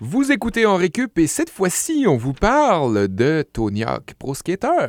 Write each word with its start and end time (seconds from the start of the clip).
Vous 0.00 0.30
écoutez 0.30 0.64
en 0.64 0.76
récup 0.76 1.18
et 1.18 1.26
cette 1.26 1.50
fois-ci, 1.50 2.04
on 2.06 2.16
vous 2.16 2.32
parle 2.32 3.08
de 3.08 3.44
Tony 3.52 3.82
Hawk 3.82 4.14
Pro 4.16 4.32
Skater. 4.32 4.86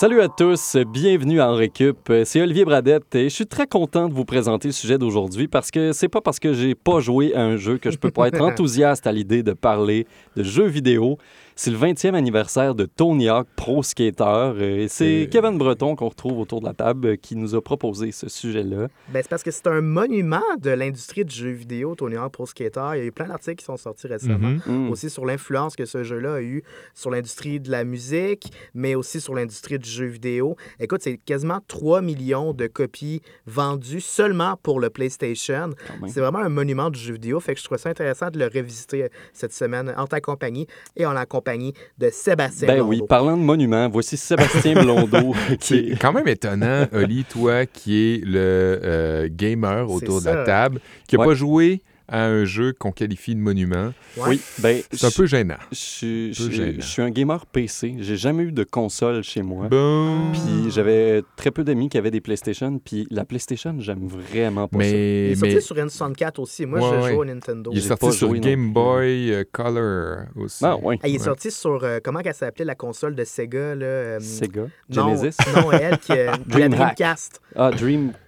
Salut 0.00 0.22
à 0.22 0.28
tous, 0.28 0.78
bienvenue 0.90 1.42
à 1.42 1.52
En 1.52 1.54
Récup. 1.54 2.10
C'est 2.24 2.40
Olivier 2.40 2.64
Bradette 2.64 3.14
et 3.14 3.24
je 3.24 3.34
suis 3.34 3.46
très 3.46 3.66
content 3.66 4.08
de 4.08 4.14
vous 4.14 4.24
présenter 4.24 4.68
le 4.68 4.72
sujet 4.72 4.96
d'aujourd'hui 4.96 5.46
parce 5.46 5.70
que 5.70 5.92
c'est 5.92 6.08
pas 6.08 6.22
parce 6.22 6.38
que 6.38 6.54
j'ai 6.54 6.74
pas 6.74 7.00
joué 7.00 7.34
à 7.34 7.42
un 7.42 7.58
jeu 7.58 7.76
que 7.76 7.90
je 7.90 7.98
peux 7.98 8.10
pas 8.10 8.28
être 8.28 8.40
enthousiaste 8.40 9.06
à 9.06 9.12
l'idée 9.12 9.42
de 9.42 9.52
parler 9.52 10.06
de 10.36 10.42
jeux 10.42 10.68
vidéo. 10.68 11.18
C'est 11.62 11.70
le 11.70 11.76
20e 11.76 12.14
anniversaire 12.14 12.74
de 12.74 12.86
Tony 12.86 13.28
Hawk 13.28 13.46
Pro 13.54 13.82
Skater 13.82 14.54
et 14.60 14.88
c'est 14.88 15.28
Kevin 15.30 15.58
Breton 15.58 15.94
qu'on 15.94 16.08
retrouve 16.08 16.38
autour 16.38 16.62
de 16.62 16.64
la 16.64 16.72
table 16.72 17.18
qui 17.18 17.36
nous 17.36 17.54
a 17.54 17.60
proposé 17.60 18.12
ce 18.12 18.30
sujet-là. 18.30 18.88
Ben, 19.08 19.20
c'est 19.20 19.28
parce 19.28 19.42
que 19.42 19.50
c'est 19.50 19.66
un 19.66 19.82
monument 19.82 20.40
de 20.58 20.70
l'industrie 20.70 21.22
du 21.22 21.34
jeu 21.36 21.50
vidéo, 21.50 21.94
Tony 21.94 22.16
Hawk 22.16 22.32
Pro 22.32 22.46
Skater. 22.46 22.92
Il 22.94 22.98
y 23.00 23.02
a 23.02 23.04
eu 23.04 23.12
plein 23.12 23.28
d'articles 23.28 23.56
qui 23.56 23.66
sont 23.66 23.76
sortis 23.76 24.06
récemment, 24.06 24.56
Mm. 24.64 24.90
aussi 24.90 25.10
sur 25.10 25.26
l'influence 25.26 25.76
que 25.76 25.84
ce 25.84 26.02
jeu-là 26.02 26.36
a 26.36 26.40
eu 26.40 26.62
sur 26.94 27.10
l'industrie 27.10 27.60
de 27.60 27.70
la 27.70 27.84
musique, 27.84 28.50
mais 28.72 28.94
aussi 28.94 29.20
sur 29.20 29.34
l'industrie 29.34 29.78
du 29.78 29.90
jeu 29.90 30.06
vidéo. 30.06 30.56
Écoute, 30.78 31.02
c'est 31.02 31.18
quasiment 31.18 31.58
3 31.68 32.00
millions 32.00 32.54
de 32.54 32.68
copies 32.68 33.20
vendues 33.44 34.00
seulement 34.00 34.56
pour 34.62 34.80
le 34.80 34.88
PlayStation. 34.88 35.68
C'est 36.08 36.20
vraiment 36.20 36.38
un 36.38 36.48
monument 36.48 36.88
du 36.88 36.98
jeu 36.98 37.12
vidéo, 37.12 37.38
fait 37.38 37.52
que 37.52 37.60
je 37.60 37.66
trouve 37.66 37.76
ça 37.76 37.90
intéressant 37.90 38.30
de 38.30 38.38
le 38.38 38.46
revisiter 38.46 39.02
euh, 39.02 39.08
cette 39.34 39.52
semaine 39.52 39.92
en 39.98 40.06
ta 40.06 40.22
compagnie 40.22 40.66
et 40.96 41.04
en 41.04 41.12
la 41.12 41.26
compagnie 41.26 41.49
de 41.98 42.10
Sébastien 42.12 42.66
Ben 42.68 42.80
oui, 42.82 43.00
parlant 43.08 43.36
de 43.36 43.42
monument, 43.42 43.88
voici 43.88 44.16
Sébastien 44.16 44.74
Blondeau 44.82 45.34
qui 45.60 45.66
C'est 45.66 45.76
est... 45.92 45.96
quand 46.00 46.12
même 46.12 46.28
étonnant, 46.28 46.86
Oli, 46.92 47.24
toi 47.24 47.66
qui 47.66 48.14
es 48.14 48.18
le 48.24 48.38
euh, 48.84 49.28
gamer 49.30 49.90
autour 49.90 50.20
de 50.20 50.26
la 50.26 50.44
table, 50.44 50.80
qui 51.06 51.16
n'a 51.16 51.22
Ouais. 51.22 51.26
pas 51.28 51.34
joué 51.34 51.82
à 52.12 52.24
un 52.26 52.44
jeu 52.44 52.72
qu'on 52.76 52.90
qualifie 52.92 53.34
de 53.36 53.40
monument. 53.40 53.92
Ouais. 54.16 54.24
Oui, 54.28 54.40
ben... 54.58 54.82
C'est 54.92 55.06
un 55.06 55.10
peu 55.10 55.26
gênant. 55.26 55.54
Je 55.70 55.76
suis- 55.76 56.34
je 56.34 56.42
peu 56.44 56.48
suis 56.50 56.56
gênant. 56.56 56.78
je 56.80 56.86
suis 56.86 57.02
un 57.02 57.10
gamer 57.10 57.46
PC. 57.46 57.94
J'ai 58.00 58.16
jamais 58.16 58.42
eu 58.42 58.52
de 58.52 58.64
console 58.64 59.22
chez 59.22 59.42
moi. 59.42 59.68
Bon. 59.68 60.32
Puis 60.32 60.70
j'avais 60.70 61.22
très 61.36 61.50
peu 61.52 61.62
d'amis 61.62 61.88
qui 61.88 61.96
avaient 61.98 62.10
des 62.10 62.20
PlayStation. 62.20 62.78
Puis 62.84 63.06
la 63.10 63.24
PlayStation, 63.24 63.76
j'aime 63.78 64.08
vraiment 64.08 64.66
pas 64.66 64.80
ça. 64.80 64.84
Il 64.86 64.90
Mais, 64.92 65.30
est 65.30 65.34
sorti 65.36 65.54
mais 65.54 65.60
sur 65.60 65.76
N64 65.76 66.40
aussi. 66.40 66.66
Moi, 66.66 66.80
Ouais, 66.80 66.96
je 66.98 67.02
ouais. 67.04 67.12
joue 67.14 67.20
au 67.20 67.24
Nintendo. 67.24 67.70
il 67.72 67.78
est 67.78 67.80
sorti 67.82 68.12
sur 68.12 68.34
Game. 68.34 68.72
Boy 68.72 69.32
euh, 69.32 69.44
Color 69.52 70.24
aussi. 70.36 70.64
Ah 70.64 70.76
oui, 70.82 70.98
Ah, 71.02 71.08
il 71.08 71.14
est 71.14 71.18
Ouais. 71.18 71.24
sorti 71.24 71.50
sur, 71.50 71.82
euh, 71.84 71.98
comment 72.02 72.20
qu'elle 72.20 72.34
s'appelait, 72.34 72.64
la 72.64 72.74
console 72.74 73.14
de 73.14 73.22
Sega, 73.24 73.74
là? 73.76 73.86
euh, 73.86 74.18
Sega, 74.20 74.62
non, 74.88 75.16
Genesis? 75.16 75.36
Non, 75.54 75.70
elle, 75.72 75.98
qui 75.98 76.12
est 76.12 76.26
la. 76.48 76.68
Dreamcast. 76.68 77.40
Ah, 77.54 77.70
Dreamcast. 77.70 78.18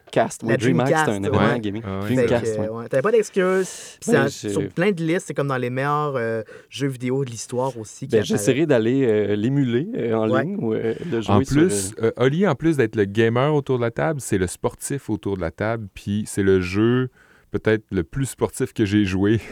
Oui, 0.42 0.48
La 0.50 0.56
DreamHack, 0.56 0.88
c'est 0.88 0.94
un 0.94 1.20
Dreamcast, 1.20 1.27
événement 1.27 1.52
ouais. 1.55 1.60
gaming. 1.60 1.82
Ah 1.86 2.00
ouais. 2.00 2.14
Dreamcast, 2.14 2.58
ouais. 2.58 2.68
ouais, 2.68 2.88
T'avais 2.88 3.02
pas 3.02 3.12
d'excuses. 3.12 3.98
Ben, 4.08 4.28
Sur 4.28 4.68
plein 4.68 4.92
de 4.92 5.02
listes, 5.02 5.27
c'est 5.28 5.34
comme 5.34 5.48
dans 5.48 5.56
les 5.56 5.70
meilleurs 5.70 6.14
euh, 6.16 6.42
jeux 6.68 6.88
vidéo 6.88 7.24
de 7.24 7.30
l'histoire 7.30 7.77
aussi. 7.78 8.06
Ben. 8.06 8.22
J'essaierai 8.22 8.66
d'aller 8.66 9.05
euh, 9.06 9.36
l'émuler 9.36 9.88
euh, 9.96 10.14
en 10.14 10.30
Ouais. 10.30 10.42
ligne 10.44 10.56
ou 10.58 10.74
euh, 10.74 10.94
de 11.06 11.20
jouer 11.20 11.34
En 11.34 11.44
sur, 11.44 11.56
plus, 11.56 11.94
euh, 12.02 12.10
Oli, 12.18 12.46
en 12.46 12.55
plus 12.55 12.77
d'être 12.77 12.96
le 12.96 13.05
gamer 13.05 13.55
autour 13.55 13.78
de 13.78 13.83
la 13.83 13.90
table, 13.90 14.20
c'est 14.20 14.38
le 14.38 14.46
sportif 14.46 15.08
autour 15.10 15.36
de 15.36 15.40
la 15.42 15.50
table, 15.50 15.88
puis 15.94 16.24
c'est 16.27 16.42
le 16.42 16.60
jeu 16.60 17.08
peut-être 17.53 17.84
le 17.91 18.03
plus 18.03 18.27
sportif 18.27 18.72
que 18.72 18.84
j'ai 18.84 19.05
joué. 19.05 19.41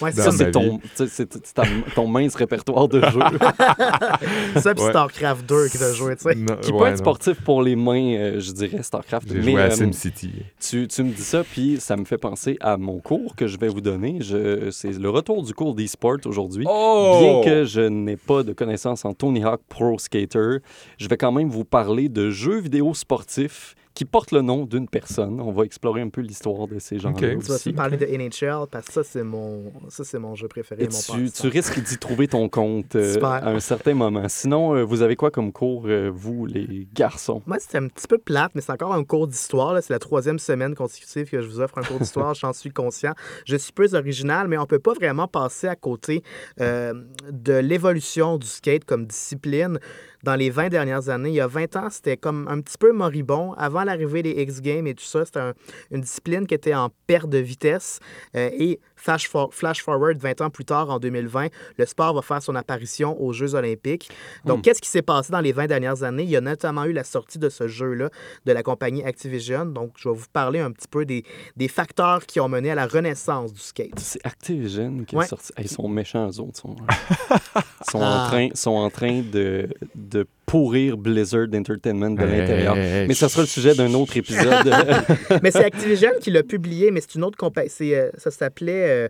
Ouais, 0.00 0.12
c'est 0.12 0.24
dans 0.24 0.30
Ça, 0.30 0.32
c'est 0.32 0.50
ton, 0.50 0.80
tu 0.96 1.94
ton 1.94 2.06
mince 2.06 2.34
répertoire 2.34 2.88
de 2.88 3.00
jeux. 3.00 3.20
ça, 4.60 4.74
puis 4.74 4.84
Ouais. 4.84 4.90
StarCraft 4.90 5.46
2 5.48 5.68
qui 5.68 5.78
t'a 5.78 5.92
joué, 5.92 6.16
tu 6.16 6.22
sais. 6.22 6.34
Qui 6.34 6.72
ouais, 6.72 6.78
peut 6.78 6.86
être 6.86 6.90
non. 6.92 6.96
sportif 6.96 7.40
pour 7.42 7.62
les 7.62 7.76
mains, 7.76 8.14
euh, 8.14 8.40
je 8.40 8.52
dirais, 8.52 8.82
StarCraft. 8.82 9.28
J'ai 9.28 9.38
Mais, 9.38 9.52
joué 9.52 9.60
à 9.60 9.66
euh, 9.66 9.70
SimCity. 9.70 10.30
Tu, 10.60 10.88
tu 10.88 11.02
me 11.02 11.12
dis 11.12 11.22
ça, 11.22 11.44
puis 11.44 11.78
ça 11.80 11.96
me 11.96 12.04
fait 12.04 12.18
penser 12.18 12.56
à 12.60 12.76
mon 12.76 12.98
cours 13.00 13.34
que 13.36 13.46
je 13.46 13.58
vais 13.58 13.68
vous 13.68 13.80
donner. 13.80 14.18
Je, 14.20 14.70
c'est 14.70 14.98
le 14.98 15.10
retour 15.10 15.42
du 15.42 15.52
cours 15.52 15.74
d'e-sport 15.74 16.18
aujourd'hui. 16.26 16.64
Oh! 16.68 17.18
Bien 17.20 17.52
que 17.52 17.64
je 17.64 17.80
n'ai 17.80 18.16
pas 18.16 18.42
de 18.42 18.52
connaissances 18.52 19.04
en 19.04 19.12
Tony 19.12 19.44
Hawk 19.44 19.60
Pro 19.68 19.98
Skater, 19.98 20.58
je 20.98 21.08
vais 21.08 21.16
quand 21.16 21.32
même 21.32 21.50
vous 21.50 21.64
parler 21.64 22.08
de 22.08 22.30
jeux 22.30 22.60
vidéo 22.60 22.94
sportifs 22.94 23.74
qui 23.98 24.04
portent 24.04 24.30
le 24.30 24.42
nom 24.42 24.64
d'une 24.64 24.86
personne. 24.86 25.40
On 25.40 25.50
va 25.50 25.64
explorer 25.64 26.02
un 26.02 26.08
peu 26.08 26.20
l'histoire 26.20 26.68
de 26.68 26.78
ces 26.78 27.00
gens-là 27.00 27.34
Ok. 27.34 27.60
Tu 27.60 27.72
vas 27.72 27.76
parler 27.76 27.96
de 27.96 28.06
NHL 28.06 28.68
parce 28.70 28.86
que 28.86 28.92
ça, 28.92 29.02
c'est 29.02 29.24
mon, 29.24 29.72
ça, 29.88 30.04
c'est 30.04 30.20
mon 30.20 30.36
jeu 30.36 30.46
préféré. 30.46 30.84
Et 30.84 30.88
mon 30.88 31.28
tu, 31.28 31.48
risques 31.48 31.82
d'y 31.82 31.98
trouver 31.98 32.28
ton 32.28 32.48
compte 32.48 32.94
euh, 32.94 33.14
Super. 33.14 33.28
à 33.28 33.48
un 33.48 33.58
certain 33.58 33.94
moment. 33.94 34.28
Sinon, 34.28 34.76
euh, 34.76 34.84
vous 34.84 35.02
avez 35.02 35.16
quoi 35.16 35.32
comme 35.32 35.50
cours, 35.50 35.86
euh, 35.86 36.12
vous, 36.14 36.46
les 36.46 36.86
garçons? 36.94 37.42
Moi, 37.44 37.56
c'était 37.58 37.78
un 37.78 37.88
petit 37.88 38.06
peu 38.06 38.18
plate, 38.18 38.52
mais 38.54 38.60
c'est 38.60 38.70
encore 38.70 38.94
un 38.94 39.02
cours 39.02 39.26
d'histoire. 39.26 39.76
C'est 39.82 39.92
la 39.92 39.98
troisième 39.98 40.38
semaine 40.38 40.76
consécutive 40.76 41.28
que 41.28 41.42
je 41.42 41.48
vous 41.48 41.58
offre 41.58 41.78
un 41.78 41.82
cours 41.82 41.98
d'histoire. 41.98 42.34
J'en 42.36 42.52
suis 42.52 42.70
conscient. 42.70 43.14
Je 43.46 43.56
suis 43.56 43.72
peu 43.72 43.88
original, 43.96 44.46
mais 44.46 44.58
on 44.58 44.66
peut 44.66 44.78
pas 44.78 44.94
vraiment 44.94 45.26
passer 45.26 45.66
à 45.66 45.74
côté 45.74 46.22
euh, 46.60 46.94
de 47.32 47.54
l'évolution 47.54 48.38
du 48.38 48.46
skate 48.46 48.84
comme 48.84 49.06
discipline 49.06 49.80
dans 50.24 50.34
les 50.34 50.50
20 50.50 50.68
dernières 50.68 51.08
années. 51.08 51.28
Il 51.30 51.34
y 51.34 51.40
a 51.40 51.46
20 51.46 51.76
ans, 51.76 51.88
c'était 51.90 52.16
comme 52.16 52.46
un 52.48 52.60
petit 52.60 52.76
peu 52.78 52.92
moribond. 52.92 53.52
Avant 53.54 53.84
l'arrivée 53.84 54.22
des 54.22 54.30
X 54.42 54.60
Games 54.60 54.86
et 54.86 54.94
tout 54.94 55.04
ça, 55.04 55.24
c'était 55.24 55.40
un- 55.40 55.54
une 55.90 56.00
discipline 56.00 56.46
qui 56.46 56.54
était 56.54 56.74
en 56.74 56.90
perte 57.06 57.28
de 57.28 57.38
vitesse. 57.38 58.00
Euh, 58.36 58.50
et 58.52 58.80
flash, 58.96 59.28
for- 59.28 59.52
flash 59.54 59.82
forward 59.82 60.18
20 60.18 60.40
ans 60.40 60.50
plus 60.50 60.64
tard, 60.64 60.90
en 60.90 60.98
2020, 60.98 61.48
le 61.76 61.86
sport 61.86 62.14
va 62.14 62.22
faire 62.22 62.42
son 62.42 62.54
apparition 62.56 63.20
aux 63.22 63.32
Jeux 63.32 63.54
olympiques. 63.54 64.10
Donc, 64.44 64.58
Hmm. 64.58 64.62
qu'est-ce 64.62 64.80
qui 64.80 64.88
s'est 64.88 65.02
passé 65.02 65.30
dans 65.32 65.40
les 65.40 65.52
20 65.52 65.66
dernières 65.66 66.02
années? 66.02 66.24
Il 66.24 66.30
y 66.30 66.36
a 66.36 66.40
notamment 66.40 66.84
eu 66.84 66.92
la 66.92 67.04
sortie 67.04 67.38
de 67.38 67.48
ce 67.48 67.68
jeu-là 67.68 68.10
de 68.44 68.52
la 68.52 68.62
compagnie 68.62 69.04
Activision. 69.04 69.66
Donc, 69.66 69.92
je 69.96 70.08
vais 70.08 70.14
vous 70.14 70.26
parler 70.32 70.58
un 70.60 70.72
petit 70.72 70.88
peu 70.88 71.04
des, 71.04 71.22
des 71.56 71.68
facteurs 71.68 72.26
qui 72.26 72.40
ont 72.40 72.48
mené 72.48 72.70
à 72.70 72.74
la 72.74 72.86
renaissance 72.86 73.52
du 73.52 73.60
skate. 73.60 73.98
C'est 73.98 74.24
Activision 74.26 75.04
qui 75.06 75.14
Ouais. 75.16 75.24
est 75.24 75.28
sorti. 75.28 75.52
Hey, 75.56 75.66
ils 75.66 75.68
sont 75.68 75.88
méchants, 75.88 76.28
eux 76.28 76.40
autres. 76.40 76.58
Sont, 76.58 76.76
sont, 77.90 77.98
en, 77.98 78.02
Ah. 78.02 78.26
train, 78.28 78.48
sont 78.54 78.70
en 78.72 78.90
train 78.90 79.20
de, 79.22 79.68
de 79.94 80.07
de 80.08 80.26
pourrir 80.48 80.96
Blizzard 80.96 81.46
Entertainment 81.54 82.10
de 82.10 82.22
Hey, 82.22 82.40
l'intérieur. 82.40 82.76
hey, 82.76 83.02
hey, 83.02 83.08
Mais 83.08 83.14
ça 83.14 83.28
sera 83.28 83.42
le 83.42 83.48
sujet 83.48 83.74
d'un 83.74 83.92
autre 83.94 84.16
épisode. 84.16 84.74
mais 85.42 85.50
c'est 85.50 85.64
Activision 85.64 86.10
qui 86.20 86.30
l'a 86.30 86.42
publié, 86.42 86.90
mais 86.90 87.00
c'est 87.00 87.14
une 87.14 87.24
autre 87.24 87.38
compagnie. 87.38 87.70
C'est, 87.70 87.94
euh, 87.96 88.10
ça 88.16 88.30
s'appelait 88.30 88.88
euh, 88.88 89.08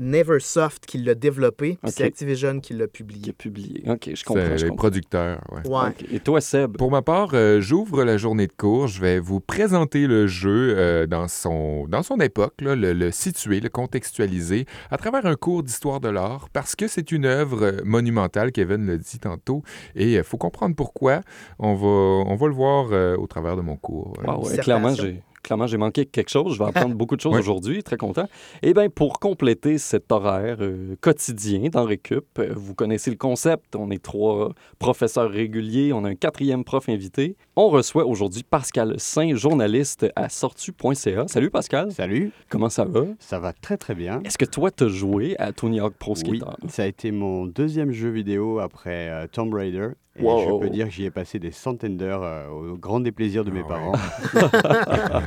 Neversoft 0.00 0.86
qui 0.86 0.98
l'a 0.98 1.14
développé, 1.14 1.76
puis 1.82 1.92
c'est 1.92 2.04
Activision 2.04 2.60
qui 2.60 2.72
l'a 2.74 2.86
qui 2.86 2.92
publié. 3.02 3.28
est 3.30 3.32
publié. 3.32 3.82
OK, 3.88 4.10
je 4.14 4.24
comprends. 4.24 4.44
C'est 4.44 4.58
je 4.58 4.64
les 4.64 4.70
comprends. 4.70 4.82
producteurs, 4.88 5.40
ouais. 5.50 5.92
Et 6.12 6.20
toi, 6.20 6.40
Seb? 6.40 6.76
Pour 6.76 6.90
ma 6.90 7.02
part, 7.02 7.30
euh, 7.34 7.60
j'ouvre 7.60 8.04
la 8.04 8.16
journée 8.16 8.46
de 8.46 8.52
cours. 8.56 8.86
Je 8.86 9.00
vais 9.00 9.18
vous 9.18 9.40
présenter 9.40 10.06
le 10.06 10.26
jeu 10.28 10.74
euh, 10.78 11.06
dans, 11.06 11.26
son, 11.26 11.86
dans 11.88 12.02
son 12.04 12.18
époque, 12.18 12.54
là, 12.60 12.76
le, 12.76 12.92
le 12.92 13.10
situer, 13.10 13.58
le 13.60 13.68
contextualiser 13.70 14.66
à 14.90 14.98
travers 14.98 15.26
un 15.26 15.34
cours 15.34 15.62
d'histoire 15.64 15.98
de 16.00 16.08
l'art 16.08 16.48
parce 16.52 16.76
que 16.76 16.86
c'est 16.86 17.10
une 17.10 17.24
œuvre 17.26 17.78
monumentale, 17.84 18.52
Kevin 18.52 18.86
l'a 18.86 18.96
dit 18.98 19.18
tantôt, 19.18 19.62
et 19.96 20.14
il 20.14 20.22
faut 20.22 20.38
comprendre 20.38 20.76
pourquoi. 20.78 21.20
On 21.58 21.74
va, 21.74 21.86
on 22.32 22.36
va 22.36 22.46
le 22.46 22.54
voir 22.54 22.86
euh, 22.92 23.16
au 23.16 23.26
travers 23.26 23.56
de 23.56 23.62
mon 23.62 23.76
cours. 23.76 24.14
Euh, 24.20 24.22
ouais, 24.30 24.38
dissertation. 24.38 24.62
clairement, 24.62 24.94
j'ai. 24.94 25.22
Clairement, 25.44 25.66
j'ai 25.68 25.78
manqué 25.78 26.04
quelque 26.04 26.28
chose. 26.28 26.54
Je 26.54 26.58
vais 26.58 26.68
apprendre 26.68 26.94
beaucoup 27.00 27.16
de 27.16 27.20
choses 27.22 27.32
Oui. 27.32 27.38
aujourd'hui. 27.40 27.82
Très 27.82 27.96
content. 27.96 28.26
Et 28.60 28.74
bien, 28.74 28.90
pour 28.90 29.18
compléter 29.18 29.78
cet 29.78 30.12
horaire 30.12 30.58
euh, 30.60 30.94
quotidien 31.00 31.70
dans 31.70 31.84
Récup, 31.84 32.26
euh, 32.38 32.52
vous 32.54 32.74
connaissez 32.74 33.10
le 33.10 33.16
concept. 33.16 33.74
On 33.74 33.90
est 33.90 34.02
trois 34.02 34.52
professeurs 34.78 35.30
réguliers. 35.30 35.92
On 35.94 36.04
a 36.04 36.08
un 36.10 36.16
quatrième 36.16 36.64
prof 36.64 36.88
invité. 36.90 37.36
On 37.56 37.68
reçoit 37.70 38.04
aujourd'hui 38.04 38.42
Pascal 38.42 38.96
Saint, 38.98 39.34
journaliste 39.36 40.06
à 40.16 40.28
sortu.ca. 40.28 41.26
Salut 41.28 41.50
Pascal. 41.50 41.92
Salut, 41.92 42.30
Comment 42.50 42.68
ça 42.68 42.84
va? 42.84 43.04
ça 43.18 43.38
va 43.38 43.52
très 43.54 43.76
très 43.78 43.94
bien. 43.94 44.20
Est-ce 44.24 44.36
que 44.38 44.44
toi, 44.44 44.70
tu 44.70 44.84
as 44.84 44.88
joué 44.88 45.34
à 45.38 45.52
Tony 45.52 45.80
Hawk 45.80 45.94
Pro 45.98 46.14
Oui, 46.26 46.38
Skater? 46.40 46.56
ça 46.68 46.82
a 46.82 46.86
été 46.86 47.10
mon 47.10 47.46
deuxième 47.46 47.92
jeu 47.92 48.10
vidéo 48.10 48.58
après 48.58 49.08
euh, 49.08 49.26
Tomb 49.32 49.54
Raider. 49.54 49.88
Et 50.18 50.22
Wow. 50.24 50.60
je 50.60 50.66
peux 50.66 50.70
dire 50.70 50.86
que 50.86 50.92
j'y 50.92 51.04
ai 51.04 51.10
passé 51.10 51.38
des 51.38 51.50
centaines 51.52 51.96
d'heures 51.96 52.22
euh, 52.22 52.48
au 52.48 52.76
grand 52.76 53.00
déplaisir 53.00 53.44
de 53.44 53.50
mes 53.50 53.62
Ah 53.64 53.68
parents. 53.68 53.92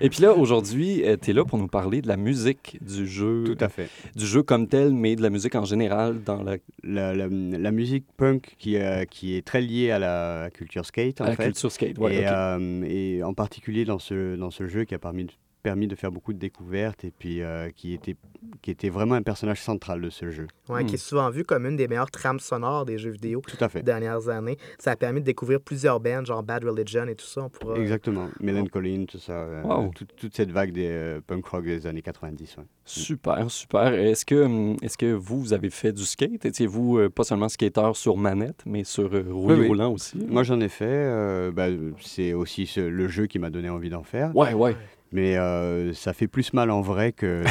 Et 0.00 0.08
puis 0.08 0.22
là, 0.22 0.32
aujourd'hui, 0.34 1.02
tu 1.22 1.30
es 1.30 1.32
là 1.32 1.44
pour 1.44 1.58
nous 1.58 1.68
parler 1.68 2.02
de 2.02 2.08
la 2.08 2.16
musique 2.16 2.78
du 2.80 3.06
jeu, 3.06 3.44
Tout 3.44 3.56
à 3.64 3.68
fait. 3.68 3.88
du 4.16 4.26
jeu 4.26 4.42
comme 4.42 4.66
tel, 4.66 4.92
mais 4.92 5.16
de 5.16 5.22
la 5.22 5.30
musique 5.30 5.54
en 5.54 5.64
général 5.64 6.22
dans 6.24 6.42
la, 6.42 6.56
La, 6.82 7.14
la- 7.14 7.28
la 7.28 7.70
musique 7.70 8.04
punk 8.16 8.54
qui, 8.58 8.76
euh, 8.76 9.04
qui 9.04 9.36
est 9.36 9.42
très 9.46 9.60
liée 9.60 9.90
à 9.90 9.98
la 9.98 10.50
culture 10.52 10.84
skate 10.84 11.20
en 11.20 11.24
à 11.24 11.28
la 11.30 11.36
fait. 11.36 11.44
culture 11.44 11.70
skate. 11.70 11.96
Et, 12.10 12.22
euh, 12.26 12.82
et 12.84 13.22
en 13.22 13.34
particulier 13.34 13.84
dans 13.84 13.98
ce, 13.98 14.36
dans 14.36 14.50
ce 14.50 14.66
jeu 14.66 14.84
qui 14.84 14.94
a 14.94 14.98
parmi 14.98 15.26
permis 15.62 15.86
de 15.86 15.94
faire 15.94 16.10
beaucoup 16.10 16.32
de 16.32 16.38
découvertes 16.38 17.04
et 17.04 17.10
puis 17.10 17.40
euh, 17.42 17.70
qui, 17.70 17.92
était, 17.94 18.16
qui 18.62 18.70
était 18.70 18.88
vraiment 18.88 19.14
un 19.14 19.22
personnage 19.22 19.60
central 19.60 20.00
de 20.00 20.10
ce 20.10 20.30
jeu. 20.30 20.46
Hmm. 20.68 20.84
qui 20.86 20.94
est 20.94 20.98
souvent 20.98 21.30
vu 21.30 21.44
comme 21.44 21.66
une 21.66 21.76
des 21.76 21.86
meilleures 21.88 22.10
trames 22.10 22.40
sonores 22.40 22.84
des 22.84 22.98
jeux 22.98 23.10
vidéo 23.10 23.42
Tout 23.46 23.62
à 23.62 23.68
fait. 23.68 23.78
des 23.80 23.84
dernières 23.84 24.28
années. 24.28 24.56
Ça 24.78 24.92
a 24.92 24.96
permis 24.96 25.20
de 25.20 25.26
découvrir 25.26 25.60
plusieurs 25.60 26.00
bands, 26.00 26.24
genre 26.24 26.42
Bad 26.42 26.64
Religion 26.64 27.06
et 27.06 27.14
tout 27.14 27.26
ça. 27.26 27.42
On 27.44 27.48
pourra... 27.48 27.78
Exactement. 27.78 28.28
Melancholine, 28.40 29.06
tout 29.06 29.18
ça. 29.18 29.32
euh, 29.32 29.62
Wow. 29.62 29.90
tout- 29.94 30.06
toute 30.16 30.34
cette 30.34 30.50
vague 30.50 30.72
des 30.72 30.88
euh, 30.88 31.20
punk 31.26 31.46
rock 31.46 31.64
des 31.64 31.86
années 31.86 32.02
90. 32.02 32.56
ouais. 32.58 32.64
Super, 32.84 33.50
super. 33.50 33.92
Est-ce 33.94 34.24
que, 34.26 34.44
hum, 34.44 34.76
est 34.82 34.96
que 34.96 35.12
vous, 35.12 35.40
vous 35.40 35.52
avez 35.52 35.70
fait 35.70 35.92
du 35.92 36.04
skate? 36.04 36.44
Étiez-vous 36.44 36.98
euh, 36.98 37.08
pas 37.10 37.22
seulement 37.24 37.48
skateur 37.48 37.96
sur 37.96 38.16
manette, 38.16 38.62
mais 38.66 38.82
sur 38.84 39.12
euh, 39.14 39.24
roulis 39.30 39.54
Oui, 39.54 39.60
oui. 39.60 39.66
roulant 39.68 39.92
aussi? 39.92 40.18
Moi, 40.28 40.42
j'en 40.42 40.60
ai 40.60 40.68
fait. 40.68 40.84
euh, 40.88 41.52
bah, 41.52 41.68
c'est 42.00 42.32
aussi 42.32 42.66
ce- 42.66 42.80
le 42.80 43.06
jeu 43.08 43.26
qui 43.26 43.38
m'a 43.38 43.50
donné 43.50 43.68
envie 43.68 43.90
d'en 43.90 44.02
faire. 44.02 44.34
Ouais, 44.36 44.52
ouais, 44.54 44.76
Mais 45.12 45.36
euh, 45.36 45.92
ça 45.92 46.12
fait 46.14 46.26
plus 46.26 46.52
mal 46.54 46.70
en 46.70 46.80
vrai 46.80 47.12
que 47.12 47.42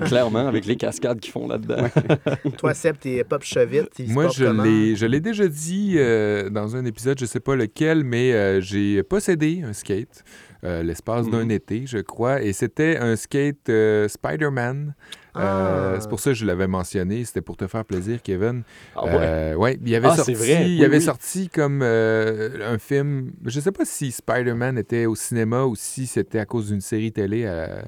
clairement, 0.06 0.46
avec 0.46 0.64
les 0.64 0.76
cascades 0.76 1.18
qu'ils 1.20 1.32
font 1.32 1.48
là-dedans. 1.48 1.88
Toi, 2.58 2.72
Seb, 2.74 2.96
t'es 2.98 3.24
pop 3.24 3.42
se 3.44 4.12
Moi, 4.12 4.28
je 4.28 4.44
l'ai, 4.44 4.96
je 4.96 5.06
l'ai 5.06 5.20
déjà 5.20 5.48
dit 5.48 5.94
euh, 5.96 6.50
dans 6.50 6.76
un 6.76 6.84
épisode, 6.84 7.18
je 7.18 7.26
sais 7.26 7.40
pas 7.40 7.56
lequel, 7.56 8.04
mais 8.04 8.32
euh, 8.32 8.60
j'ai 8.60 9.02
possédé 9.02 9.62
un 9.64 9.72
skate 9.72 10.24
euh, 10.64 10.82
l'espace 10.84 11.28
d'un 11.28 11.44
Mhm. 11.44 11.50
été, 11.50 11.86
je 11.86 11.98
crois, 11.98 12.40
et 12.42 12.52
c'était 12.52 12.96
un 12.96 13.16
skate 13.16 13.68
euh, 13.68 14.06
Spider-Man. 14.06 14.94
Euh, 15.36 15.94
Ah. 15.96 16.00
c'est 16.00 16.08
pour 16.10 16.20
ça 16.20 16.30
que 16.30 16.34
je 16.36 16.44
l'avais 16.44 16.66
mentionné. 16.66 17.24
C'était 17.24 17.40
pour 17.40 17.56
te 17.56 17.66
faire 17.66 17.84
plaisir, 17.84 18.20
Kevin. 18.22 18.62
Ah 18.94 19.04
ouais? 19.06 19.10
Euh, 19.14 19.54
ouais, 19.54 19.78
il 19.84 19.94
avait 19.94 20.08
Ah, 20.10 20.16
sorti, 20.16 20.34
vrai. 20.34 20.70
il 20.70 20.78
Oui, 20.80 20.84
avait 20.84 20.98
oui. 20.98 21.02
sorti 21.02 21.48
comme 21.48 21.80
euh, 21.82 22.72
un 22.74 22.78
film. 22.78 23.32
Je 23.46 23.58
sais 23.60 23.72
pas 23.72 23.84
si 23.84 24.12
Spider-Man 24.12 24.76
était 24.78 25.06
au 25.06 25.14
cinéma 25.14 25.64
ou 25.64 25.74
si 25.74 26.06
c'était 26.06 26.38
à 26.38 26.44
cause 26.44 26.68
d'une 26.68 26.80
série 26.82 27.12
télé, 27.12 27.44
euh, 27.46 27.80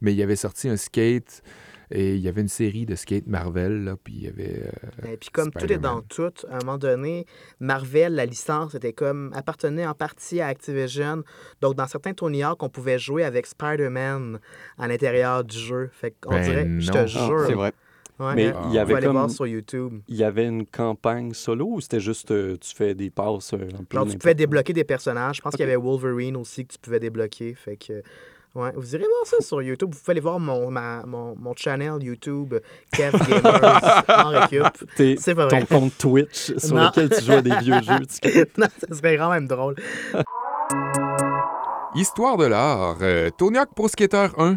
mais 0.00 0.14
il 0.14 0.22
avait 0.22 0.36
sorti 0.36 0.68
un 0.68 0.76
skate 0.76 1.42
et 1.92 2.14
il 2.14 2.20
y 2.20 2.28
avait 2.28 2.40
une 2.40 2.48
série 2.48 2.86
de 2.86 2.94
skate 2.94 3.26
Marvel 3.26 3.84
là, 3.84 3.96
puis 4.02 4.14
il 4.14 4.22
y 4.24 4.28
avait. 4.28 4.62
euh, 5.04 5.12
Et 5.12 5.16
puis 5.16 5.28
comme 5.30 5.50
tout 5.50 5.70
est 5.72 5.78
dans 5.78 6.00
tout, 6.00 6.32
à 6.50 6.56
un 6.56 6.58
moment 6.60 6.78
donné, 6.78 7.26
Marvel, 7.60 8.14
la 8.14 8.26
licence 8.26 8.74
était 8.74 8.92
comme 8.92 9.30
appartenait 9.34 9.86
en 9.86 9.94
partie 9.94 10.40
à 10.40 10.46
Activision. 10.48 11.22
Donc 11.60 11.74
dans 11.76 11.86
certains 11.86 12.14
Tony 12.14 12.42
Hawk, 12.42 12.62
on 12.62 12.68
pouvait 12.68 12.98
jouer 12.98 13.24
avec 13.24 13.46
Spider-Man 13.46 14.38
à 14.78 14.88
l'intérieur 14.88 15.44
du 15.44 15.56
jeu. 15.58 15.90
Fait 15.92 16.14
qu'on 16.20 16.30
Ben 16.30 16.42
dirait, 16.42 16.66
je 16.80 16.90
te 16.90 16.98
Ah, 16.98 17.06
jure. 17.06 17.44
c'est 17.46 17.54
vrai. 17.54 17.72
Ouais, 18.20 18.34
Mais 18.36 18.52
il 18.68 18.74
y 18.74 18.78
avait 18.78 18.94
aller 18.94 19.06
comme- 19.06 19.16
voir 19.16 19.30
sur 19.30 19.46
YouTube. 19.46 20.00
Il 20.06 20.16
y 20.16 20.22
avait 20.22 20.46
une 20.46 20.66
campagne 20.66 21.32
solo 21.32 21.66
ou 21.72 21.80
c'était 21.80 21.98
juste 21.98 22.30
euh, 22.30 22.56
tu 22.60 22.74
fais 22.74 22.94
des 22.94 23.10
passes 23.10 23.54
euh, 23.54 23.66
peu 23.88 23.96
Genre, 23.96 24.06
tu 24.06 24.18
pouvais 24.18 24.34
débloquer 24.34 24.72
des 24.74 24.84
personnages. 24.84 25.36
Je 25.36 25.40
pense 25.42 25.52
qu'il 25.52 25.60
y 25.66 25.68
avait 25.68 25.76
Wolverine 25.80 26.36
aussi 26.36 26.64
que 26.66 26.72
tu 26.74 26.78
pouvais 26.78 27.00
débloquer. 27.00 27.54
Fait 27.54 27.76
que, 27.76 28.02
ouais, 28.54 28.72
vous 28.76 28.94
irez 28.94 29.04
voir 29.04 29.26
ça 29.26 29.40
sur 29.40 29.62
YouTube. 29.62 29.90
Vous 29.92 29.98
pouvez 30.00 30.10
aller 30.12 30.20
voir 30.20 30.38
mon, 30.40 30.70
ma- 30.70 31.04
mon, 31.06 31.34
mon 31.38 31.54
channel 31.56 32.02
YouTube, 32.02 32.54
Kev 32.92 33.12
Gamers, 33.28 34.04
en 34.08 34.28
récup. 34.28 34.64
T'es- 34.96 35.16
C'est 35.18 35.34
pas 35.34 35.46
ton 35.48 35.58
vrai. 35.60 35.66
compte 35.66 35.96
Twitch 35.98 36.56
sur 36.58 36.74
Non. 36.76 36.84
lequel 36.86 37.10
tu 37.10 37.24
joues 37.24 37.32
à 37.32 37.42
des 37.42 37.56
vieux 37.56 37.74
jeux. 37.82 38.06
tu- 38.22 38.46
non, 38.58 38.66
ça 38.88 38.94
serait 38.96 39.16
quand 39.16 39.30
même 39.30 39.46
drôle. 39.46 39.74
Histoire 41.94 42.36
de 42.38 42.46
l'art, 42.46 42.96
euh, 43.02 43.28
Tony 43.36 43.58
Hawk 43.58 43.74
Pro 43.74 43.86
Skater 43.88 44.28
1. 44.38 44.56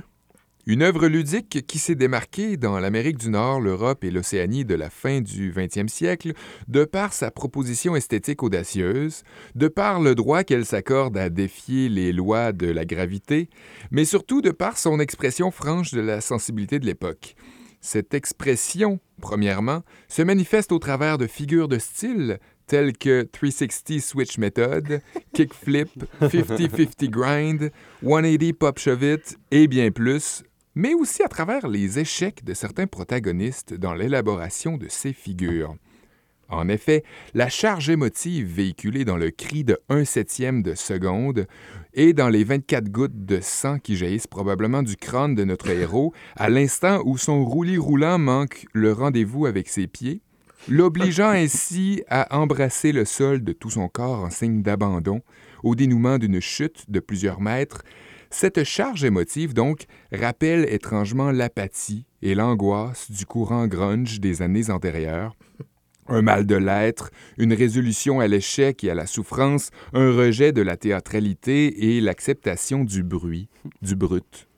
Une 0.67 0.81
œuvre 0.81 1.05
ludique 1.07 1.63
qui 1.67 1.77
s'est 1.77 1.93
démarquée 1.93 2.57
dans 2.57 2.79
l'Amérique 2.79 3.19
du 3.19 3.29
Nord, 3.29 3.61
l'Europe 3.61 4.03
et 4.03 4.09
l'Océanie 4.09 4.65
de 4.65 4.73
la 4.73 4.89
fin 4.89 5.21
du 5.21 5.51
20e 5.51 5.87
siècle 5.87 6.33
de 6.67 6.85
par 6.85 7.13
sa 7.13 7.29
proposition 7.29 7.95
esthétique 7.95 8.41
audacieuse, 8.41 9.21
de 9.53 9.67
par 9.67 9.99
le 9.99 10.15
droit 10.15 10.43
qu'elle 10.43 10.65
s'accorde 10.65 11.19
à 11.19 11.29
défier 11.29 11.87
les 11.87 12.11
lois 12.11 12.51
de 12.51 12.65
la 12.65 12.83
gravité, 12.83 13.47
mais 13.91 14.05
surtout 14.05 14.41
de 14.41 14.49
par 14.49 14.79
son 14.79 14.99
expression 14.99 15.51
franche 15.51 15.91
de 15.91 16.01
la 16.01 16.19
sensibilité 16.19 16.79
de 16.79 16.87
l'époque. 16.87 17.35
Cette 17.79 18.15
expression, 18.15 18.99
premièrement, 19.21 19.83
se 20.07 20.23
manifeste 20.23 20.71
au 20.71 20.79
travers 20.79 21.19
de 21.19 21.27
figures 21.27 21.67
de 21.67 21.77
style 21.77 22.39
telles 22.65 22.97
que 22.97 23.21
360 23.21 23.99
Switch 24.01 24.39
Method, 24.39 24.99
Kickflip, 25.31 25.91
50-50 26.21 27.07
Grind, 27.11 27.71
180 28.01 28.53
Pop 28.57 28.79
Shove 28.79 29.03
It 29.03 29.37
et 29.51 29.67
bien 29.67 29.91
plus, 29.91 30.43
mais 30.75 30.93
aussi 30.93 31.23
à 31.23 31.27
travers 31.29 31.67
les 31.67 31.99
échecs 31.99 32.43
de 32.43 32.53
certains 32.53 32.87
protagonistes 32.87 33.73
dans 33.73 33.93
l'élaboration 33.93 34.77
de 34.77 34.87
ces 34.89 35.13
figures. 35.13 35.75
En 36.47 36.67
effet, 36.69 37.03
la 37.33 37.49
charge 37.49 37.89
émotive 37.89 38.45
véhiculée 38.45 39.03
dans 39.03 39.17
le 39.17 39.31
cri 39.31 39.63
de 39.63 39.79
1 39.89 40.05
septième 40.05 40.61
de 40.61 40.75
seconde 40.75 41.47
et 41.93 42.13
dans 42.13 42.29
les 42.29 42.43
24 42.43 42.89
gouttes 42.89 43.25
de 43.25 43.39
sang 43.41 43.79
qui 43.79 43.95
jaillissent 43.95 44.27
probablement 44.27 44.83
du 44.83 44.95
crâne 44.95 45.33
de 45.33 45.43
notre 45.43 45.69
héros 45.69 46.13
à 46.35 46.49
l'instant 46.49 47.01
où 47.03 47.17
son 47.17 47.43
roulis 47.43 47.79
roulant 47.79 48.19
manque 48.19 48.67
le 48.73 48.93
rendez-vous 48.93 49.47
avec 49.47 49.67
ses 49.69 49.87
pieds, 49.87 50.21
l'obligeant 50.69 51.29
ainsi 51.29 52.03
à 52.09 52.37
embrasser 52.37 52.91
le 52.91 53.05
sol 53.05 53.43
de 53.43 53.53
tout 53.53 53.71
son 53.71 53.87
corps 53.87 54.23
en 54.23 54.29
signe 54.29 54.61
d'abandon, 54.61 55.21
au 55.63 55.73
dénouement 55.73 56.19
d'une 56.19 56.41
chute 56.41 56.91
de 56.91 56.99
plusieurs 56.99 57.41
mètres, 57.41 57.81
cette 58.35 58.65
charge 58.65 59.05
émotive, 59.05 59.53
donc, 59.53 59.85
rappelle 60.11 60.67
étrangement 60.69 61.31
l'apathie 61.31 62.05
et 62.21 62.35
l'angoisse 62.35 63.09
du 63.09 63.25
courant 63.25 63.65
grunge 63.65 64.19
des 64.19 64.41
années 64.41 64.69
antérieures. 64.69 65.37
Un 66.07 66.21
mal 66.21 66.45
de 66.45 66.55
l'être, 66.55 67.11
une 67.37 67.53
résolution 67.53 68.19
à 68.19 68.27
l'échec 68.27 68.83
et 68.83 68.89
à 68.89 68.93
la 68.93 69.07
souffrance, 69.07 69.69
un 69.93 70.11
rejet 70.11 70.51
de 70.51 70.61
la 70.61 70.75
théâtralité 70.75 71.95
et 71.95 72.01
l'acceptation 72.01 72.83
du 72.83 73.03
bruit, 73.03 73.47
du 73.81 73.95
brut. 73.95 74.49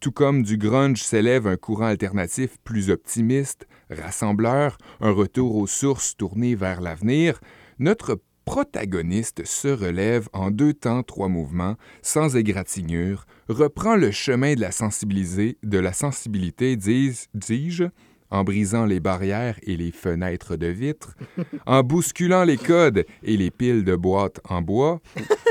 Tout 0.00 0.12
comme 0.12 0.42
du 0.42 0.56
grunge 0.56 1.02
s'élève 1.02 1.46
un 1.46 1.58
courant 1.58 1.86
alternatif 1.86 2.56
plus 2.64 2.88
optimiste, 2.88 3.68
rassembleur, 3.90 4.78
un 5.00 5.10
retour 5.10 5.56
aux 5.56 5.66
sources 5.66 6.16
tourné 6.16 6.54
vers 6.54 6.80
l'avenir, 6.80 7.38
notre 7.78 8.18
protagoniste 8.54 9.44
se 9.46 9.68
relève 9.68 10.28
en 10.32 10.50
deux 10.50 10.72
temps, 10.74 11.04
trois 11.04 11.28
mouvements, 11.28 11.76
sans 12.02 12.34
égratignure, 12.36 13.24
reprend 13.48 13.94
le 13.94 14.10
chemin 14.10 14.54
de 14.54 14.60
la, 14.60 14.70
sensibilisé- 14.72 15.56
de 15.62 15.78
la 15.78 15.92
sensibilité, 15.92 16.74
dis- 16.74 17.26
dis-je, 17.32 17.84
en 18.28 18.42
brisant 18.42 18.86
les 18.86 18.98
barrières 18.98 19.56
et 19.62 19.76
les 19.76 19.92
fenêtres 19.92 20.56
de 20.56 20.66
vitres, 20.66 21.14
en 21.66 21.84
bousculant 21.84 22.42
les 22.42 22.56
codes 22.56 23.04
et 23.22 23.36
les 23.36 23.52
piles 23.52 23.84
de 23.84 23.94
boîtes 23.94 24.40
en 24.48 24.62
bois, 24.62 25.00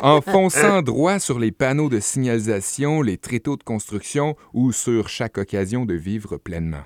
en 0.03 0.19
fonçant 0.19 0.81
droit 0.81 1.19
sur 1.19 1.39
les 1.39 1.53
panneaux 1.53 1.87
de 1.87 2.01
signalisation, 2.01 3.01
les 3.01 3.15
tréteaux 3.17 3.55
de 3.55 3.63
construction 3.63 4.35
ou 4.53 4.73
sur 4.73 5.07
chaque 5.07 5.37
occasion 5.37 5.85
de 5.85 5.93
vivre 5.93 6.35
pleinement. 6.35 6.83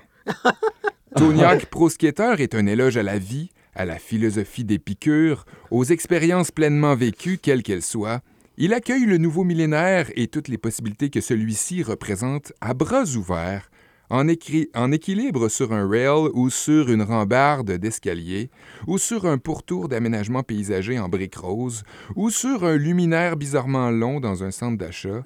Hawk 1.16 1.66
Pro 1.66 1.88
Skater 1.90 2.34
est 2.38 2.54
un 2.54 2.66
éloge 2.66 2.96
à 2.96 3.02
la 3.02 3.18
vie, 3.18 3.50
à 3.74 3.84
la 3.84 3.98
philosophie 3.98 4.64
d'Épicure, 4.64 5.44
aux 5.70 5.84
expériences 5.84 6.50
pleinement 6.50 6.94
vécues, 6.94 7.38
quelles 7.38 7.62
qu'elles 7.62 7.82
soient. 7.82 8.20
Il 8.56 8.72
accueille 8.72 9.06
le 9.06 9.18
nouveau 9.18 9.44
millénaire 9.44 10.10
et 10.14 10.28
toutes 10.28 10.48
les 10.48 10.58
possibilités 10.58 11.10
que 11.10 11.20
celui-ci 11.20 11.82
représente 11.82 12.52
à 12.60 12.72
bras 12.72 13.04
ouverts, 13.16 13.70
en, 14.10 14.26
en 14.74 14.92
équilibre 14.92 15.48
sur 15.48 15.72
un 15.72 15.88
rail 15.88 16.28
ou 16.34 16.50
sur 16.50 16.90
une 16.90 17.02
rambarde 17.02 17.72
d'escalier, 17.72 18.50
ou 18.86 18.98
sur 18.98 19.26
un 19.26 19.38
pourtour 19.38 19.88
d'aménagement 19.88 20.42
paysager 20.42 20.98
en 20.98 21.08
briques 21.08 21.36
roses, 21.36 21.82
ou 22.14 22.30
sur 22.30 22.64
un 22.64 22.76
luminaire 22.76 23.36
bizarrement 23.36 23.90
long 23.90 24.20
dans 24.20 24.44
un 24.44 24.50
centre 24.50 24.78
d'achat, 24.78 25.22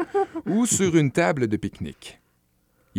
ou 0.46 0.64
sur 0.64 0.96
une 0.96 1.10
table 1.10 1.48
de 1.48 1.56
pique-nique. 1.56 2.20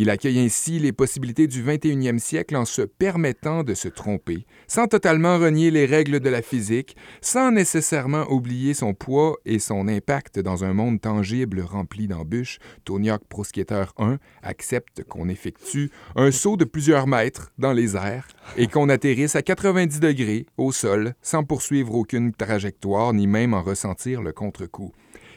Il 0.00 0.08
accueille 0.08 0.40
ainsi 0.40 0.78
les 0.78 0.92
possibilités 0.92 1.46
du 1.46 1.62
21e 1.62 2.18
siècle 2.18 2.56
en 2.56 2.64
se 2.64 2.80
permettant 2.80 3.64
de 3.64 3.74
se 3.74 3.86
tromper, 3.86 4.46
sans 4.66 4.86
totalement 4.86 5.38
renier 5.38 5.70
les 5.70 5.84
règles 5.84 6.20
de 6.20 6.30
la 6.30 6.40
physique, 6.40 6.96
sans 7.20 7.50
nécessairement 7.50 8.24
oublier 8.32 8.72
son 8.72 8.94
poids 8.94 9.36
et 9.44 9.58
son 9.58 9.88
impact 9.88 10.38
dans 10.38 10.64
un 10.64 10.72
monde 10.72 11.02
tangible 11.02 11.60
rempli 11.60 12.08
d'embûches. 12.08 12.60
Tony 12.86 13.10
Hawk 13.10 13.24
Pro 13.28 13.44
Skater 13.44 13.84
1 13.98 14.16
accepte 14.42 15.04
qu'on 15.04 15.28
effectue 15.28 15.90
un 16.16 16.30
saut 16.30 16.56
de 16.56 16.64
plusieurs 16.64 17.06
mètres 17.06 17.52
dans 17.58 17.74
les 17.74 17.94
airs 17.94 18.28
et 18.56 18.68
qu'on 18.68 18.88
atterrisse 18.88 19.36
à 19.36 19.42
90 19.42 20.00
degrés 20.00 20.46
au 20.56 20.72
sol 20.72 21.12
sans 21.20 21.44
poursuivre 21.44 21.94
aucune 21.94 22.32
trajectoire 22.32 23.12
ni 23.12 23.26
même 23.26 23.52
en 23.52 23.62
ressentir 23.62 24.22
le 24.22 24.32
contre-coup. 24.32 24.94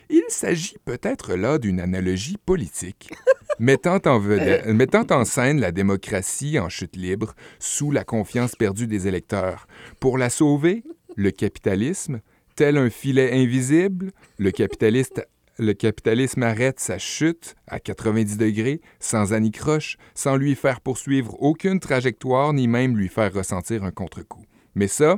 Il 0.10 0.24
s'agit 0.30 0.76
peut-être 0.86 1.34
là 1.34 1.58
d'une 1.58 1.80
analogie 1.80 2.38
politique, 2.38 3.12
mettant 3.60 4.00
en, 4.06 4.20
vedette- 4.20 4.68
mettant 4.68 5.06
en 5.10 5.26
scène 5.26 5.60
la 5.60 5.72
démocratie 5.72 6.60
en 6.60 6.70
chute 6.70 6.96
libre, 6.96 7.34
sous 7.60 7.92
la 7.92 8.04
confiance 8.04 8.56
perdue 8.56 8.88
des 8.88 9.08
électeurs. 9.08 9.68
Pour 10.00 10.18
la 10.18 10.30
sauver, 10.30 10.84
le 11.16 11.32
capitalisme, 11.32 12.22
tel 12.56 12.78
un 12.78 12.90
filet 12.90 13.32
invisible, 13.34 14.12
le, 14.38 14.52
capitaliste, 14.52 15.28
le 15.58 15.74
capitalisme 15.74 16.44
arrête 16.44 16.80
sa 16.80 16.98
chute 16.98 17.56
à 17.68 17.80
90 17.80 18.38
degrés, 18.38 18.82
sans 19.00 19.34
anicroche, 19.34 19.98
sans 20.16 20.36
lui 20.36 20.56
faire 20.56 20.82
poursuivre 20.82 21.36
aucune 21.42 21.80
trajectoire, 21.80 22.54
ni 22.54 22.68
même 22.68 22.98
lui 22.98 23.10
faire 23.10 23.34
ressentir 23.34 23.84
un 23.84 23.92
contre-coup. 23.92 24.46
Mais 24.76 24.88
ça, 24.88 25.18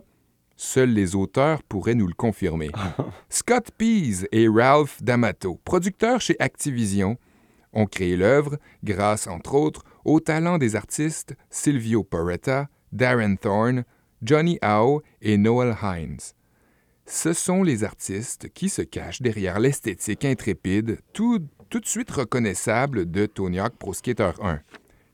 Seuls 0.57 0.91
les 0.91 1.15
auteurs 1.15 1.63
pourraient 1.63 1.95
nous 1.95 2.07
le 2.07 2.13
confirmer. 2.13 2.71
Scott 3.29 3.71
Pease 3.77 4.25
et 4.31 4.47
Ralph 4.47 5.03
D'Amato, 5.03 5.59
producteurs 5.65 6.21
chez 6.21 6.37
Activision, 6.39 7.17
ont 7.75 7.85
créé 7.85 8.15
l'œuvre 8.15 8.57
grâce, 8.83 9.27
entre 9.27 9.53
autres, 9.53 9.83
au 10.05 10.19
talent 10.19 10.57
des 10.57 10.75
artistes 10.75 11.35
Silvio 11.49 12.03
Porretta, 12.03 12.67
Darren 12.91 13.35
Thorne, 13.35 13.83
Johnny 14.23 14.57
Howe 14.63 15.01
et 15.21 15.37
Noel 15.37 15.75
Hines. 15.83 16.33
Ce 17.05 17.33
sont 17.33 17.61
les 17.61 17.83
artistes 17.83 18.49
qui 18.53 18.69
se 18.69 18.81
cachent 18.81 19.21
derrière 19.21 19.59
l'esthétique 19.59 20.25
intrépide, 20.25 20.99
tout, 21.13 21.39
tout 21.69 21.79
de 21.79 21.85
suite 21.85 22.09
reconnaissable 22.09 23.11
de 23.11 23.27
Tony 23.27 23.59
Hawk 23.59 23.75
Pro 23.77 23.93
Skater 23.93 24.31
1. 24.41 24.59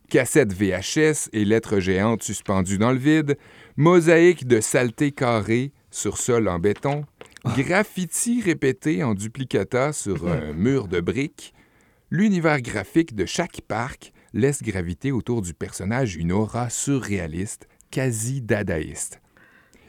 Cassette 0.09 0.53
VHS 0.53 1.29
et 1.33 1.45
lettres 1.45 1.79
géantes 1.79 2.23
suspendues 2.23 2.77
dans 2.77 2.91
le 2.91 2.97
vide, 2.97 3.37
mosaïque 3.75 4.47
de 4.47 4.61
saleté 4.61 5.11
carrée 5.11 5.71
sur 5.89 6.17
sol 6.17 6.47
en 6.47 6.59
béton, 6.59 7.05
graffiti 7.57 8.41
répété 8.41 9.03
en 9.03 9.13
duplicata 9.13 9.93
sur 9.93 10.27
un 10.27 10.53
mur 10.53 10.87
de 10.87 11.01
briques, 11.01 11.53
l'univers 12.11 12.61
graphique 12.61 13.15
de 13.15 13.25
chaque 13.25 13.61
parc 13.61 14.11
laisse 14.33 14.61
graviter 14.61 15.11
autour 15.11 15.41
du 15.41 15.53
personnage 15.53 16.17
une 16.17 16.33
aura 16.33 16.69
surréaliste, 16.69 17.67
quasi 17.89 18.41
dadaïste. 18.41 19.21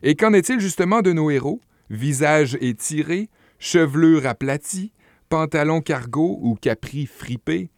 Et 0.02 0.14
qu'en 0.14 0.32
est-il 0.32 0.60
justement 0.60 1.02
de 1.02 1.12
nos 1.12 1.30
héros? 1.30 1.60
Visage 1.90 2.56
étiré, 2.60 3.28
chevelure 3.58 4.26
aplatie, 4.26 4.92
pantalon 5.28 5.80
cargo 5.80 6.38
ou 6.40 6.54
capri 6.54 7.06
fripé? 7.06 7.70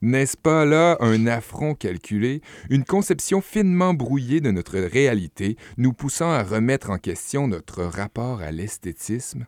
N'est-ce 0.00 0.36
pas 0.36 0.64
là 0.64 0.96
un 1.00 1.26
affront 1.26 1.74
calculé, 1.74 2.40
une 2.70 2.84
conception 2.84 3.40
finement 3.40 3.94
brouillée 3.94 4.40
de 4.40 4.50
notre 4.50 4.78
réalité, 4.78 5.56
nous 5.76 5.92
poussant 5.92 6.32
à 6.32 6.42
remettre 6.42 6.90
en 6.90 6.98
question 6.98 7.46
notre 7.46 7.84
rapport 7.84 8.40
à 8.40 8.50
l'esthétisme? 8.50 9.46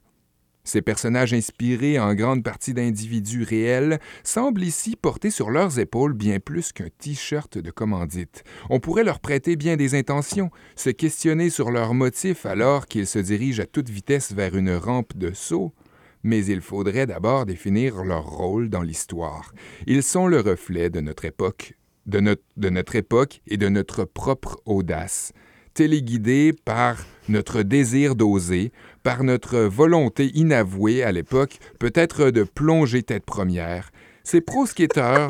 Ces 0.66 0.80
personnages 0.80 1.34
inspirés 1.34 1.98
en 1.98 2.14
grande 2.14 2.42
partie 2.42 2.72
d'individus 2.72 3.42
réels 3.42 4.00
semblent 4.22 4.62
ici 4.62 4.96
porter 4.96 5.30
sur 5.30 5.50
leurs 5.50 5.78
épaules 5.78 6.14
bien 6.14 6.40
plus 6.40 6.72
qu'un 6.72 6.88
t-shirt 6.98 7.58
de 7.58 7.70
commandite. 7.70 8.44
On 8.70 8.80
pourrait 8.80 9.04
leur 9.04 9.20
prêter 9.20 9.56
bien 9.56 9.76
des 9.76 9.94
intentions, 9.94 10.50
se 10.74 10.88
questionner 10.88 11.50
sur 11.50 11.70
leurs 11.70 11.92
motifs 11.92 12.46
alors 12.46 12.86
qu'ils 12.86 13.06
se 13.06 13.18
dirigent 13.18 13.62
à 13.62 13.66
toute 13.66 13.90
vitesse 13.90 14.32
vers 14.32 14.56
une 14.56 14.74
rampe 14.74 15.14
de 15.16 15.32
saut, 15.34 15.74
mais 16.22 16.46
il 16.46 16.62
faudrait 16.62 17.06
d'abord 17.06 17.44
définir 17.44 18.02
leur 18.02 18.24
rôle 18.24 18.70
dans 18.70 18.82
l'histoire. 18.82 19.52
Ils 19.86 20.02
sont 20.02 20.26
le 20.26 20.40
reflet 20.40 20.88
de 20.88 21.00
notre 21.00 21.26
époque, 21.26 21.74
de 22.06 22.38
de 22.56 22.70
notre 22.70 22.96
époque 22.96 23.42
et 23.46 23.58
de 23.58 23.68
notre 23.68 24.04
propre 24.04 24.58
audace 24.64 25.34
téléguidés 25.74 26.52
par 26.64 27.04
notre 27.28 27.62
désir 27.62 28.14
d'oser, 28.14 28.72
par 29.04 29.22
notre 29.22 29.58
volonté 29.60 30.32
inavouée 30.34 31.04
à 31.04 31.12
l'époque, 31.12 31.58
peut-être 31.78 32.30
de 32.30 32.42
plonger 32.42 33.04
tête 33.04 33.24
première. 33.24 33.90
Ces 34.24 34.40
pro-skateurs 34.40 35.28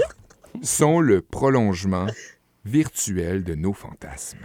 sont 0.63 1.01
le 1.01 1.21
prolongement 1.21 2.07
virtuel 2.65 3.45
de 3.45 3.55
nos 3.55 3.73
fantasmes. 3.73 4.39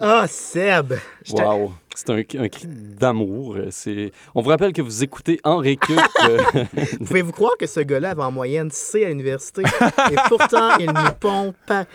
Ah, 0.00 0.26
Seb! 0.28 0.94
Je 1.24 1.32
t'a- 1.32 1.54
Wow! 1.54 1.72
C'est 1.94 2.10
un, 2.10 2.16
un 2.18 2.48
cri 2.48 2.66
d'amour. 2.66 3.56
C'est... 3.70 4.10
On 4.34 4.42
vous 4.42 4.48
rappelle 4.48 4.72
que 4.72 4.82
vous 4.82 5.04
écoutez 5.04 5.38
en 5.44 5.58
récup. 5.58 5.96
euh, 6.28 6.42
Pouvez-vous 7.06 7.30
croire 7.30 7.56
que 7.56 7.68
ce 7.68 7.78
gars-là 7.78 8.10
avait 8.10 8.22
en 8.24 8.32
moyenne 8.32 8.70
C 8.72 9.04
à 9.04 9.08
l'université? 9.08 9.62
Et 10.10 10.16
pourtant, 10.28 10.76
il 10.80 10.86
nous 10.86 11.12
pompe 11.20 11.54
pas. 11.66 11.86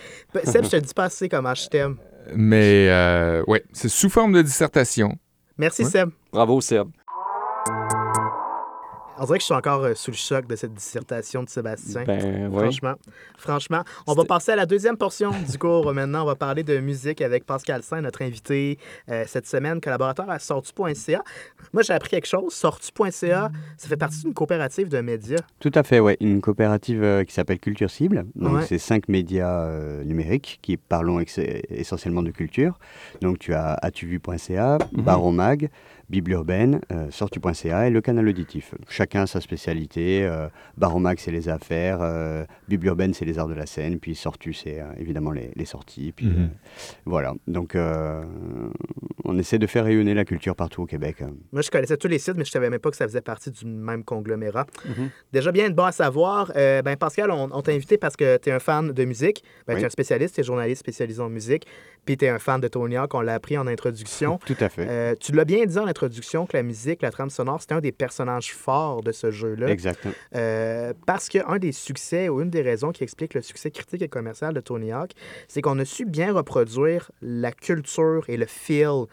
Seb, 0.46 0.64
je 0.64 0.70
te 0.70 0.76
dis 0.78 0.94
pas 0.94 1.04
assez 1.06 1.28
comment 1.28 1.54
je 1.54 1.68
t'aime. 1.68 1.98
Mais 2.34 2.88
euh, 2.90 3.44
ouais, 3.48 3.62
c'est 3.74 3.90
sous 3.90 4.10
forme 4.10 4.32
de 4.32 4.42
dissertation. 4.42 5.18
Merci, 5.60 5.84
Ouais. 5.84 5.90
Seb. 5.90 6.10
Bravo, 6.32 6.60
Seb. 6.62 6.88
On 9.22 9.26
dirait 9.26 9.38
que 9.38 9.42
je 9.42 9.46
suis 9.46 9.54
encore 9.54 9.84
euh, 9.84 9.94
sous 9.96 10.12
le 10.12 10.16
choc 10.16 10.48
de 10.48 10.56
cette 10.56 10.74
dissertation 10.74 11.44
de 11.44 11.50
Sébastien. 11.50 12.04
Ben, 12.06 12.48
ouais. 12.48 12.60
Franchement, 12.62 12.94
franchement. 13.38 13.84
On 14.08 14.14
va 14.14 14.24
passer 14.24 14.54
à 14.54 14.56
la 14.56 14.66
deuxième 14.66 14.96
portion 14.98 15.32
du 15.50 15.58
cours. 15.58 15.94
Maintenant, 15.94 16.24
on 16.24 16.26
va 16.26 16.36
parler 16.36 16.64
de 16.64 16.78
musique 16.80 17.22
avec 17.22 17.46
Pascal 17.46 17.84
Saint, 17.84 18.02
notre 18.02 18.22
invité 18.22 18.78
euh, 19.10 19.26
cette 19.28 19.46
semaine, 19.48 19.82
collaborateur 19.82 20.30
à 20.30 20.40
sortu.ca. 20.40 21.24
Moi, 21.74 21.84
j'ai 21.84 21.94
appris 21.94 22.10
quelque 22.12 22.28
chose. 22.28 22.54
Sortu.ca, 22.54 23.52
ça 23.78 23.88
fait 23.88 23.98
partie 23.98 24.22
d'une 24.22 24.34
coopérative 24.34 24.88
de 24.90 25.02
médias. 25.02 25.42
Tout 25.60 25.72
à 25.76 25.84
fait, 25.84 26.00
ouais. 26.00 26.18
Une 26.22 26.40
coopérative 26.42 27.04
euh, 27.04 27.24
qui 27.26 27.34
s'appelle 27.34 27.60
Culture 27.60 27.90
Cible. 27.90 28.26
Donc, 28.36 28.54
Ouais. 28.54 28.66
c'est 28.66 28.78
cinq 28.80 29.08
médias 29.10 29.66
euh, 29.66 30.04
numériques 30.04 30.60
qui 30.62 30.78
parlons 30.78 31.20
essentiellement 31.70 32.24
de 32.24 32.32
culture. 32.32 32.80
Donc, 33.22 33.40
tu 33.40 33.54
as 33.54 33.74
atuvu.ca, 33.82 34.78
Mhm. 34.94 35.04
Baromag, 35.04 35.70
Bible 36.10 36.32
Urbaine, 36.32 36.82
euh, 36.92 37.12
Sortu.ca 37.12 37.88
et 37.88 37.90
le 37.92 38.02
canal 38.02 38.28
auditif. 38.28 38.74
Chacun 38.90 39.22
a 39.24 39.28
sa 39.28 39.42
spécialité. 39.42 40.26
Euh, 40.26 40.48
Baromag, 40.78 41.20
c'est 41.20 41.32
les 41.32 41.50
affaires. 41.50 42.00
euh, 42.02 42.46
Bible 42.68 42.88
Urbaine, 42.88 43.14
c'est 43.14 43.26
les 43.26 43.38
arts 43.38 43.48
de 43.48 43.54
la 43.54 43.66
scène. 43.66 44.00
Puis 44.00 44.16
Sortu, 44.16 44.54
c'est 44.54 44.80
euh, 44.82 44.86
évidemment 44.98 45.32
les, 45.32 45.52
les 45.56 45.66
sorties. 45.66 46.12
Puis 46.16 46.26
Mhm. 46.26 46.34
euh, 46.40 46.48
voilà. 47.06 47.34
Donc, 47.48 47.76
euh, 47.76 48.24
on 49.26 49.38
essaie 49.38 49.60
de 49.60 49.68
faire 49.68 49.84
rayonner 49.86 50.14
la 50.14 50.26
culture 50.26 50.56
partout 50.56 50.82
au 50.82 50.86
Québec. 50.86 51.24
Moi, 51.52 51.62
je 51.62 51.70
connaissais 51.70 51.98
tous 51.98 52.08
les 52.08 52.18
sites, 52.20 52.36
mais 52.38 52.46
je 52.46 52.52
savais 52.52 52.70
même 52.70 52.80
pas 52.80 52.90
que 52.90 52.98
ça 52.98 53.06
faisait 53.06 53.22
partie 53.22 53.52
du 53.52 53.66
même 53.66 54.04
conglomérat. 54.04 54.66
Mhm. 54.86 55.10
Déjà 55.32 55.52
bien 55.52 55.70
de 55.70 55.76
bon 55.76 55.84
à 55.84 55.92
savoir. 55.92 56.52
Euh, 56.56 56.82
ben, 56.82 56.96
Pascal, 56.98 57.30
on, 57.32 57.50
on 57.52 57.62
t'a 57.62 57.72
invité 57.72 57.98
parce 57.98 58.16
que 58.16 58.38
tu 58.38 58.50
es 58.50 58.52
un 58.52 58.60
fan 58.60 58.92
de 58.92 59.06
musique. 59.06 59.44
Ben, 59.68 59.76
Tu 59.76 59.82
es 59.82 59.86
un 59.86 59.90
spécialiste, 59.90 60.36
tu 60.36 60.42
es 60.42 60.44
journaliste 60.44 60.80
spécialisé 60.80 61.22
en 61.22 61.30
musique. 61.30 61.68
Puis 62.06 62.18
tu 62.18 62.26
es 62.26 62.30
un 62.30 62.40
fan 62.40 62.60
de 62.60 62.68
Tony 62.68 62.98
Hawk, 62.98 63.14
on 63.14 63.22
l'a 63.22 63.36
appris 63.36 63.58
en 63.58 63.68
introduction. 63.68 64.38
Tout 64.46 64.56
à 64.60 64.70
fait. 64.70 64.88
Euh, 64.90 65.16
tu 65.20 65.32
l'as 65.32 65.46
bien 65.46 65.66
dit 65.66 65.78
en 65.78 65.86
introduction 65.88 66.46
que 66.46 66.58
la 66.58 66.64
musique, 66.64 67.02
la 67.02 67.12
trame 67.12 67.30
sonore, 67.30 67.62
c'était 67.62 67.76
un 67.76 67.82
des 67.82 67.92
personnages 67.92 68.54
forts 68.54 69.04
de 69.04 69.12
ce 69.12 69.32
jeu-là. 69.32 69.68
Exactement. 69.70 70.14
Euh, 70.36 70.94
parce 71.06 71.30
qu'un 71.30 71.58
des 71.60 71.72
succès 71.72 72.30
ou 72.30 72.42
une 72.42 72.50
des 72.50 72.62
raisons 72.62 72.92
qui 72.92 73.04
explique 73.04 73.34
le 73.34 73.42
succès 73.42 73.70
critique 73.72 74.02
et 74.02 74.08
commercial 74.08 74.54
de 74.54 74.60
Tony 74.60 74.92
Hawk, 74.92 75.12
c'est 75.48 75.62
qu'on 75.62 75.78
a 75.80 75.86
su 75.86 76.06
bien 76.06 76.34
reproduire 76.34 77.12
la 77.22 77.52
culture 77.52 78.26
et 78.28 78.38
le 78.38 78.46
feel 78.48 79.06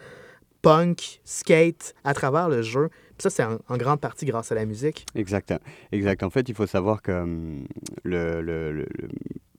punk, 0.61 1.19
skate 1.23 1.93
à 2.03 2.13
travers 2.13 2.49
le 2.49 2.61
jeu. 2.61 2.89
Puis 2.89 3.23
ça, 3.23 3.29
c'est 3.29 3.43
en, 3.43 3.57
en 3.67 3.77
grande 3.77 3.99
partie 4.01 4.25
grâce 4.25 4.51
à 4.51 4.55
la 4.55 4.65
musique. 4.65 5.05
Exact. 5.15 5.53
exact. 5.91 6.23
En 6.23 6.29
fait, 6.29 6.49
il 6.49 6.55
faut 6.55 6.67
savoir 6.67 7.01
que 7.01 7.11
hum, 7.11 7.65
le, 8.03 8.41
le- 8.41 8.71
le- 8.71 8.85
le- 8.97 9.09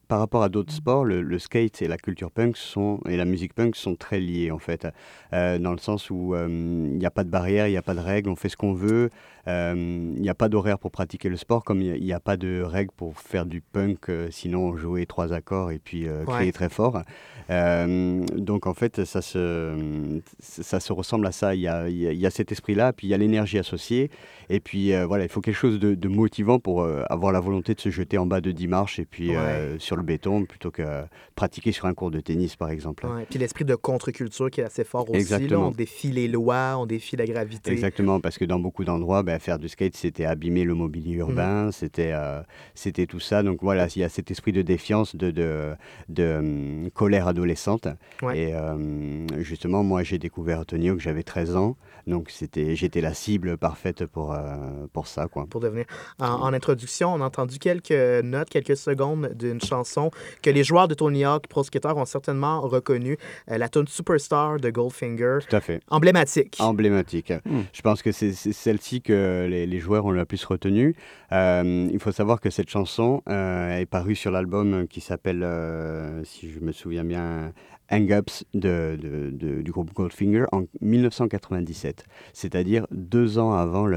par 0.08 0.18
rapport 0.18 0.42
à 0.42 0.48
d'autres 0.48 0.72
sports, 0.72 1.04
le, 1.04 1.22
le 1.22 1.38
skate 1.38 1.82
et 1.82 1.88
la 1.88 1.98
culture 1.98 2.30
punk 2.30 2.56
sont, 2.56 3.00
et 3.08 3.16
la 3.16 3.24
musique 3.26 3.54
punk 3.54 3.76
sont 3.76 3.94
très 3.94 4.20
liés, 4.20 4.50
en 4.50 4.58
fait, 4.58 4.86
Euh, 5.34 5.58
dans 5.58 5.72
le 5.72 5.78
sens 5.78 6.10
où 6.10 6.34
hum, 6.34 6.86
il 6.92 6.98
n'y 6.98 7.06
a 7.06 7.10
pas 7.10 7.24
de 7.24 7.30
barrière, 7.30 7.68
il 7.68 7.72
n'y 7.72 7.76
a 7.76 7.82
pas 7.82 7.94
de 7.94 8.00
règles, 8.00 8.30
on 8.30 8.36
fait 8.36 8.48
ce 8.48 8.56
qu'on 8.56 8.72
veut, 8.72 9.10
euh, 9.10 9.10
il 9.48 10.20
n'y 10.20 10.28
a 10.28 10.34
pas 10.34 10.48
d'horaire 10.48 10.78
pour 10.78 10.90
pratiquer 10.90 11.28
le 11.28 11.36
sport, 11.36 11.64
comme 11.64 11.80
il 11.82 12.02
n'y 12.02 12.12
a, 12.12 12.20
pas 12.20 12.36
de 12.36 12.60
règles 12.62 12.90
pour 12.96 13.18
faire 13.18 13.46
du 13.46 13.60
punk, 13.60 14.08
euh, 14.10 14.28
sinon 14.30 14.76
jouer 14.76 15.06
trois 15.06 15.32
accords 15.32 15.70
et 15.70 15.78
puis 15.78 16.06
euh, 16.06 16.24
Ouais. 16.26 16.52
très 16.52 16.68
fort. 16.68 17.02
Euh, 17.50 18.24
donc 18.36 18.66
en 18.66 18.74
fait, 18.74 19.04
ça 19.04 19.22
se, 19.22 20.20
ça 20.40 20.80
se 20.80 20.92
ressemble 20.92 21.26
à 21.26 21.32
ça. 21.32 21.54
Il 21.54 21.60
y 21.62 21.68
a, 21.68 21.88
y 21.88 22.26
a- 22.26 22.30
cet 22.30 22.52
esprit-là, 22.52 22.92
puis 22.92 23.06
il 23.06 23.10
y 23.10 23.14
a 23.14 23.16
l'énergie 23.16 23.58
associée. 23.58 24.10
Et 24.50 24.60
puis 24.60 24.92
euh, 24.92 25.06
voilà, 25.06 25.24
il 25.24 25.30
faut 25.30 25.40
quelque 25.40 25.54
chose 25.56 25.78
de, 25.78 25.94
de 25.94 26.08
motivant 26.08 26.58
pour 26.58 26.82
euh, 26.82 27.02
avoir 27.08 27.32
la 27.32 27.40
volonté 27.40 27.74
de 27.74 27.80
se 27.80 27.90
jeter 27.90 28.18
en 28.18 28.26
bas 28.26 28.40
de 28.40 28.50
10 28.52 28.66
marches 28.68 28.98
et 28.98 29.04
puis 29.06 29.34
euh, 29.34 29.78
sur 29.78 29.96
le 29.96 30.02
béton 30.02 30.44
plutôt 30.44 30.70
que 30.70 30.82
euh, 30.82 31.02
pratiquer 31.34 31.72
sur 31.72 31.86
un 31.86 31.94
cours 31.94 32.10
de 32.10 32.20
tennis 32.20 32.54
par 32.56 32.70
exemple. 32.70 33.06
Ouais. 33.06 33.26
Puis 33.28 33.38
l'esprit 33.38 33.64
de 33.64 33.74
contre-culture 33.74 34.50
qui 34.50 34.60
est 34.60 34.64
assez 34.64 34.84
fort 34.84 35.10
aussi. 35.10 35.48
là. 35.48 35.58
On 35.58 35.70
défie 35.70 36.10
les 36.12 36.28
lois, 36.28 36.76
on 36.78 36.86
défie 36.86 37.16
la 37.16 37.26
gravité. 37.26 37.70
Exactement, 37.72 38.20
parce 38.20 38.36
que 38.38 38.44
dans 38.44 38.58
beaucoup 38.58 38.84
d'endroits, 38.84 39.22
ben, 39.22 39.37
faire 39.38 39.58
du 39.58 39.68
skate, 39.68 39.96
c'était 39.96 40.24
abîmer 40.24 40.64
le 40.64 40.74
mobilier 40.74 41.16
Mm. 41.16 41.20
urbain, 41.20 41.70
c'était 41.72 42.12
euh, 42.12 42.40
c'était 42.74 43.06
tout 43.06 43.20
ça. 43.20 43.42
Donc 43.42 43.58
voilà, 43.62 43.86
il 43.94 43.98
y 44.00 44.04
a 44.04 44.08
cet 44.08 44.30
esprit 44.30 44.52
de 44.52 44.62
défiance, 44.62 45.16
de, 45.16 45.30
de, 45.30 45.74
de, 46.08 46.36
hum, 46.38 46.90
colère 46.92 47.26
adolescente. 47.28 47.88
Ouais. 48.22 48.38
Et 48.38 48.54
euh, 48.54 49.26
justement, 49.42 49.82
moi, 49.82 50.02
j'ai 50.02 50.18
découvert 50.18 50.64
Tony 50.66 50.90
Hawk, 50.90 51.00
j'avais 51.00 51.22
13 51.22 51.56
ans, 51.56 51.76
donc 52.08 52.30
c'était 52.30 52.74
j'étais 52.74 53.00
la 53.00 53.14
cible 53.14 53.56
parfaite 53.56 54.06
pour, 54.06 54.32
euh, 54.32 54.86
pour 54.92 55.06
ça. 55.06 55.26
Quoi. 55.28 55.46
pour 55.48 55.60
devenir. 55.60 55.84
En, 56.20 56.26
en 56.26 56.52
introduction, 56.52 57.12
on 57.14 57.20
a 57.20 57.24
entendu 57.26 57.58
quelques 57.58 57.92
notes, 58.24 58.48
quelques 58.50 58.76
secondes 58.76 59.30
d'une 59.34 59.60
chanson 59.60 60.10
que 60.42 60.50
les 60.50 60.64
joueurs 60.64 60.88
de 60.88 60.94
Tony 60.94 61.24
Hawk 61.24 61.46
Pro 61.48 61.62
Skater 61.62 61.92
ont 61.96 62.04
certainement 62.04 62.60
reconnu, 62.60 63.16
euh, 63.50 63.58
la 63.58 63.68
tune 63.68 63.86
Superstar 63.86 64.58
de 64.58 64.70
Goldfinger, 64.70 65.38
Tout 65.48 65.56
à 65.56 65.60
fait. 65.60 65.80
emblématique. 65.88 66.56
Emblématique. 66.60 67.32
Hmm. 67.44 67.62
Je 67.72 67.82
pense 67.82 68.02
que 68.02 68.12
c'est 68.12 68.32
c'est 68.32 68.52
celle-ci 68.52 69.02
que 69.02 69.46
les, 69.48 69.66
les 69.66 69.78
joueurs 69.78 70.04
ont 70.06 70.10
le 70.10 70.24
plus 70.24 70.44
retenu. 70.44 70.94
Euh, 71.32 71.88
il 71.92 71.98
faut 71.98 72.12
savoir 72.12 72.40
que 72.40 72.50
cette 72.50 72.70
chanson 72.70 73.22
euh, 73.28 73.78
est 73.78 73.86
parue 73.86 74.14
sur 74.14 74.30
l'album 74.30 74.86
qui 74.88 75.00
s'appelle, 75.00 75.42
euh, 75.42 76.22
si 76.24 76.50
je 76.50 76.60
me 76.60 76.72
souviens 76.72 77.04
bien, 77.04 77.52
Hang 77.90 78.10
Ups 78.12 78.44
de, 78.54 78.98
de- 79.00 79.30
de- 79.30 79.62
du 79.62 79.70
groupe 79.72 79.92
Goldfinger 79.94 80.44
en 80.52 80.64
1997, 80.80 82.04
c'est-à-dire 82.32 82.86
deux 82.90 83.38
ans 83.38 83.52
avant 83.52 83.86
le- 83.86 83.96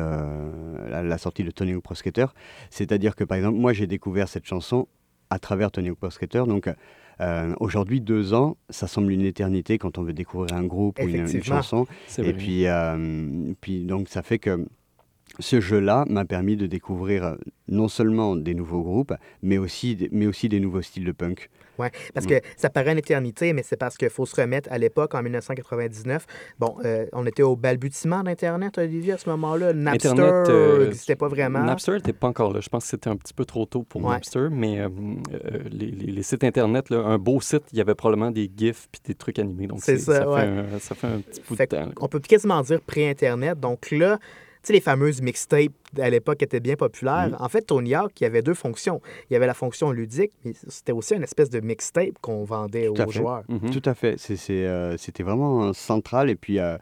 la, 0.89 1.03
la 1.03 1.17
sortie 1.17 1.43
de 1.43 1.51
Tony 1.51 1.73
Hawk 1.73 1.83
Pro 1.83 1.95
Skater. 1.95 2.27
C'est-à-dire 2.69 3.15
que 3.15 3.23
par 3.23 3.37
exemple, 3.37 3.57
moi 3.59 3.73
j'ai 3.73 3.87
découvert 3.87 4.27
cette 4.27 4.45
chanson 4.45 4.87
à 5.29 5.39
travers 5.39 5.71
Tony 5.71 5.89
Hawk 5.89 5.97
Pro 5.99 6.09
Skater, 6.09 6.43
donc 6.47 6.69
euh, 7.19 7.53
aujourd'hui 7.59 8.01
deux 8.01 8.33
ans, 8.33 8.57
ça 8.69 8.87
semble 8.87 9.11
une 9.11 9.21
éternité 9.25 9.77
quand 9.77 9.97
on 9.97 10.03
veut 10.03 10.13
découvrir 10.13 10.55
un 10.55 10.63
groupe 10.63 10.97
ou 11.05 11.07
une- 11.19 11.27
chanson. 11.43 11.85
Et 12.23 12.33
puis, 12.33 12.65
euh, 12.67 13.53
puis 13.61 13.83
donc 13.83 14.07
ça 14.09 14.21
fait 14.23 14.39
que 14.39 14.65
ce 15.39 15.61
jeu-là 15.61 16.05
m'a 16.09 16.25
permis 16.25 16.57
de 16.57 16.65
découvrir 16.65 17.23
euh, 17.23 17.35
non 17.69 17.87
seulement 17.87 18.35
des 18.35 18.53
nouveaux 18.53 18.81
groupes, 18.81 19.13
mais 19.41 19.57
aussi, 19.57 20.09
mais 20.11 20.27
aussi 20.27 20.49
des 20.49 20.59
nouveaux 20.59 20.81
styles 20.81 21.05
de 21.05 21.11
punk. 21.13 21.49
Ouais, 21.81 21.91
parce 22.13 22.25
Mm. 22.25 22.29
que 22.29 22.35
ça 22.57 22.69
paraît 22.69 22.91
une 22.91 22.97
éternité, 22.99 23.53
mais 23.53 23.63
c'est 23.63 23.75
parce 23.77 23.97
qu'il 23.97 24.09
faut 24.09 24.25
se 24.25 24.39
remettre 24.39 24.69
à 24.71 24.77
l'époque, 24.77 25.15
en 25.15 25.21
1999. 25.23 26.25
Bon, 26.59 26.75
euh, 26.85 27.05
on 27.13 27.25
était 27.25 27.43
au 27.43 27.55
balbutiement 27.55 28.23
d'Internet, 28.23 28.77
Olivier, 28.77 29.13
à 29.13 29.17
ce 29.17 29.29
moment-là. 29.29 29.73
Napster 29.73 30.09
Internet, 30.09 30.49
euh, 30.49 30.85
n'existait 30.85 31.15
pas 31.15 31.27
vraiment. 31.27 31.59
Napster 31.63 31.93
n'était 31.93 32.13
pas 32.13 32.27
encore 32.27 32.53
là. 32.53 32.59
Je 32.61 32.69
pense 32.69 32.83
que 32.83 32.89
c'était 32.91 33.09
un 33.09 33.15
petit 33.15 33.33
peu 33.33 33.45
trop 33.45 33.65
tôt 33.65 33.83
pour 33.83 34.03
Ouais. 34.03 34.11
Napster, 34.13 34.47
mais 34.51 34.79
euh, 34.79 34.89
les, 35.71 35.87
les- 35.91 36.11
les 36.11 36.23
sites 36.23 36.43
Internet, 36.43 36.89
là, 36.89 36.99
un 36.99 37.17
beau 37.17 37.41
site, 37.41 37.63
il 37.71 37.77
y 37.77 37.81
avait 37.81 37.95
probablement 37.95 38.31
des 38.31 38.49
GIFs 38.55 38.87
puis 38.91 39.01
des 39.05 39.15
trucs 39.15 39.39
animés. 39.39 39.67
Donc, 39.67 39.79
C'est 39.81 39.97
ça, 39.97 40.21
fait 40.21 40.27
ouais. 40.27 40.41
un, 40.41 40.79
ça 40.79 40.95
fait 40.95 41.07
un 41.07 41.19
petit 41.19 41.41
bout 41.47 41.55
Fait 41.55 41.65
de 41.65 41.75
temps. 41.77 41.85
là. 41.85 41.91
On 41.99 42.07
peut 42.07 42.19
quasiment 42.19 42.61
dire 42.61 42.81
pré-Internet. 42.81 43.59
Donc 43.59 43.91
là, 43.91 44.19
sais, 44.63 44.73
les 44.73 44.81
fameuses 44.81 45.21
mixtapes 45.21 45.71
à 45.99 46.09
l'époque 46.09 46.41
étaient 46.43 46.59
bien 46.59 46.75
populaires. 46.75 47.29
Mm. 47.31 47.37
En 47.39 47.49
fait, 47.49 47.61
Tony 47.61 47.95
Hawk, 47.95 48.11
il 48.19 48.23
y 48.23 48.27
avait 48.27 48.41
deux 48.41 48.53
fonctions. 48.53 49.01
Il 49.29 49.33
y 49.33 49.35
avait 49.35 49.47
la 49.47 49.53
fonction 49.53 49.91
ludique, 49.91 50.31
mais 50.45 50.53
c'était 50.67 50.91
aussi 50.91 51.15
une 51.15 51.23
espèce 51.23 51.49
de 51.49 51.59
mixtape 51.59 52.17
qu'on 52.21 52.43
vendait 52.43 52.87
Tout 52.87 53.01
à 53.01 53.07
aux 53.07 53.11
fait. 53.11 53.19
joueurs. 53.19 53.43
Mhm. 53.49 53.71
Tout 53.71 53.89
à 53.89 53.93
fait. 53.93 54.17
Euh, 54.49 54.95
C'était 54.97 55.23
vraiment 55.23 55.63
euh, 55.63 55.73
central 55.73 56.29
et 56.29 56.35
puis 56.35 56.59
euh, 56.59 56.77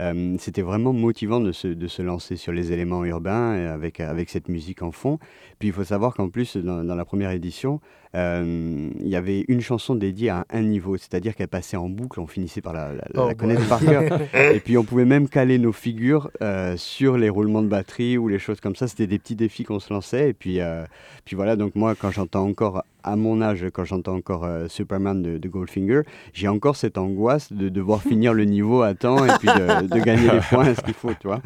euh, 0.00 0.36
c'était 0.38 0.62
vraiment 0.62 0.92
motivant 0.92 1.40
de 1.40 1.52
se, 1.52 1.68
de 1.68 1.86
se 1.86 2.02
lancer 2.02 2.36
sur 2.36 2.52
les 2.52 2.72
éléments 2.72 3.04
urbains 3.04 3.56
et 3.56 3.66
avec, 3.66 4.00
avec 4.00 4.30
cette 4.30 4.48
musique 4.48 4.82
en 4.82 4.92
fond. 4.92 5.18
Puis 5.58 5.68
il 5.68 5.74
faut 5.74 5.84
savoir 5.84 6.14
qu'en 6.14 6.28
plus, 6.28 6.56
dans, 6.56 6.84
dans 6.84 6.94
la 6.94 7.04
première 7.04 7.30
édition, 7.30 7.80
euh, 8.14 8.90
il 9.00 9.08
y 9.08 9.16
avait 9.16 9.44
une 9.48 9.60
chanson 9.60 9.94
dédiée 9.94 10.30
à 10.30 10.46
un 10.50 10.62
niveau, 10.62 10.96
c'est-à-dire 10.96 11.34
qu'elle 11.34 11.48
passait 11.48 11.76
en 11.76 11.88
boucle, 11.88 12.20
on 12.20 12.26
finissait 12.26 12.60
par 12.60 12.72
la, 12.72 12.92
Oh 13.14 13.30
connaître 13.36 13.66
par 13.68 13.80
cœur. 13.80 14.20
et 14.34 14.60
puis 14.60 14.78
on 14.78 14.84
pouvait 14.84 15.04
même 15.04 15.28
caler 15.28 15.58
nos 15.58 15.72
figures 15.72 16.30
euh, 16.40 16.76
sur 16.76 17.18
les 17.18 17.28
roulements 17.28 17.62
de 17.62 17.68
batterie 17.68 18.16
ou 18.16 18.28
les 18.28 18.38
choses 18.38 18.60
comme 18.60 18.76
ça. 18.76 18.86
C'était 18.86 19.08
des 19.08 19.18
petits 19.18 19.34
défis 19.34 19.64
qu'on 19.64 19.80
se 19.80 19.92
lançait. 19.92 20.30
Et 20.30 20.32
puis, 20.32 20.60
euh, 20.60 20.84
puis 21.24 21.34
voilà, 21.34 21.56
donc 21.56 21.74
moi, 21.74 21.94
quand 21.96 22.12
j'entends 22.12 22.46
encore, 22.46 22.84
à 23.04 23.16
mon 23.16 23.40
âge, 23.42 23.64
quand 23.72 23.84
j'entends 23.84 24.14
encore 24.16 24.44
euh, 24.44 24.66
Superman 24.68 25.22
de, 25.22 25.38
de 25.38 25.48
Goldfinger, 25.48 26.00
j'ai 26.32 26.48
encore 26.48 26.74
cette 26.76 26.98
angoisse 26.98 27.52
de 27.52 27.68
devoir 27.68 28.02
finir 28.10 28.32
le 28.34 28.44
niveau 28.44 28.82
à 28.82 28.94
temps 28.94 29.24
et 29.24 29.30
puis 29.38 29.48
de, 29.48 29.86
de 29.86 30.00
gagner 30.00 30.30
les 30.32 30.40
points, 30.40 30.74
ce 30.74 30.80
qu'il 30.80 30.94
faut, 30.94 31.12
tu 31.20 31.26
vois. 31.28 31.40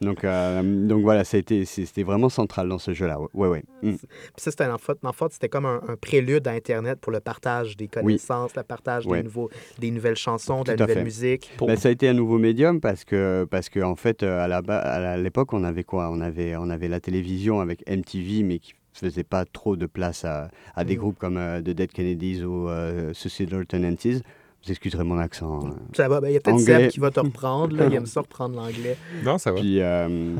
Donc, 0.00 0.24
euh, 0.24 0.62
donc 0.86 1.02
voilà, 1.02 1.24
ça 1.24 1.36
a 1.36 1.40
été, 1.40 1.64
c'est- 1.64 1.86
c'était 1.86 2.02
vraiment 2.02 2.28
central 2.28 2.68
dans 2.68 2.78
ce 2.78 2.92
jeu-là. 2.92 3.18
Ouais, 3.32 3.48
ouais. 3.48 3.62
Mm. 3.82 3.92
Puis 3.96 3.98
ça, 4.36 4.50
c'était 4.50 4.66
en 4.66 4.78
fait, 4.78 4.98
en 5.04 5.12
fait, 5.12 5.26
c'était 5.32 5.48
comme 5.48 5.66
un, 5.66 5.80
un 5.88 5.96
prélude 5.96 6.46
à 6.48 6.52
Internet 6.52 6.98
pour 7.00 7.12
le 7.12 7.20
partage 7.20 7.76
des 7.76 7.88
connaissances, 7.88 8.54
le 8.56 8.62
partage 8.62 9.06
Ouais. 9.06 9.18
des, 9.18 9.24
nouveaux, 9.24 9.50
des 9.78 9.90
nouvelles 9.90 10.16
chansons, 10.16 10.62
de 10.64 10.72
la 10.72 10.76
Tout 10.76 10.82
à 10.82 10.86
nouvelle 10.86 10.98
fait. 10.98 11.04
musique. 11.04 11.50
Pour- 11.56 11.68
Ben, 11.68 11.76
ça 11.76 11.88
a 11.88 11.92
été 11.92 12.08
un 12.08 12.14
nouveau 12.14 12.38
médium 12.38 12.80
parce 12.80 13.04
que, 13.04 13.46
parce 13.50 13.68
que 13.68 13.80
en 13.80 13.96
fait, 13.96 14.22
euh, 14.22 14.44
à 14.44 14.54
à 14.72 15.12
à 15.12 15.16
l'époque, 15.16 15.52
on 15.52 15.62
avait 15.64 15.84
quoi? 15.84 16.10
On 16.10 16.20
avait, 16.20 16.56
on 16.56 16.70
avait 16.70 16.88
la 16.88 17.00
télévision 17.00 17.60
avec 17.60 17.82
MTV, 17.88 18.42
mais 18.42 18.58
qui 18.58 18.72
faisait 18.98 19.24
pas 19.24 19.44
trop 19.44 19.76
de 19.76 19.86
place 19.86 20.24
à, 20.24 20.48
à 20.74 20.84
des 20.84 20.94
Mhm. 20.94 21.00
groupes 21.00 21.18
comme 21.18 21.36
euh, 21.36 21.60
The 21.60 21.70
Dead 21.70 21.90
Kennedys 21.92 22.42
ou 22.44 22.68
euh, 22.68 23.12
Suicidal 23.14 23.66
Tendencies. 23.66 24.22
Vous 24.64 24.70
excuserez 24.70 25.04
mon 25.04 25.18
accent. 25.18 25.66
hein. 25.66 25.74
Ça 25.94 26.08
va, 26.08 26.20
ben, 26.20 26.28
il 26.28 26.34
y 26.34 26.36
a 26.36 26.40
peut-être 26.40 26.54
Anglais. 26.54 26.82
Seb 26.84 26.90
qui 26.90 27.00
va 27.00 27.10
te 27.10 27.20
reprendre. 27.20 27.76
Là, 27.76 27.86
il 27.86 27.94
aime 27.94 28.06
ça 28.06 28.20
reprendre 28.22 28.56
l'anglais. 28.56 28.96
Non, 29.22 29.36
ça 29.36 29.52
va. 29.52 29.60
Puis, 29.60 29.80
euh, 29.80 30.36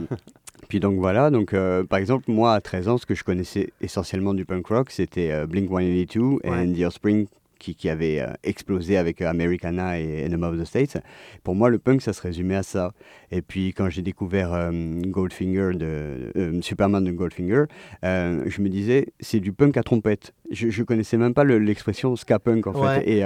puis 0.69 0.81
donc 0.81 0.99
voilà, 0.99 1.31
donc 1.31 1.53
euh, 1.53 1.85
par 1.85 1.99
exemple, 1.99 2.25
moi 2.31 2.55
à 2.55 2.61
13 2.63 2.89
ans, 2.89 2.97
ce 2.99 3.05
que 3.05 3.15
je 3.15 3.23
connaissais 3.25 3.73
essentiellement 3.83 4.33
du 4.33 4.45
punk 4.47 4.67
rock, 4.69 4.91
c'était 4.91 5.31
euh, 5.31 5.47
Blink 5.47 5.69
182 5.69 6.39
et 6.45 6.51
Ouais. 6.51 6.73
The 6.73 6.87
Offspring 6.87 7.27
qui, 7.59 7.75
qui 7.75 7.89
avait 7.89 8.21
euh, 8.21 8.29
explosé 8.43 8.97
avec 8.97 9.21
euh, 9.23 9.29
Americana 9.29 9.99
et 10.01 10.25
Enema 10.27 10.49
of 10.49 10.59
the 10.61 10.65
States. 10.65 10.97
Pour 11.45 11.55
moi, 11.55 11.69
le 11.71 11.79
punk, 11.79 12.01
ça 12.03 12.13
se 12.13 12.21
résumait 12.23 12.57
à 12.57 12.63
ça. 12.63 12.93
Et 13.37 13.43
puis 13.43 13.73
quand 13.75 13.91
j'ai 13.91 14.03
découvert 14.03 14.53
euh, 14.55 14.71
Goldfinger, 15.07 15.71
de, 15.75 16.31
euh, 16.37 16.61
Superman 16.63 17.03
de 17.03 17.11
Goldfinger, 17.11 17.65
euh, 18.05 18.43
je 18.47 18.63
me 18.63 18.69
disais, 18.69 19.07
c'est 19.19 19.41
du 19.41 19.53
punk 19.53 19.77
à 19.77 19.83
trompette. 19.83 20.33
Je, 20.53 20.69
je 20.69 20.83
connaissais 20.85 21.17
même 21.17 21.35
pas 21.35 21.43
le- 21.43 21.59
l'expression 21.59 22.15
ska 22.17 22.39
punk 22.39 22.67
en 22.69 22.73
Ouais. 22.75 23.01
fait. 23.01 23.11
Et, 23.11 23.23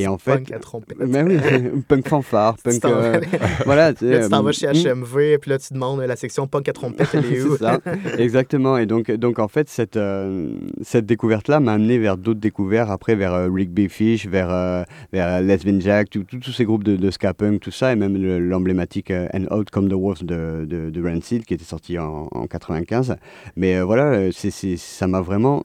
et 0.00 0.06
en 0.06 0.16
fait, 0.18 0.36
Punk 0.38 0.52
à 0.52 0.58
trompette. 0.60 0.96
oui, 1.00 1.82
punk 1.88 2.08
fanfare, 2.08 2.56
punk. 2.64 2.80
voilà, 3.66 3.88
Là, 4.00 4.24
tu 4.24 4.28
t'en 4.30 4.42
vas 4.42 4.52
chez. 4.52 4.68
HMV, 4.68 5.38
puis 5.40 5.50
là, 5.50 5.58
tu 5.58 5.74
demandes 5.74 6.00
la 6.00 6.16
section 6.16 6.46
punk 6.46 6.68
à 6.68 6.72
trompette, 6.72 7.08
elle 7.12 7.26
est 7.26 7.42
où? 7.42 7.56
Ça, 7.56 7.80
exactement. 8.18 8.78
Et 8.78 8.86
donc, 8.86 9.10
donc 9.10 9.38
en 9.38 9.48
fait, 9.48 9.68
cette, 9.68 9.98
cette 10.82 11.06
découverte-là 11.06 11.60
m'a 11.60 11.72
amené 11.74 11.98
vers 11.98 12.16
d'autres 12.16 12.40
découvertes, 12.40 12.90
après 12.90 13.14
vers 13.14 13.34
euh, 13.34 13.48
Rigby 13.50 13.88
Fish, 13.88 14.26
vers, 14.26 14.84
vers 15.12 15.42
Lesbian 15.42 15.80
Jack, 15.80 16.08
tous 16.10 16.52
ces 16.52 16.64
groupes 16.64 16.84
de, 16.84 16.96
de 16.96 17.10
ska 17.10 17.34
punk, 17.34 17.60
tout 17.60 17.70
ça, 17.70 17.92
et 17.92 17.96
même 17.96 18.16
le- 18.16 18.38
l'emblématique 18.38 19.10
And 19.34 19.46
Out 19.50 19.70
Come 19.70 19.88
the 19.88 19.94
Wolves 19.94 20.22
de, 20.22 20.64
de, 20.64 20.90
de 20.90 21.02
Rancid, 21.02 21.44
qui 21.44 21.54
était 21.54 21.64
sorti 21.64 21.98
en, 21.98 22.28
en 22.30 22.46
95. 22.46 23.16
Mais 23.56 23.76
euh, 23.76 23.84
voilà, 23.84 24.12
euh, 24.12 24.30
ça 24.32 25.06
m'a 25.06 25.20
vraiment 25.20 25.64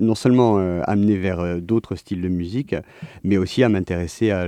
non 0.00 0.14
seulement 0.14 0.58
euh, 0.58 0.80
amené 0.84 1.16
vers 1.16 1.40
euh, 1.40 1.60
d'autres 1.60 1.96
styles 1.96 2.20
de 2.20 2.28
musique, 2.28 2.74
mais 3.24 3.36
aussi 3.36 3.62
à 3.62 3.68
m'intéresser 3.68 4.30
à 4.30 4.46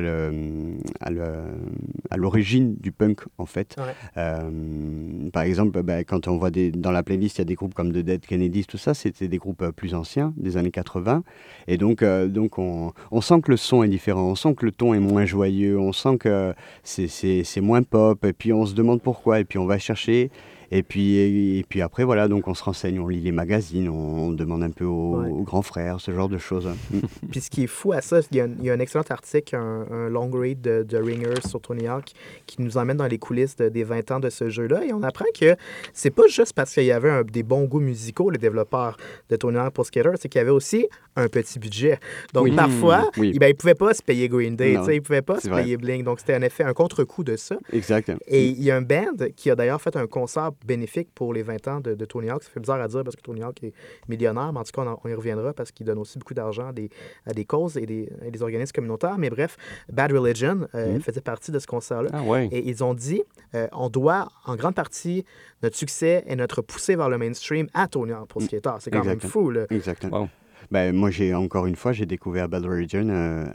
l'origine 2.16 2.76
du 2.76 2.92
punk, 2.92 3.20
en 3.38 3.46
fait. 3.46 3.76
Ouais. 3.78 3.84
Euh, 4.16 5.30
par 5.32 5.42
exemple, 5.42 5.82
bah, 5.82 6.04
quand 6.04 6.28
on 6.28 6.36
voit 6.36 6.50
des, 6.50 6.70
dans 6.70 6.92
la 6.92 7.02
playlist, 7.02 7.38
il 7.38 7.40
y 7.40 7.42
a 7.42 7.44
des 7.44 7.54
groupes 7.54 7.74
comme 7.74 7.92
The 7.92 7.98
Dead 7.98 8.24
Kennedys, 8.24 8.64
tout 8.64 8.78
ça, 8.78 8.94
c'était 8.94 9.28
des 9.28 9.38
groupes 9.38 9.62
euh, 9.62 9.72
plus 9.72 9.94
anciens, 9.94 10.32
des 10.36 10.56
années 10.56 10.70
80. 10.70 11.22
Et 11.68 11.76
donc, 11.76 12.02
donc 12.02 12.58
on, 12.58 12.92
on 13.10 13.20
sent 13.20 13.40
que 13.42 13.50
le 13.50 13.56
son 13.56 13.82
est 13.82 13.88
différent, 13.88 14.22
on 14.22 14.34
sent 14.34 14.54
que 14.54 14.64
le 14.64 14.72
ton 14.72 14.94
est 14.94 15.00
moins 15.00 15.24
joyeux, 15.24 15.78
on 15.78 15.92
sent 15.92 16.18
que 16.18 16.54
c'est 16.82 17.60
moins 17.60 17.82
pop, 17.82 18.24
et 18.24 18.32
puis 18.32 18.52
on 18.52 18.66
se 18.66 18.74
demande 18.74 19.02
pourquoi, 19.02 19.40
et 19.40 19.44
puis 19.44 19.58
on 19.58 19.66
va 19.66 19.78
chercher. 19.78 20.30
Et 20.72 20.82
puis, 20.82 21.16
et, 21.16 21.64
puis 21.68 21.82
après, 21.82 22.04
voilà, 22.04 22.28
donc 22.28 22.46
on 22.46 22.54
se 22.54 22.62
renseigne, 22.62 23.00
on 23.00 23.08
lit 23.08 23.20
les 23.20 23.32
magazines, 23.32 23.88
on, 23.88 24.26
on 24.28 24.30
demande 24.30 24.62
un 24.62 24.70
peu 24.70 24.84
aux, 24.84 25.20
Ouais. 25.20 25.28
aux 25.28 25.42
grands 25.42 25.62
frères, 25.62 26.00
ce 26.00 26.12
genre 26.12 26.28
de 26.28 26.38
choses. 26.38 26.68
Mm. 26.92 26.98
Puis 27.30 27.40
ce 27.40 27.50
qui 27.50 27.64
est 27.64 27.66
fou 27.66 27.92
à 27.92 28.00
ça, 28.00 28.20
il 28.30 28.36
y 28.36 28.40
a 28.40 28.44
un, 28.44 28.50
il 28.58 28.64
y 28.64 28.70
a 28.70 28.74
un 28.74 28.78
excellent 28.78 29.04
article, 29.10 29.56
un, 29.56 29.86
un 29.90 30.08
long 30.08 30.30
read 30.30 30.60
de, 30.60 30.82
de 30.84 30.96
Ringers 30.96 31.46
sur 31.48 31.60
Tony 31.60 31.88
Hawk 31.88 32.12
qui 32.46 32.62
nous 32.62 32.76
emmène 32.78 32.96
dans 32.98 33.06
les 33.08 33.18
coulisses 33.18 33.56
de- 33.56 33.68
des 33.68 33.82
20 33.84 34.10
ans 34.12 34.20
de 34.20 34.30
ce 34.30 34.48
jeu-là. 34.48 34.84
Et 34.84 34.92
on 34.92 35.02
apprend 35.02 35.24
que 35.38 35.56
c'est 35.92 36.10
pas 36.10 36.26
juste 36.28 36.52
parce 36.52 36.72
qu'il 36.72 36.84
y 36.84 36.92
avait 36.92 37.10
un- 37.10 37.22
des 37.24 37.42
bons 37.42 37.64
goûts 37.64 37.80
musicaux, 37.80 38.30
les 38.30 38.38
développeurs 38.38 38.96
de 39.28 39.36
Tony 39.36 39.58
Hawk 39.58 39.72
pour 39.74 39.86
Skater, 39.86 40.10
c'est 40.20 40.28
qu'il 40.28 40.38
y 40.38 40.42
avait 40.42 40.50
aussi 40.50 40.86
un 41.16 41.26
petit 41.28 41.58
budget. 41.58 41.98
Donc 42.32 42.44
Oui. 42.44 42.52
parfois, 42.54 43.10
oui. 43.18 43.36
ben, 43.38 43.46
ils 43.48 43.50
ne 43.50 43.54
pouvaient 43.56 43.74
pas 43.74 43.92
se 43.94 44.02
payer 44.02 44.28
Green 44.28 44.54
Day, 44.54 44.74
ils 44.74 44.78
ne 44.94 45.00
pouvaient 45.00 45.20
pas 45.22 45.40
se 45.40 45.48
vrai. 45.48 45.62
payer 45.62 45.76
Blink. 45.76 46.04
Donc 46.04 46.20
c'était 46.20 46.36
en 46.36 46.42
effet 46.42 46.62
un 46.62 46.72
contre-coup 46.72 47.24
de 47.24 47.34
ça. 47.36 47.56
Exact. 47.72 48.12
Et 48.28 48.46
il 48.46 48.62
y 48.62 48.70
a 48.70 48.76
un 48.76 48.82
band 48.82 49.06
qui 49.34 49.50
a 49.50 49.56
d'ailleurs 49.56 49.80
fait 49.82 49.96
un 49.96 50.06
concert 50.06 50.50
bénéfique 50.66 51.08
pour 51.14 51.32
les 51.32 51.42
20 51.42 51.68
ans 51.68 51.80
de, 51.80 51.94
de 51.94 52.04
Tony 52.04 52.30
Hawk. 52.30 52.42
Ça 52.42 52.50
fait 52.50 52.60
bizarre 52.60 52.80
à 52.80 52.88
dire 52.88 53.02
parce 53.04 53.16
que 53.16 53.22
Tony 53.22 53.42
Hawk 53.42 53.62
est 53.62 53.72
millionnaire, 54.08 54.52
mais 54.52 54.60
en 54.60 54.64
tout 54.64 54.72
cas, 54.72 54.82
on, 54.82 54.88
en- 54.88 55.00
on 55.04 55.08
y 55.08 55.14
reviendra 55.14 55.52
parce 55.52 55.72
qu'il 55.72 55.86
donne 55.86 55.98
aussi 55.98 56.18
beaucoup 56.18 56.34
d'argent 56.34 56.68
à 56.68 56.72
des, 56.72 56.90
à 57.26 57.32
des 57.32 57.44
causes 57.44 57.76
et 57.76 57.86
des, 57.86 58.08
et 58.24 58.30
des 58.30 58.42
organismes 58.42 58.72
communautaires. 58.74 59.18
Mais 59.18 59.30
bref, 59.30 59.56
Bad 59.92 60.12
Religion 60.12 60.66
euh, 60.74 60.94
Mhm. 60.94 61.00
faisait 61.00 61.20
partie 61.20 61.50
de 61.52 61.58
ce 61.58 61.66
concert-là. 61.66 62.10
Ah 62.12 62.22
ouais. 62.22 62.48
Et 62.52 62.68
ils 62.68 62.82
ont 62.84 62.94
dit, 62.94 63.22
euh, 63.54 63.68
on 63.72 63.88
doit 63.88 64.28
en 64.44 64.56
grande 64.56 64.74
partie 64.74 65.24
notre 65.62 65.76
succès 65.76 66.24
et 66.26 66.36
notre 66.36 66.62
poussée 66.62 66.96
vers 66.96 67.08
le 67.08 67.18
mainstream 67.18 67.66
à 67.74 67.86
Tony 67.88 68.12
Hawk 68.12 68.28
pour 68.28 68.42
Skater. 68.42 68.72
C'est 68.80 68.90
quand 68.90 69.04
même 69.04 69.20
fou, 69.20 69.50
là. 69.50 69.66
Exactement. 69.70 70.20
Wow. 70.22 70.28
Ben, 70.70 70.94
moi, 70.94 71.10
j'ai 71.10 71.34
encore 71.34 71.66
une 71.66 71.74
fois, 71.74 71.92
j'ai 71.92 72.06
découvert 72.06 72.48
Bad 72.48 72.64
Religion 72.64 73.08
euh, 73.08 73.46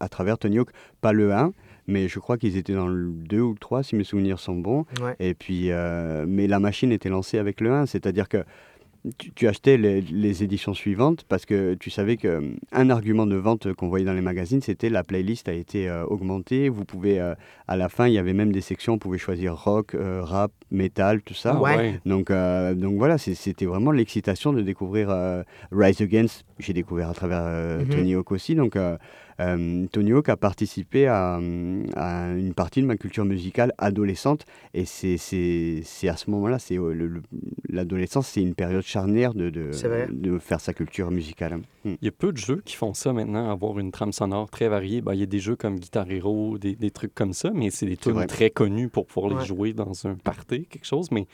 à 0.00 0.08
travers 0.08 0.36
Tony 0.38 0.58
Hawk, 0.58 0.70
pas 1.00 1.12
le 1.12 1.32
1, 1.32 1.52
mais 1.88 2.06
je 2.06 2.20
crois 2.20 2.38
qu'ils 2.38 2.56
étaient 2.56 2.74
dans 2.74 2.86
le 2.86 3.10
2 3.10 3.40
ou 3.40 3.52
le 3.54 3.58
3, 3.58 3.82
si 3.82 3.96
mes 3.96 4.04
souvenirs 4.04 4.38
sont 4.38 4.54
bons. 4.56 4.84
Ouais. 5.02 5.16
Et 5.18 5.34
puis, 5.34 5.72
euh, 5.72 6.24
mais 6.28 6.46
la 6.46 6.60
machine 6.60 6.92
était 6.92 7.08
lancée 7.08 7.38
avec 7.38 7.60
le 7.60 7.72
1, 7.72 7.86
c'est-à-dire 7.86 8.28
que 8.28 8.44
tu, 9.16 9.30
tu 9.32 9.46
achetais 9.46 9.76
les, 9.78 10.00
les 10.02 10.42
éditions 10.42 10.74
suivantes 10.74 11.24
parce 11.28 11.46
que 11.46 11.74
tu 11.74 11.88
savais 11.88 12.16
qu'un 12.16 12.90
argument 12.90 13.26
de 13.26 13.36
vente 13.36 13.72
qu'on 13.74 13.88
voyait 13.88 14.04
dans 14.04 14.12
les 14.12 14.20
magazines, 14.20 14.60
c'était 14.60 14.90
la 14.90 15.04
playlist 15.04 15.48
a 15.48 15.52
été 15.52 15.88
euh, 15.88 16.04
augmentée. 16.04 16.68
Vous 16.68 16.84
pouvez, 16.84 17.20
euh, 17.20 17.34
à 17.68 17.76
la 17.76 17.88
fin, 17.88 18.08
il 18.08 18.14
y 18.14 18.18
avait 18.18 18.34
même 18.34 18.50
des 18.52 18.60
sections, 18.60 18.94
on 18.94 18.98
pouvait 18.98 19.16
choisir 19.16 19.54
rock, 19.56 19.94
euh, 19.94 20.20
rap, 20.22 20.50
métal, 20.72 21.22
tout 21.22 21.32
ça. 21.32 21.58
Ouais. 21.58 22.00
Donc, 22.06 22.30
euh, 22.30 22.74
donc 22.74 22.98
voilà, 22.98 23.18
c'était 23.18 23.66
vraiment 23.66 23.92
l'excitation 23.92 24.52
de 24.52 24.62
découvrir 24.62 25.08
euh, 25.10 25.42
Rise 25.70 26.02
Against. 26.02 26.44
J'ai 26.58 26.72
découvert 26.72 27.08
à 27.08 27.14
travers 27.14 27.42
euh, 27.44 27.78
Mhm. 27.84 27.88
Tony 27.90 28.14
Hawk 28.14 28.32
aussi. 28.32 28.56
Donc, 28.56 28.74
euh, 28.74 28.80
euh, 28.90 28.96
Tony 29.38 30.12
Hawk 30.12 30.28
a 30.28 30.36
participé 30.36 31.06
à, 31.06 31.36
à 31.96 32.30
une 32.32 32.54
partie 32.54 32.82
de 32.82 32.86
ma 32.86 32.96
culture 32.96 33.24
musicale 33.24 33.72
adolescente. 33.78 34.44
Et 34.74 34.84
c'est 34.84 36.08
à 36.08 36.16
ce 36.16 36.30
moment-là, 36.30 36.58
c'est 36.58 36.76
euh, 36.78 36.92
le- 36.92 37.06
le- 37.06 37.22
l'adolescence, 37.68 38.26
c'est 38.28 38.42
une 38.42 38.54
période 38.54 38.82
charnière 38.82 39.34
de, 39.34 39.70
faire 40.40 40.60
sa 40.60 40.72
culture 40.72 41.10
musicale. 41.10 41.58
Mm. 41.84 41.94
Il 42.00 42.04
y 42.04 42.08
a 42.08 42.12
peu 42.12 42.32
de 42.32 42.36
jeux 42.38 42.62
qui 42.64 42.74
font 42.76 42.94
ça 42.94 43.12
maintenant, 43.12 43.50
avoir 43.50 43.78
une 43.78 43.92
trame 43.92 44.12
sonore 44.12 44.50
très 44.50 44.68
variée. 44.68 45.00
Ben, 45.00 45.14
il 45.14 45.20
y 45.20 45.22
a 45.22 45.26
des 45.26 45.38
jeux 45.38 45.56
comme 45.56 45.78
Guitar 45.78 46.10
Hero, 46.10 46.58
des, 46.58 46.74
des 46.74 46.90
trucs 46.90 47.14
comme 47.14 47.32
ça, 47.32 47.50
mais 47.54 47.70
c'est 47.70 47.86
des 47.86 47.96
vrai. 48.10 48.26
très 48.26 48.50
connus 48.50 48.88
pour 48.88 49.06
pouvoir 49.06 49.32
Ouais. 49.32 49.40
les 49.40 49.46
jouer 49.46 49.72
dans 49.72 50.06
un 50.06 50.14
party, 50.14 50.66
quelque 50.66 50.86
chose. 50.86 51.10
Mais 51.12 51.26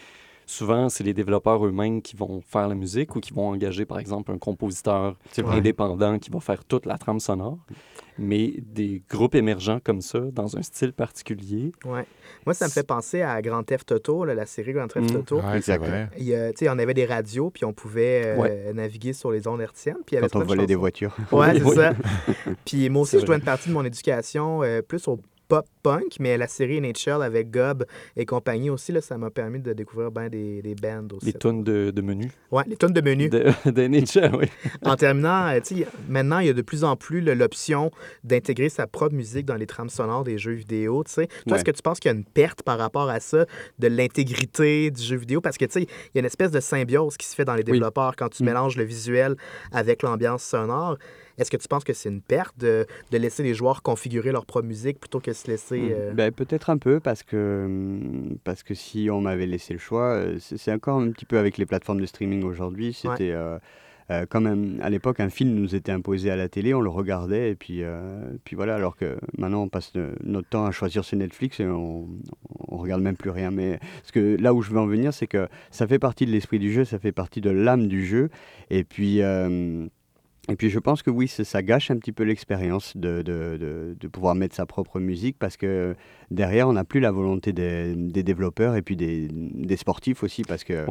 souvent, 0.47 0.89
c'est 0.89 1.05
les 1.05 1.15
développeurs 1.15 1.65
eux-mêmes 1.67 2.03
qui 2.03 2.17
vont 2.17 2.41
faire 2.43 2.69
la 2.69 2.75
musique 2.75 3.15
ou 3.17 3.21
qui 3.21 3.33
vont 3.33 3.49
engager, 3.49 3.85
par 3.85 3.99
exemple, 3.99 4.33
un 4.33 4.39
compositeur 4.39 5.17
indépendant 5.47 6.19
qui 6.19 6.31
va 6.31 6.41
faire 6.41 6.65
toute 6.65 6.87
la 6.87 6.99
trame 6.99 7.21
sonore. 7.21 7.59
Mais 8.17 8.55
des 8.59 9.03
groupes 9.11 9.35
émergents 9.35 9.81
comme 9.83 10.01
ça, 10.01 10.21
dans 10.21 10.57
un 10.57 10.63
style 10.63 10.93
particulier, 10.93 11.73
Ouais. 11.85 12.07
Moi, 12.47 12.55
ça 12.55 12.67
me 12.67 12.71
fait 12.71 12.87
penser 12.87 13.23
à 13.23 13.43
Grand 13.43 13.65
Theft 13.65 13.91
Auto, 13.91 14.25
là, 14.25 14.35
la 14.35 14.47
série 14.47 14.73
Grand 14.73 14.87
Theft 14.87 15.13
Mm. 15.13 15.17
Auto. 15.17 15.37
Ouais, 15.39 15.43
c'est 15.53 15.57
Exact. 15.57 15.79
vrai. 15.85 16.09
Il 16.19 16.25
y 16.25 16.35
a- 16.35 16.53
tu 16.53 16.59
sais, 16.65 16.69
on 16.69 16.79
avait 16.79 16.95
des 16.95 17.07
radios, 17.07 17.51
puis 17.51 17.65
on 17.65 17.73
pouvait 17.73 18.23
euh, 18.39 18.73
naviguer 18.73 19.15
sur 19.15 19.33
les 19.33 19.49
ondes 19.49 19.61
hertziennes. 19.61 19.97
Puis 20.07 20.13
il 20.13 20.15
y 20.15 20.19
avait 20.19 20.29
Quand 20.29 20.41
on 20.41 20.45
volait 20.45 20.67
des 20.67 20.75
voitures. 20.77 21.17
Ouais, 21.33 21.55
c'est 21.55 21.63
Oui. 21.65 21.75
ça. 21.75 21.93
Puis 22.65 22.89
moi 22.89 23.03
aussi, 23.03 23.19
je 23.19 23.25
dois 23.27 23.35
une 23.37 23.43
partie 23.43 23.69
de 23.69 23.75
mon 23.75 23.85
éducation 23.85 24.63
euh, 24.63 24.81
plus 24.83 25.09
au 25.09 25.19
pop-punk, 25.61 26.17
mais 26.21 26.37
la 26.37 26.49
série 26.49 26.81
NHL 26.81 27.23
avec 27.23 27.51
Gob 27.51 27.85
et 28.17 28.25
compagnie 28.27 28.71
aussi, 28.71 28.91
là, 28.93 29.01
ça 29.01 29.17
m'a 29.19 29.31
permis 29.31 29.61
de 29.61 29.73
découvrir 29.73 30.11
bien 30.11 30.29
des, 30.29 30.63
des 30.63 30.75
bands 30.75 31.07
aussi. 31.13 31.27
les 31.27 31.33
tunes 31.35 31.63
de, 31.63 31.91
de 31.91 32.03
menu 32.03 32.31
Ouais, 32.51 32.65
les 32.67 32.77
tunes 32.77 32.93
de 32.93 33.01
menu. 33.01 33.29
de, 33.29 33.53
oui. 34.37 34.49
En 34.85 34.97
terminant, 34.97 35.47
euh, 35.49 35.61
tu 35.61 35.77
sais, 35.77 35.87
maintenant, 36.09 36.39
il 36.41 36.47
y 36.47 36.51
a 36.51 36.53
de 36.53 36.63
plus 36.63 36.85
en 36.85 36.97
plus 36.97 37.21
l'option 37.21 37.91
d'intégrer 38.25 38.69
sa 38.69 38.87
propre 38.87 39.15
musique 39.15 39.47
dans 39.47 39.57
les 39.57 39.67
trames 39.67 39.89
sonores 39.89 40.25
des 40.25 40.39
jeux 40.39 40.53
vidéo. 40.53 41.05
tu 41.05 41.13
sais. 41.13 41.27
Toi, 41.27 41.37
Ouais. 41.47 41.57
est-ce 41.57 41.65
que 41.65 41.71
tu 41.71 41.83
penses 41.83 42.01
qu'il 42.01 42.11
y 42.11 42.15
a 42.15 42.17
une 42.17 42.25
perte 42.25 42.63
par 42.63 42.79
rapport 42.79 43.09
à 43.09 43.21
ça, 43.21 43.47
de 43.79 43.87
l'intégrité 43.89 44.91
du 44.91 45.03
jeu 45.03 45.17
vidéo? 45.17 45.41
Parce 45.41 45.57
que, 45.59 45.65
tu 45.67 45.73
sais, 45.73 45.83
il 45.83 46.11
y 46.15 46.19
a 46.19 46.21
une 46.21 46.27
espèce 46.27 46.51
de 46.51 46.61
symbiose 46.61 47.17
qui 47.17 47.27
se 47.27 47.35
fait 47.35 47.45
dans 47.45 47.55
les 47.55 47.65
Oui. 47.67 47.73
développeurs 47.73 48.17
quand 48.17 48.29
tu 48.29 48.43
Mm. 48.43 48.47
mélanges 48.47 48.77
le 48.77 48.85
visuel 48.85 49.37
avec 49.73 50.03
l'ambiance 50.03 50.43
sonore. 50.43 50.97
Est-ce 51.39 51.51
que 51.51 51.57
tu 51.57 51.69
penses 51.69 51.85
que 51.85 51.93
c'est 51.93 52.09
une 52.09 52.21
perte 52.21 52.57
de, 52.59 52.87
de 53.11 53.19
laisser 53.19 53.43
les 53.43 53.55
joueurs 53.55 53.83
configurer 53.83 54.33
leur 54.33 54.47
propre 54.47 54.67
musique 54.67 55.01
plutôt 55.01 55.21
que 55.21 55.33
se 55.33 55.49
laisser... 55.51 55.79
Mm. 55.81 55.93
euh, 55.93 56.13
Ben, 56.15 56.31
Peut-être 56.33 56.71
un 56.71 56.79
peu, 56.79 57.01
parce 57.01 57.23
que, 57.23 57.65
hum, 57.67 58.37
parce 58.45 58.63
que 58.63 58.75
si 58.75 59.09
on 59.11 59.21
m'avait 59.21 59.47
laissé 59.47 59.73
le 59.73 59.79
choix, 59.81 60.15
euh, 60.15 60.39
c'est 60.41 60.73
encore 60.73 61.01
un 61.01 61.11
petit 61.11 61.25
peu 61.25 61.39
avec 61.39 61.59
les 61.59 61.67
plateformes 61.67 62.01
de 62.01 62.07
streaming 62.07 62.45
aujourd'hui. 62.45 62.93
C'était 62.93 63.33
euh, 63.33 63.59
euh, 64.11 64.27
quand 64.29 64.41
même, 64.43 64.79
à 64.83 64.91
l'époque, 64.91 65.19
un 65.21 65.31
film 65.31 65.55
nous 65.55 65.75
était 65.75 65.91
imposé 65.91 66.31
à 66.31 66.37
la 66.37 66.49
télé, 66.49 66.75
on 66.75 66.81
le 66.83 66.91
regardait, 66.91 67.51
et 67.51 67.55
puis, 67.55 67.83
euh, 67.83 68.21
puis 68.45 68.55
voilà, 68.55 68.75
alors 68.75 68.97
que 68.97 69.17
maintenant 69.39 69.63
on 69.63 69.69
passe 69.69 69.93
notre 70.23 70.49
temps 70.49 70.67
à 70.67 70.73
choisir 70.73 71.05
sur 71.05 71.17
Netflix 71.17 71.59
et 71.61 71.65
on, 71.67 72.07
on 72.69 72.77
regarde 72.77 73.01
même 73.01 73.17
plus 73.17 73.31
rien. 73.31 73.51
Mais 73.51 73.79
parce 74.03 74.13
que 74.13 74.37
là 74.39 74.53
où 74.53 74.61
je 74.61 74.71
veux 74.71 74.79
en 74.79 74.87
venir, 74.87 75.15
c'est 75.15 75.27
que 75.27 75.49
ça 75.71 75.87
fait 75.87 75.99
partie 75.99 76.27
de 76.27 76.33
l'esprit 76.33 76.59
du 76.59 76.71
jeu, 76.71 76.85
ça 76.85 76.99
fait 76.99 77.13
partie 77.13 77.41
de 77.41 77.51
l'âme 77.51 77.89
du 77.89 78.05
jeu, 78.05 78.29
et 78.71 78.85
puis. 78.85 79.23
euh, 79.23 79.87
et 80.49 80.57
puis 80.57 80.69
je 80.69 80.79
pense 80.79 81.03
que 81.03 81.11
oui, 81.11 81.27
ça, 81.29 81.63
gâche 81.63 81.91
un 81.91 81.97
petit 81.97 82.13
peu 82.13 82.23
l'expérience 82.23 82.97
de, 82.97 83.97
pouvoir 84.13 84.35
mettre 84.35 84.55
sa 84.55 84.67
propre 84.67 85.01
musique 85.01 85.39
parce 85.39 85.57
que 85.57 85.97
derrière, 86.31 86.69
on 86.69 86.75
n'a 86.75 86.85
plus 86.85 87.01
la 87.01 87.11
volonté 87.11 87.53
des, 87.53 87.95
développeurs 88.23 88.77
et 88.77 88.83
puis 88.83 88.97
des, 88.97 89.77
sportifs 89.77 90.23
aussi 90.23 90.43
parce 90.43 90.65
que. 90.65 90.87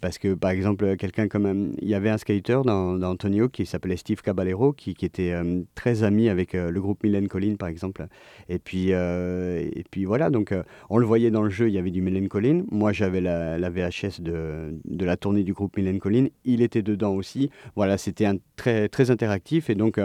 Parce 0.00 0.18
que 0.18 0.34
par 0.34 0.50
exemple, 0.50 0.96
quelqu'un 0.96 1.28
comme... 1.28 1.46
un- 1.46 1.72
Il 1.80 1.88
y 1.88 1.94
avait 1.94 2.10
un 2.10 2.18
skater 2.18 2.60
dans, 2.64 3.00
Hawk 3.00 3.52
qui 3.52 3.66
s'appelait 3.66 3.96
Steve 3.96 4.22
Caballero 4.22 4.72
qui, 4.72 4.94
qui 4.94 5.04
était 5.04 5.32
euh, 5.32 5.62
très 5.74 6.02
ami 6.02 6.28
avec 6.28 6.54
euh, 6.54 6.70
le 6.70 6.80
groupe 6.80 7.02
Mylène 7.02 7.28
Collin 7.28 7.56
par 7.56 7.68
exemple. 7.68 8.06
Et 8.48 8.58
puis, 8.58 8.92
euh, 8.92 9.60
et 9.60 9.84
puis 9.90 10.04
voilà, 10.04 10.30
donc 10.30 10.52
euh, 10.52 10.62
on 10.88 10.98
le 10.98 11.06
voyait 11.06 11.30
dans 11.30 11.42
le 11.42 11.50
jeu, 11.50 11.68
il 11.68 11.74
y 11.74 11.78
avait 11.78 11.90
du 11.90 12.02
Mylène 12.02 12.28
Collin. 12.28 12.64
Moi, 12.70 12.92
j'avais 12.92 13.20
la, 13.20 13.70
VHS 13.70 14.20
de, 14.20 14.74
de 14.84 15.04
la 15.04 15.16
tournée 15.16 15.44
du 15.44 15.52
groupe 15.52 15.76
Mylène 15.76 15.98
Collin. 15.98 16.26
Il 16.44 16.62
était 16.62 16.82
dedans 16.82 17.14
aussi. 17.14 17.50
Voilà, 17.76 17.98
c'était 17.98 18.28
très, 18.56 18.88
très 18.88 19.10
interactif 19.10 19.70
et 19.70 19.74
donc 19.74 19.98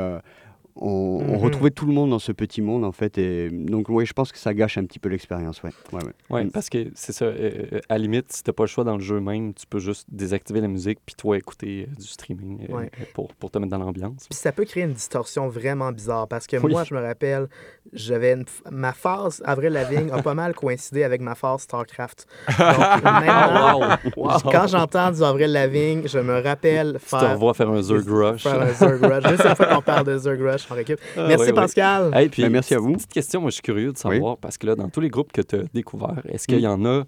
on, 0.78 1.22
on 1.26 1.36
Mhm. 1.36 1.38
retrouvait 1.38 1.70
tout 1.72 1.86
le 1.86 1.94
monde 1.94 2.10
dans 2.10 2.20
ce 2.20 2.32
petit 2.32 2.62
monde 2.62 2.84
en 2.84 2.92
fait. 2.92 3.18
Et 3.18 3.50
donc, 3.50 3.88
oui, 3.90 4.06
je 4.06 4.14
pense 4.14 4.32
que 4.32 4.38
ça 4.38 4.54
gâche 4.54 4.78
un 4.78 4.84
petit 4.86 5.00
peu 5.00 5.10
l'expérience. 5.10 5.64
Ouais. 5.64 5.70
Ouais, 5.94 6.04
ouais. 6.04 6.12
Oui, 6.30 6.44
Mm. 6.46 6.52
parce 6.52 6.70
que 6.70 6.88
c'est 6.96 7.14
ça. 7.14 7.26
euh, 7.26 7.66
euh, 7.74 7.80
à 7.90 7.94
la 7.94 8.00
limite, 8.00 8.32
si 8.32 8.44
t'as 8.44 8.52
pas 8.52 8.64
le 8.64 8.68
choix 8.68 8.84
dans 8.84 8.96
le 8.96 9.02
jeu 9.02 9.20
même, 9.20 9.54
tu 9.54 9.66
peux 9.68 9.80
juste 9.80 10.06
désactiver 10.12 10.60
la 10.62 10.68
musique 10.68 11.00
puis 11.06 11.16
toi 11.16 11.38
écouter 11.38 11.88
euh, 11.90 11.96
du 11.96 12.06
streaming 12.08 12.66
euh, 12.70 12.74
Ouais. 12.74 12.92
pour, 13.14 13.34
pour 13.36 13.52
te 13.52 13.58
mettre 13.58 13.72
dans 13.72 13.78
l'ambiance. 13.78 14.28
Puis 14.30 14.38
ça 14.38 14.52
peut 14.52 14.66
créer 14.66 14.84
une 14.84 14.94
distorsion 14.94 15.48
vraiment 15.48 15.92
bizarre 15.92 16.28
parce 16.28 16.46
que 16.48 16.58
Oui. 16.58 16.72
moi, 16.72 16.84
je 16.84 16.94
me 16.94 17.02
rappelle, 17.02 17.48
j'avais 17.94 18.34
une 18.34 18.46
ma 18.72 18.92
phase 18.94 19.42
Avril 19.46 19.72
Lavigne 19.74 20.12
a 20.12 20.22
pas 20.22 20.34
mal 20.34 20.54
coïncidé 20.54 21.04
avec 21.04 21.22
ma 21.22 21.36
phase 21.36 21.62
StarCraft. 21.62 22.28
Donc, 22.48 23.04
maintenant, 23.04 23.80
wow! 23.80 23.86
Wow! 24.18 24.40
quand 24.52 24.68
j'entends 24.68 25.12
du 25.12 25.24
Avril 25.24 25.52
Lavigne, 25.52 26.08
je 26.08 26.20
me 26.20 26.42
rappelle 26.42 26.94
tu 26.94 27.00
te 27.00 27.06
faire, 27.18 27.32
revois 27.34 27.54
faire 27.54 27.70
un 27.70 27.82
Zerg 27.82 28.08
Rush. 28.08 28.44
faire 28.44 28.62
un 28.62 28.74
Zerg 28.74 29.02
Rush. 29.04 29.24
C'est 29.38 29.44
la 29.44 29.56
fois 29.56 29.66
qu'on 29.68 29.82
parle 29.82 30.06
de 30.06 30.18
Zerg 30.18 30.42
Rush 30.42 30.65
en 30.72 30.76
récup. 30.76 31.00
Ah, 31.18 31.26
Merci. 31.28 31.54
Pascal. 31.54 32.12
Hey, 32.14 32.30
puis, 32.30 32.44
Ben, 32.44 32.52
merci 32.52 32.74
à 32.76 32.80
vous. 32.80 32.94
Petite 32.94 33.12
question, 33.14 33.42
moi 33.42 33.50
je 33.50 33.56
suis 33.56 33.64
curieux 33.64 33.92
de 33.94 33.98
savoir, 33.98 34.38
parce 34.38 34.58
que 34.58 34.68
là, 34.68 34.76
dans 34.76 34.90
tous 34.90 35.02
les 35.02 35.10
groupes 35.10 35.32
que 35.32 35.42
tu 35.42 35.56
as 35.56 35.64
découverts, 35.74 36.22
est-ce 36.30 36.48
qu'il 36.48 36.60
y 36.60 36.68
en 36.68 36.84
a 36.86 37.04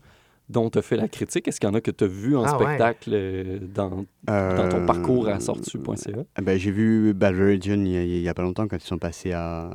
dont 0.49 0.69
tu 0.69 0.77
as 0.77 0.81
fait 0.81 0.95
la 0.95 1.09
critique? 1.09 1.45
Est-ce 1.49 1.59
qu'il 1.59 1.67
y 1.67 1.71
en 1.71 1.75
a 1.75 1.81
que 1.81 1.91
tu 1.91 2.05
as 2.05 2.07
vu 2.07 2.37
en 2.37 2.43
Ah, 2.45 2.57
ouais. 2.57 2.63
spectacle 2.65 3.09
euh, 3.13 3.59
dans, 3.61 3.89
ton 3.89 4.05
Euh, 4.29 4.85
parcours 4.85 5.27
à 5.27 5.39
sortu.ca? 5.41 6.11
Ah 6.35 6.41
ben, 6.41 6.57
J'ai 6.57 6.71
vu 6.71 7.13
Bad 7.13 7.35
Religion 7.35 7.75
il 7.75 8.19
y, 8.21 8.27
a, 8.27 8.31
a 8.31 8.33
pas 8.33 8.43
longtemps 8.43 8.65
quand 8.67 8.77
ils 8.77 8.87
sont 8.87 8.97
passés 8.97 9.33
à 9.33 9.69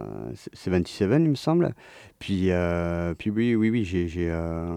77, 0.55 1.11
il 1.21 1.29
me 1.31 1.35
semble. 1.35 1.75
Puis, 2.23 2.51
euh, 2.53 3.15
puis 3.19 3.31
oui, 3.31 3.57
oui, 3.57 3.69
oui, 3.71 3.85
j'ai... 3.85 4.07
j'ai, 4.07 4.29
euh, 4.31 4.77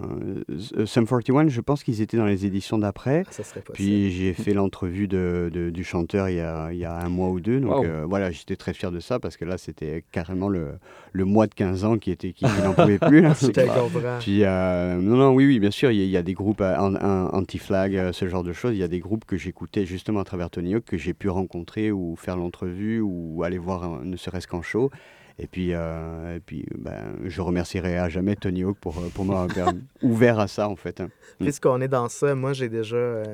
Sum 0.84 1.06
41, 1.06 1.46
je 1.48 1.60
pense 1.60 1.84
qu'ils 1.84 2.00
étaient 2.02 2.16
dans 2.16 2.26
les 2.26 2.44
éditions 2.44 2.76
d'après. 2.76 3.22
Ça 3.30 3.44
serait. 3.44 3.62
Puis 3.72 4.10
j'ai 4.10 4.32
fait 4.34 4.52
l'entrevue 4.52 5.06
de, 5.06 5.48
de- 5.52 5.70
du 5.70 5.84
chanteur 5.84 6.28
il 6.28 6.38
y, 6.38 6.40
a, 6.40 6.72
il 6.72 6.78
y 6.78 6.84
a 6.84 6.92
un 6.96 7.08
mois 7.08 7.28
ou 7.28 7.38
deux. 7.38 7.60
Donc 7.60 7.70
Wow. 7.76 7.84
euh, 7.84 8.04
voilà, 8.08 8.32
j'étais 8.32 8.56
très 8.56 8.74
fier 8.74 8.90
de 8.90 8.98
ça 8.98 9.20
parce 9.20 9.36
que 9.36 9.44
là, 9.44 9.58
c'était 9.58 10.02
carrément 10.10 10.48
le, 10.48 10.70
le 11.12 11.24
mois 11.24 11.46
de 11.46 11.54
15 11.54 11.84
ans 11.84 11.98
qui, 11.98 12.10
était, 12.10 12.32
qui, 12.32 12.44
qui 12.46 12.62
n'en 12.62 12.72
pouvait 12.74 12.98
plus. 12.98 13.20
Là. 13.20 13.34
Te 13.40 13.46
comprends. 13.60 14.18
Puis, 14.18 14.40
euh, 14.42 14.96
non, 14.96 15.16
non, 15.16 15.32
oui, 15.32 15.46
oui, 15.46 15.60
bien 15.60 15.70
sûr, 15.70 15.92
il 15.92 15.98
y, 15.98 16.02
a- 16.02 16.04
il 16.04 16.10
y 16.10 16.16
a 16.16 16.22
des 16.22 16.34
groupes 16.34 16.60
an- 16.62 16.96
an- 16.96 17.30
anti-flag, 17.32 18.10
ce 18.12 18.26
genre 18.28 18.42
de 18.42 18.52
choses. 18.52 18.72
Il 18.74 18.78
y 18.78 18.82
a 18.82 18.88
des 18.88 18.98
groupes 18.98 19.24
que 19.24 19.36
j'écoutais 19.36 19.86
justement 19.86 20.18
à 20.20 20.24
travers 20.24 20.50
Tony 20.50 20.74
Hawk, 20.74 20.84
que 20.84 20.98
j'ai 20.98 21.14
pu 21.14 21.28
rencontrer 21.28 21.92
ou 21.92 22.16
faire 22.16 22.36
l'entrevue 22.36 23.00
ou 23.00 23.44
aller 23.44 23.58
voir, 23.58 24.02
ne 24.04 24.16
serait-ce 24.16 24.48
qu'en 24.48 24.62
show. 24.62 24.90
Et 25.38 25.46
puis, 25.46 25.74
euh, 25.74 26.36
et 26.36 26.40
puis 26.40 26.64
ben, 26.78 27.14
je 27.24 27.40
remercierai 27.42 27.98
à 27.98 28.08
jamais 28.08 28.36
Tony 28.36 28.64
Hawk 28.64 28.78
pour, 28.80 28.96
euh, 28.98 29.08
pour 29.14 29.24
m'avoir 29.26 29.48
ouvert 30.02 30.38
à 30.40 30.48
ça, 30.48 30.68
en 30.68 30.76
fait. 30.76 31.00
hein. 31.00 31.10
Puisqu'on 31.38 31.80
est 31.82 31.88
dans 31.88 32.08
ça, 32.08 32.34
moi, 32.34 32.54
j'ai 32.54 32.70
déjà. 32.70 32.96
euh, 32.96 33.24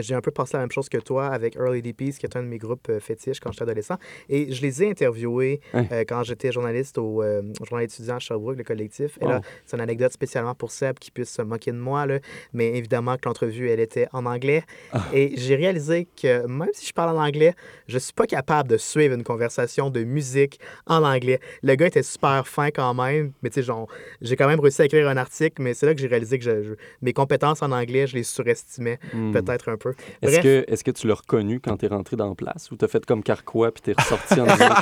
j'ai 0.00 0.14
un 0.14 0.20
peu 0.20 0.30
pensé 0.30 0.54
la 0.58 0.60
même 0.60 0.70
chose 0.72 0.88
que 0.90 0.98
toi 0.98 1.28
avec 1.28 1.54
Early 1.56 1.80
DPs, 1.80 2.18
qui 2.18 2.26
est 2.26 2.36
un 2.36 2.42
de 2.42 2.48
mes 2.48 2.58
groupes 2.58 2.90
fétiches 3.00 3.40
quand 3.40 3.50
j'étais 3.52 3.62
adolescent. 3.62 3.96
Et 4.28 4.52
je 4.52 4.60
les 4.60 4.82
ai 4.82 4.90
interviewés 4.90 5.60
Ouais. 5.72 6.04
quand 6.06 6.22
j'étais 6.24 6.52
journaliste 6.52 6.98
au 6.98 7.22
journal 7.66 7.84
étudiant 7.84 8.16
à 8.16 8.18
Sherbrooke, 8.18 8.58
le 8.58 8.64
collectif. 8.64 9.18
Et 9.22 9.24
là, 9.24 9.40
c'est 9.64 9.76
une 9.76 9.82
anecdote 9.82 10.12
spécialement 10.12 10.54
pour 10.54 10.70
Seb 10.70 10.98
qui 10.98 11.10
puisse 11.10 11.30
se 11.30 11.42
moquer 11.42 11.72
de 11.72 11.78
moi. 11.78 12.04
Là. 12.06 12.18
Mais 12.52 12.76
évidemment 12.76 13.16
que 13.16 13.22
l'entrevue, 13.26 13.70
elle 13.70 13.80
était 13.80 14.08
en 14.12 14.26
anglais. 14.26 14.64
Ah. 14.92 15.04
Et 15.14 15.32
j'ai 15.36 15.54
réalisé 15.56 16.08
que 16.20 16.46
même 16.46 16.68
si 16.72 16.86
je 16.86 16.92
parle 16.92 17.16
en 17.16 17.22
anglais, 17.22 17.54
je 17.86 17.98
suis 17.98 18.12
pas 18.12 18.26
capable 18.26 18.68
de 18.68 18.76
suivre 18.76 19.14
une 19.14 19.24
conversation 19.24 19.88
de 19.90 20.02
musique 20.04 20.58
en 20.86 21.02
anglais. 21.04 21.37
Le 21.62 21.74
gars 21.74 21.86
était 21.86 22.02
super 22.02 22.46
fin 22.46 22.70
quand 22.70 22.94
même. 22.94 23.32
Mais 23.42 23.50
tu 23.50 23.54
sais, 23.56 23.62
genre, 23.62 23.88
j'ai 24.20 24.36
quand 24.36 24.46
même 24.48 24.60
réussi 24.60 24.82
à 24.82 24.84
écrire 24.86 25.08
un 25.08 25.16
article. 25.16 25.62
Mais 25.62 25.74
c'est 25.74 25.86
là 25.86 25.94
que 25.94 26.00
j'ai 26.00 26.06
réalisé 26.08 26.38
que 26.38 26.44
je- 26.44 26.62
je- 26.62 26.74
mes 27.02 27.12
compétences 27.12 27.62
en 27.62 27.72
anglais, 27.72 28.06
je 28.06 28.14
les 28.16 28.22
surestimais 28.22 28.98
Hmm. 29.12 29.32
peut-être 29.32 29.68
un 29.70 29.76
peu. 29.76 29.94
Est-ce 30.22 30.40
que, 30.40 30.64
est-ce 30.68 30.84
que 30.84 30.90
tu 30.90 31.06
l'as 31.06 31.14
reconnu 31.14 31.60
quand 31.60 31.76
tu 31.76 31.86
es 31.86 31.88
rentré 31.88 32.16
dans 32.16 32.28
la 32.28 32.34
place 32.34 32.70
ou 32.70 32.76
tu 32.76 32.84
as 32.84 32.88
fait 32.88 33.04
comme 33.06 33.22
Carquois 33.22 33.72
puis 33.72 33.82
tu 33.82 33.90
es 33.90 33.94
ressorti 33.96 34.40
en 34.40 34.44
disant 34.44 34.74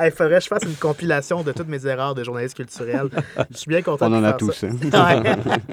Il 0.00 0.10
faudrait 0.16 0.38
que 0.38 0.44
je 0.44 0.48
fasse 0.48 0.62
une 0.64 0.74
compilation 0.74 1.42
de 1.42 1.52
toutes 1.52 1.68
mes 1.68 1.86
erreurs 1.86 2.14
de 2.14 2.22
journaliste 2.24 2.56
culturel. 2.56 3.08
Je 3.50 3.56
suis 3.56 3.68
bien 3.68 3.82
content 3.82 4.06
On 4.06 4.10
de 4.10 4.16
en 4.16 4.24
a 4.24 4.28
faire 4.28 4.36
tous. 4.38 4.64
hein. 4.64 5.22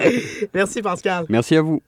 Merci 0.54 0.82
Pascal. 0.82 1.26
Merci 1.30 1.56
à 1.56 1.62
vous. 1.62 1.82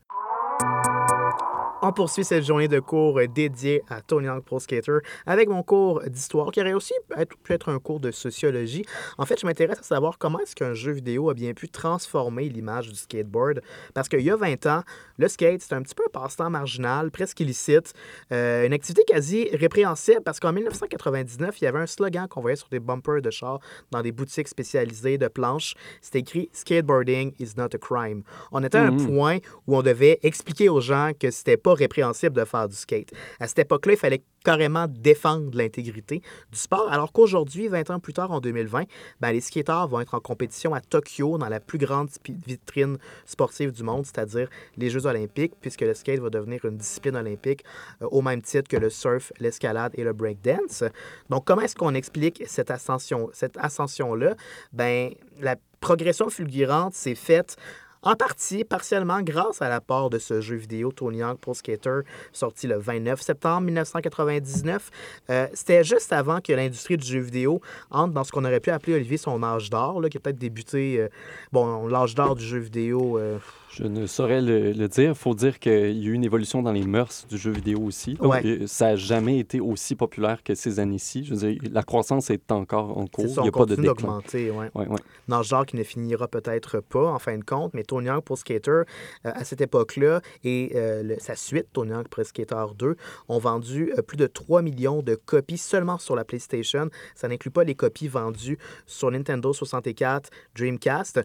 On 1.87 1.91
poursuit 1.93 2.23
cette 2.25 2.43
journée 2.43 2.67
de 2.67 2.79
cours 2.79 3.19
dédiée 3.31 3.83
à 3.91 4.01
Tony 4.01 4.27
Hawk 4.27 4.43
Pro 4.43 4.59
Skater 4.59 4.97
avec 5.27 5.47
mon 5.49 5.61
cours 5.61 6.01
d'histoire 6.07 6.49
qui 6.49 6.59
aurait 6.59 6.73
aussi 6.73 6.95
pu 7.43 7.53
être 7.53 7.69
un 7.69 7.77
cours 7.77 7.99
de 7.99 8.09
sociologie. 8.09 8.83
En 9.19 9.25
fait, 9.27 9.39
je 9.39 9.45
m'intéresse 9.45 9.77
à 9.77 9.83
savoir 9.83 10.17
comment 10.17 10.39
est-ce 10.39 10.55
qu'un 10.55 10.73
jeu 10.73 10.93
vidéo 10.93 11.29
a 11.29 11.35
bien 11.35 11.53
pu 11.53 11.69
transformer 11.69 12.49
l'image 12.49 12.89
du 12.89 12.95
skateboard. 12.95 13.61
Parce 13.93 14.09
qu'il 14.09 14.21
y 14.21 14.31
a 14.31 14.35
20 14.35 14.65
ans, 14.65 14.81
le 15.19 15.27
skate, 15.27 15.61
c'était 15.61 15.75
un 15.75 15.83
petit 15.83 15.93
peu 15.93 16.01
un 16.07 16.09
passe-temps 16.09 16.49
marginal, 16.49 17.11
presque 17.11 17.39
illicite, 17.41 17.93
euh, 18.31 18.65
une 18.65 18.73
activité 18.73 19.03
quasi 19.05 19.47
répréhensible 19.53 20.21
parce 20.25 20.39
qu'en 20.39 20.53
1999, 20.53 21.61
il 21.61 21.65
y 21.65 21.67
avait 21.67 21.77
un 21.81 21.85
slogan 21.85 22.27
qu'on 22.27 22.41
voyait 22.41 22.55
sur 22.55 22.69
des 22.69 22.79
bumpers 22.79 23.21
de 23.21 23.29
chars 23.29 23.59
dans 23.91 24.01
des 24.01 24.11
boutiques 24.11 24.47
spécialisées 24.47 25.19
de 25.19 25.27
planches. 25.27 25.75
C'était 26.01 26.17
écrit 26.21 26.49
Skateboarding 26.51 27.33
is 27.37 27.51
not 27.55 27.67
a 27.75 27.77
crime. 27.77 28.23
On 28.51 28.63
était 28.63 28.79
à 28.79 28.85
un 28.85 28.91
Mhm. 28.91 29.05
point 29.15 29.37
où 29.67 29.77
on 29.77 29.83
devait 29.83 30.17
expliquer 30.23 30.67
aux 30.67 30.81
gens 30.81 31.11
que 31.19 31.29
c'était 31.29 31.57
pas 31.57 31.74
répréhensible 31.75 32.35
de 32.35 32.45
faire 32.45 32.67
du 32.67 32.75
skate. 32.75 33.11
À 33.39 33.47
cette 33.47 33.59
époque-là, 33.59 33.93
il 33.93 33.99
fallait 33.99 34.23
carrément 34.43 34.85
défendre 34.87 35.57
l'intégrité 35.57 36.21
du 36.51 36.57
sport, 36.57 36.91
alors 36.91 37.11
qu'aujourd'hui, 37.11 37.67
20 37.67 37.89
ans 37.89 37.99
plus 37.99 38.13
tard, 38.13 38.31
en 38.31 38.39
2020, 38.39 38.83
ben, 39.19 39.31
les 39.31 39.41
skateurs 39.41 39.87
vont 39.87 39.99
être 39.99 40.13
en 40.13 40.19
compétition 40.19 40.73
à 40.73 40.81
Tokyo 40.81 41.37
dans 41.37 41.49
la 41.49 41.59
plus 41.59 41.79
grande 41.79 42.09
vitrine 42.45 42.97
sportive 43.25 43.71
du 43.71 43.83
monde, 43.83 44.05
c'est-à-dire 44.05 44.47
les 44.77 44.89
Jeux 44.89 45.07
olympiques, 45.07 45.53
puisque 45.61 45.81
le 45.81 45.93
skate 45.93 46.19
va 46.19 46.29
devenir 46.29 46.63
une 46.63 46.77
discipline 46.77 47.15
olympique 47.15 47.63
euh, 48.01 48.07
au 48.11 48.21
même 48.21 48.41
titre 48.41 48.69
que 48.69 48.77
le 48.77 48.89
surf, 48.89 49.33
l'escalade 49.39 49.93
et 49.95 50.03
le 50.03 50.13
breakdance. 50.13 50.83
Donc, 51.29 51.45
comment 51.45 51.61
est-ce 51.61 51.75
qu'on 51.75 51.95
explique 51.95 52.43
cette 52.45 52.69
ascension, 52.69 53.29
cette 53.33 53.57
ascension-là? 53.57 54.35
Ben, 54.73 55.11
la 55.39 55.55
progression 55.79 56.29
fulgurante 56.29 56.93
s'est 56.93 57.15
faite 57.15 57.57
en 58.05 58.15
partie, 58.15 58.63
partiellement, 58.63 59.21
grâce 59.21 59.61
à 59.63 59.67
l'apport 59.69 60.11
de 60.11 60.19
ce 60.19 60.39
jeu 60.39 60.55
vidéo 60.55 60.91
Tony 60.91 61.23
Hawk 61.23 61.39
Pro 61.39 61.55
Skater, 61.55 62.01
sorti 62.31 62.67
le 62.67 62.77
29 62.77 63.19
septembre 63.19 63.61
1999. 63.61 64.91
Euh, 65.31 65.47
C'était 65.53 65.83
juste 65.83 66.13
avant 66.13 66.39
que 66.39 66.53
l'industrie 66.53 66.97
du 66.97 67.07
jeu 67.07 67.19
vidéo 67.19 67.61
entre 67.89 68.13
dans 68.13 68.23
ce 68.23 68.31
qu'on 68.31 68.45
aurait 68.45 68.59
pu 68.59 68.69
appeler, 68.69 68.93
Olivier, 68.95 69.17
son 69.17 69.41
âge 69.41 69.71
d'or, 69.71 70.01
qui 70.09 70.17
a 70.17 70.19
peut-être 70.19 70.37
débuté, 70.37 70.99
euh, 70.99 71.09
bon, 71.51 71.87
l'âge 71.87 72.13
d'or 72.13 72.35
du 72.35 72.45
jeu 72.45 72.59
vidéo. 72.59 73.17
euh, 73.17 73.39
Je 73.77 73.83
ne 73.83 74.05
saurais 74.07 74.41
le, 74.41 74.71
le 74.71 74.87
dire. 74.87 75.09
Il 75.09 75.15
faut 75.15 75.33
dire 75.35 75.59
qu'il 75.59 75.71
y 75.73 76.05
a 76.07 76.09
eu 76.09 76.13
une 76.13 76.23
évolution 76.23 76.61
dans 76.61 76.71
les 76.71 76.85
mœurs 76.85 77.25
du 77.29 77.37
jeu 77.37 77.51
vidéo 77.51 77.79
aussi. 77.81 78.17
Ouais. 78.21 78.41
Euh, 78.45 78.67
Ça 78.67 78.85
n'a 78.91 78.95
jamais 78.95 79.37
été 79.39 79.59
aussi 79.59 79.95
populaire 79.95 80.43
que 80.43 80.55
ces 80.55 80.79
années-ci. 80.79 81.25
Je 81.25 81.33
veux 81.33 81.51
dire, 81.51 81.61
la 81.71 81.83
croissance 81.83 82.29
est 82.29 82.51
encore 82.51 82.97
en 82.97 83.05
cours. 83.07 83.27
ça, 83.27 83.41
Il 83.41 83.43
n'y 83.43 83.49
a 83.49 83.51
pas 83.51 83.65
de 83.65 83.75
continue 83.75 83.87
déclin. 83.87 83.93
d'augmenter, 84.07 84.51
ouais. 84.51 84.69
Ouais. 84.75 84.87
Dans 85.27 85.43
ce 85.43 85.49
genre 85.49 85.65
qui 85.65 85.75
ne 85.75 85.83
finira 85.83 86.27
peut-être 86.27 86.79
pas 86.79 87.11
en 87.11 87.19
fin 87.19 87.37
de 87.37 87.43
compte, 87.43 87.73
mais 87.73 87.83
Tony 87.83 88.07
Hawk 88.07 88.23
Pro 88.23 88.35
Skater, 88.37 88.69
euh, 88.69 88.83
à 89.23 89.43
cette 89.43 89.59
époque-là, 89.61 90.21
et 90.43 90.71
euh, 90.75 91.03
le- 91.03 91.19
sa 91.19 91.35
suite, 91.35 91.67
Tony 91.73 91.91
Hawk 91.91 92.07
Pro 92.07 92.23
Skater 92.23 92.65
2, 92.77 92.95
ont 93.27 93.39
vendu 93.39 93.91
euh, 93.97 94.01
plus 94.01 94.17
de 94.17 94.27
3 94.27 94.61
millions 94.61 95.01
de 95.01 95.15
copies 95.15 95.57
seulement 95.57 95.97
sur 95.97 96.15
la 96.15 96.23
PlayStation. 96.23 96.89
Ça 97.13 97.27
n'inclut 97.27 97.51
pas 97.51 97.63
les 97.65 97.75
copies 97.75 98.07
vendues 98.07 98.57
sur 98.85 99.11
Nintendo 99.11 99.51
64, 99.51 100.29
Dreamcast, 100.55 101.19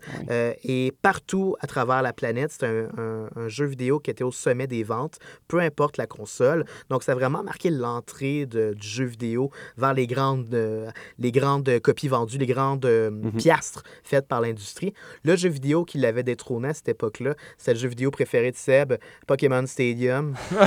et 0.65 0.93
partout 1.03 1.55
à 1.61 1.67
travers 1.67 2.03
la 2.03 2.13
planète. 2.13 2.40
C'est 2.49 2.65
un, 2.67 2.89
un- 2.99 3.29
un 3.37 3.49
jeu 3.49 3.67
vidéo 3.67 3.99
qui 4.01 4.11
était 4.11 4.25
au 4.25 4.33
sommet 4.33 4.67
des 4.67 4.83
ventes, 4.85 5.19
peu 5.49 5.59
importe 5.61 5.97
la 5.97 6.07
console. 6.07 6.65
Donc, 6.89 7.03
ça 7.03 7.13
a 7.13 7.15
vraiment 7.15 7.43
marqué 7.43 7.71
l'entrée 7.71 8.47
de- 8.47 8.75
du 8.75 8.87
jeu 8.87 9.05
vidéo 9.05 9.51
vers 9.77 9.93
les 9.95 10.07
grandes, 10.07 10.55
euh, 10.55 10.89
les 11.19 11.33
grandes 11.33 11.81
copies 11.81 12.09
vendues, 12.09 12.39
les 12.39 12.47
grandes 12.47 12.85
euh, 12.87 13.11
piastres 13.37 13.83
faites 14.05 14.27
par 14.29 14.41
l'industrie. 14.41 14.95
Le 15.25 15.37
jeu 15.37 15.49
vidéo 15.49 15.85
qui 15.85 15.99
l'avait 15.99 16.23
détrôné 16.23 16.69
à 16.69 16.75
cette 16.75 16.89
époque-là, 16.89 17.35
c'est 17.59 17.73
le 17.75 17.79
jeu 17.79 17.89
vidéo 17.89 18.11
préféré 18.11 18.51
de 18.51 18.57
Seb, 18.57 18.95
Pokémon 19.27 19.67
Stadium. 19.67 20.35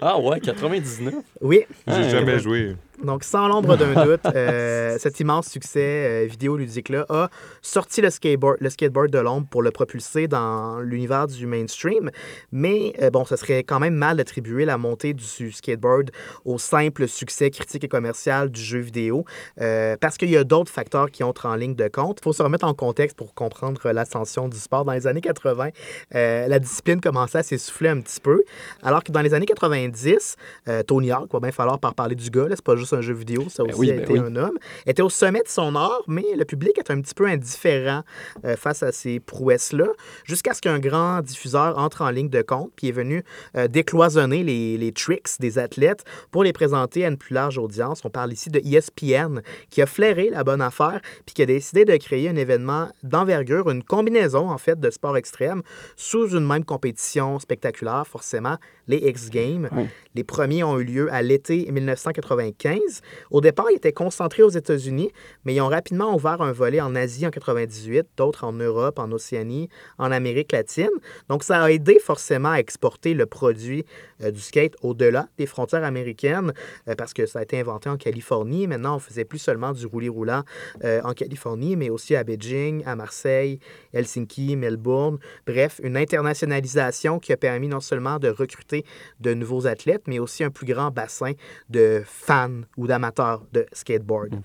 Ah 0.00 0.18
ouais, 0.18 0.40
99. 0.40 1.14
Oui, 1.40 1.60
J'ai 1.86 1.92
Ah, 1.94 2.08
jamais 2.08 2.38
joué. 2.38 2.76
Donc, 3.02 3.24
sans 3.24 3.48
l'ombre 3.48 3.76
d'un 3.76 4.04
doute, 4.04 4.20
euh, 4.26 4.96
cet 5.00 5.18
immense 5.20 5.48
succès 5.48 6.24
euh, 6.24 6.26
vidéoludique-là 6.28 7.04
a 7.08 7.30
sorti 7.60 8.00
le 8.00 8.10
skateboard, 8.10 8.58
le 8.60 8.70
skateboard 8.70 9.10
de 9.10 9.18
l'ombre 9.18 9.46
pour 9.48 9.62
le 9.62 9.70
propulser 9.70 10.28
dans 10.28 10.80
l'univers 10.80 11.26
du 11.26 11.46
mainstream. 11.46 12.10
Mais 12.52 12.92
euh, 13.02 13.10
bon, 13.10 13.24
ce 13.24 13.36
serait 13.36 13.64
quand 13.64 13.80
même 13.80 13.94
mal 13.94 14.16
d'attribuer 14.16 14.64
la 14.64 14.78
montée 14.78 15.14
du 15.14 15.52
skateboard 15.52 16.10
au 16.44 16.58
simple 16.58 17.08
succès 17.08 17.50
critique 17.50 17.84
et 17.84 17.88
commercial 17.88 18.50
du 18.50 18.60
jeu 18.60 18.78
vidéo, 18.78 19.24
euh, 19.60 19.96
parce 20.00 20.16
qu'il 20.16 20.30
y 20.30 20.36
a 20.36 20.44
d'autres 20.44 20.70
facteurs 20.70 21.10
qui 21.10 21.24
entrent 21.24 21.46
en 21.46 21.54
ligne 21.54 21.74
de 21.74 21.88
compte. 21.88 22.18
Il 22.20 22.24
faut 22.24 22.32
se 22.32 22.42
remettre 22.42 22.66
en 22.66 22.74
contexte 22.74 23.16
pour 23.16 23.34
comprendre 23.34 23.90
l'ascension 23.90 24.48
du 24.48 24.58
sport. 24.58 24.84
Dans 24.84 24.92
les 24.92 25.06
années 25.06 25.20
80, 25.20 25.70
euh, 26.14 26.48
la 26.48 26.58
discipline 26.58 27.00
commençait 27.00 27.38
à 27.38 27.42
s'essouffler 27.42 27.88
un 27.88 28.00
petit 28.00 28.20
peu, 28.20 28.42
alors 28.82 29.02
que 29.02 29.12
dans 29.12 29.20
les 29.20 29.34
années 29.34 29.46
90, 29.46 30.36
euh, 30.68 30.82
Tony 30.82 31.10
Hawk, 31.10 31.32
va 31.32 31.40
bien 31.40 31.52
falloir 31.52 31.78
par 31.78 31.94
parler 31.94 32.14
du 32.14 32.30
gars, 32.30 32.46
c'est 32.50 32.62
pas 32.62 32.76
juste 32.76 32.91
un 32.94 33.00
jeu 33.00 33.14
vidéo, 33.14 33.46
ça 33.48 33.64
Ben 33.64 33.74
aussi 33.74 33.90
a 33.90 33.94
ben 33.94 34.02
été 34.02 34.12
oui. 34.14 34.18
un 34.20 34.36
homme, 34.36 34.58
était 34.86 35.02
au 35.02 35.10
sommet 35.10 35.42
de 35.42 35.48
son 35.48 35.74
art, 35.74 36.02
mais 36.06 36.24
le 36.36 36.44
public 36.44 36.78
est 36.78 36.90
un 36.90 37.00
petit 37.00 37.14
peu 37.14 37.26
indifférent 37.26 38.02
euh, 38.44 38.56
face 38.56 38.82
à 38.82 38.92
ces 38.92 39.20
prouesses-là, 39.20 39.88
jusqu'à 40.24 40.54
ce 40.54 40.60
qu'un 40.60 40.78
grand 40.78 41.20
diffuseur 41.22 41.78
entre 41.78 42.02
en 42.02 42.10
ligne 42.10 42.28
de 42.28 42.42
compte, 42.42 42.72
puis 42.76 42.88
est 42.88 42.92
venu 42.92 43.24
euh, 43.56 43.68
décloisonner 43.68 44.42
les, 44.42 44.78
les 44.78 44.92
tricks 44.92 45.38
des 45.40 45.58
athlètes 45.58 46.04
pour 46.30 46.44
les 46.44 46.52
présenter 46.52 47.04
à 47.04 47.08
une 47.08 47.16
plus 47.16 47.34
large 47.34 47.58
audience. 47.58 48.04
On 48.04 48.10
parle 48.10 48.32
ici 48.32 48.50
de 48.50 48.60
ESPN, 48.60 49.40
qui 49.70 49.82
a 49.82 49.86
flairé 49.86 50.30
la 50.30 50.44
bonne 50.44 50.60
affaire, 50.60 51.00
puis 51.26 51.34
qui 51.34 51.42
a 51.42 51.46
décidé 51.46 51.84
de 51.84 51.96
créer 51.96 52.28
un 52.28 52.36
événement 52.36 52.88
d'envergure, 53.02 53.70
une 53.70 53.82
combinaison 53.82 54.50
en 54.50 54.58
fait 54.58 54.78
de 54.78 54.90
sport 54.90 55.16
extrême 55.16 55.62
sous 55.96 56.36
une 56.36 56.46
même 56.46 56.64
compétition 56.64 57.38
spectaculaire, 57.38 58.06
forcément, 58.06 58.56
les 58.88 58.98
X 58.98 59.30
Games. 59.30 59.68
Oui. 59.72 59.88
Les 60.14 60.24
premiers 60.24 60.62
ont 60.62 60.78
eu 60.78 60.84
lieu 60.84 61.12
à 61.12 61.22
l'été 61.22 61.70
1995. 61.70 63.00
Au 63.30 63.40
départ, 63.40 63.66
ils 63.70 63.76
étaient 63.76 63.92
concentrés 63.92 64.42
aux 64.42 64.50
États-Unis, 64.50 65.10
mais 65.44 65.54
ils 65.54 65.60
ont 65.60 65.68
rapidement 65.68 66.14
ouvert 66.14 66.42
un 66.42 66.52
volet 66.52 66.80
en 66.80 66.94
Asie 66.94 67.26
en 67.26 67.30
98, 67.30 68.06
d'autres 68.16 68.44
en 68.44 68.52
Europe, 68.52 68.98
en 68.98 69.10
Océanie, 69.12 69.70
en 69.98 70.12
Amérique 70.12 70.52
latine. 70.52 70.90
Donc, 71.28 71.44
ça 71.44 71.62
a 71.62 71.70
aidé 71.70 71.98
forcément 71.98 72.50
à 72.50 72.56
exporter 72.56 73.14
le 73.14 73.24
produit 73.24 73.86
euh, 74.22 74.30
du 74.30 74.40
skate 74.40 74.74
au-delà 74.82 75.28
des 75.38 75.46
frontières 75.46 75.84
américaines, 75.84 76.52
euh, 76.88 76.94
parce 76.94 77.14
que 77.14 77.24
ça 77.24 77.38
a 77.38 77.42
été 77.42 77.58
inventé 77.58 77.88
en 77.88 77.96
Californie. 77.96 78.66
Maintenant, 78.66 78.96
on 78.96 78.98
faisait 78.98 79.24
plus 79.24 79.38
seulement 79.38 79.72
du 79.72 79.86
roulis 79.86 80.10
roulant 80.10 80.42
euh, 80.84 81.00
en 81.04 81.14
Californie, 81.14 81.76
mais 81.76 81.88
aussi 81.88 82.16
à 82.16 82.24
Beijing, 82.24 82.82
à 82.84 82.96
Marseille, 82.96 83.60
Helsinki, 83.94 84.56
Melbourne. 84.56 85.18
Bref, 85.46 85.80
une 85.82 85.96
internationalisation 85.96 87.18
qui 87.18 87.32
a 87.32 87.36
permis 87.36 87.68
non 87.68 87.80
seulement 87.80 88.18
de 88.18 88.28
recruter 88.28 88.71
de 89.20 89.34
nouveaux 89.34 89.66
athlètes, 89.66 90.02
mais 90.06 90.18
aussi 90.18 90.44
un 90.44 90.50
plus 90.50 90.66
grand 90.66 90.90
bassin 90.90 91.32
de 91.68 92.02
fans 92.04 92.62
ou 92.76 92.86
d'amateurs 92.86 93.42
de 93.52 93.66
skateboard. 93.72 94.40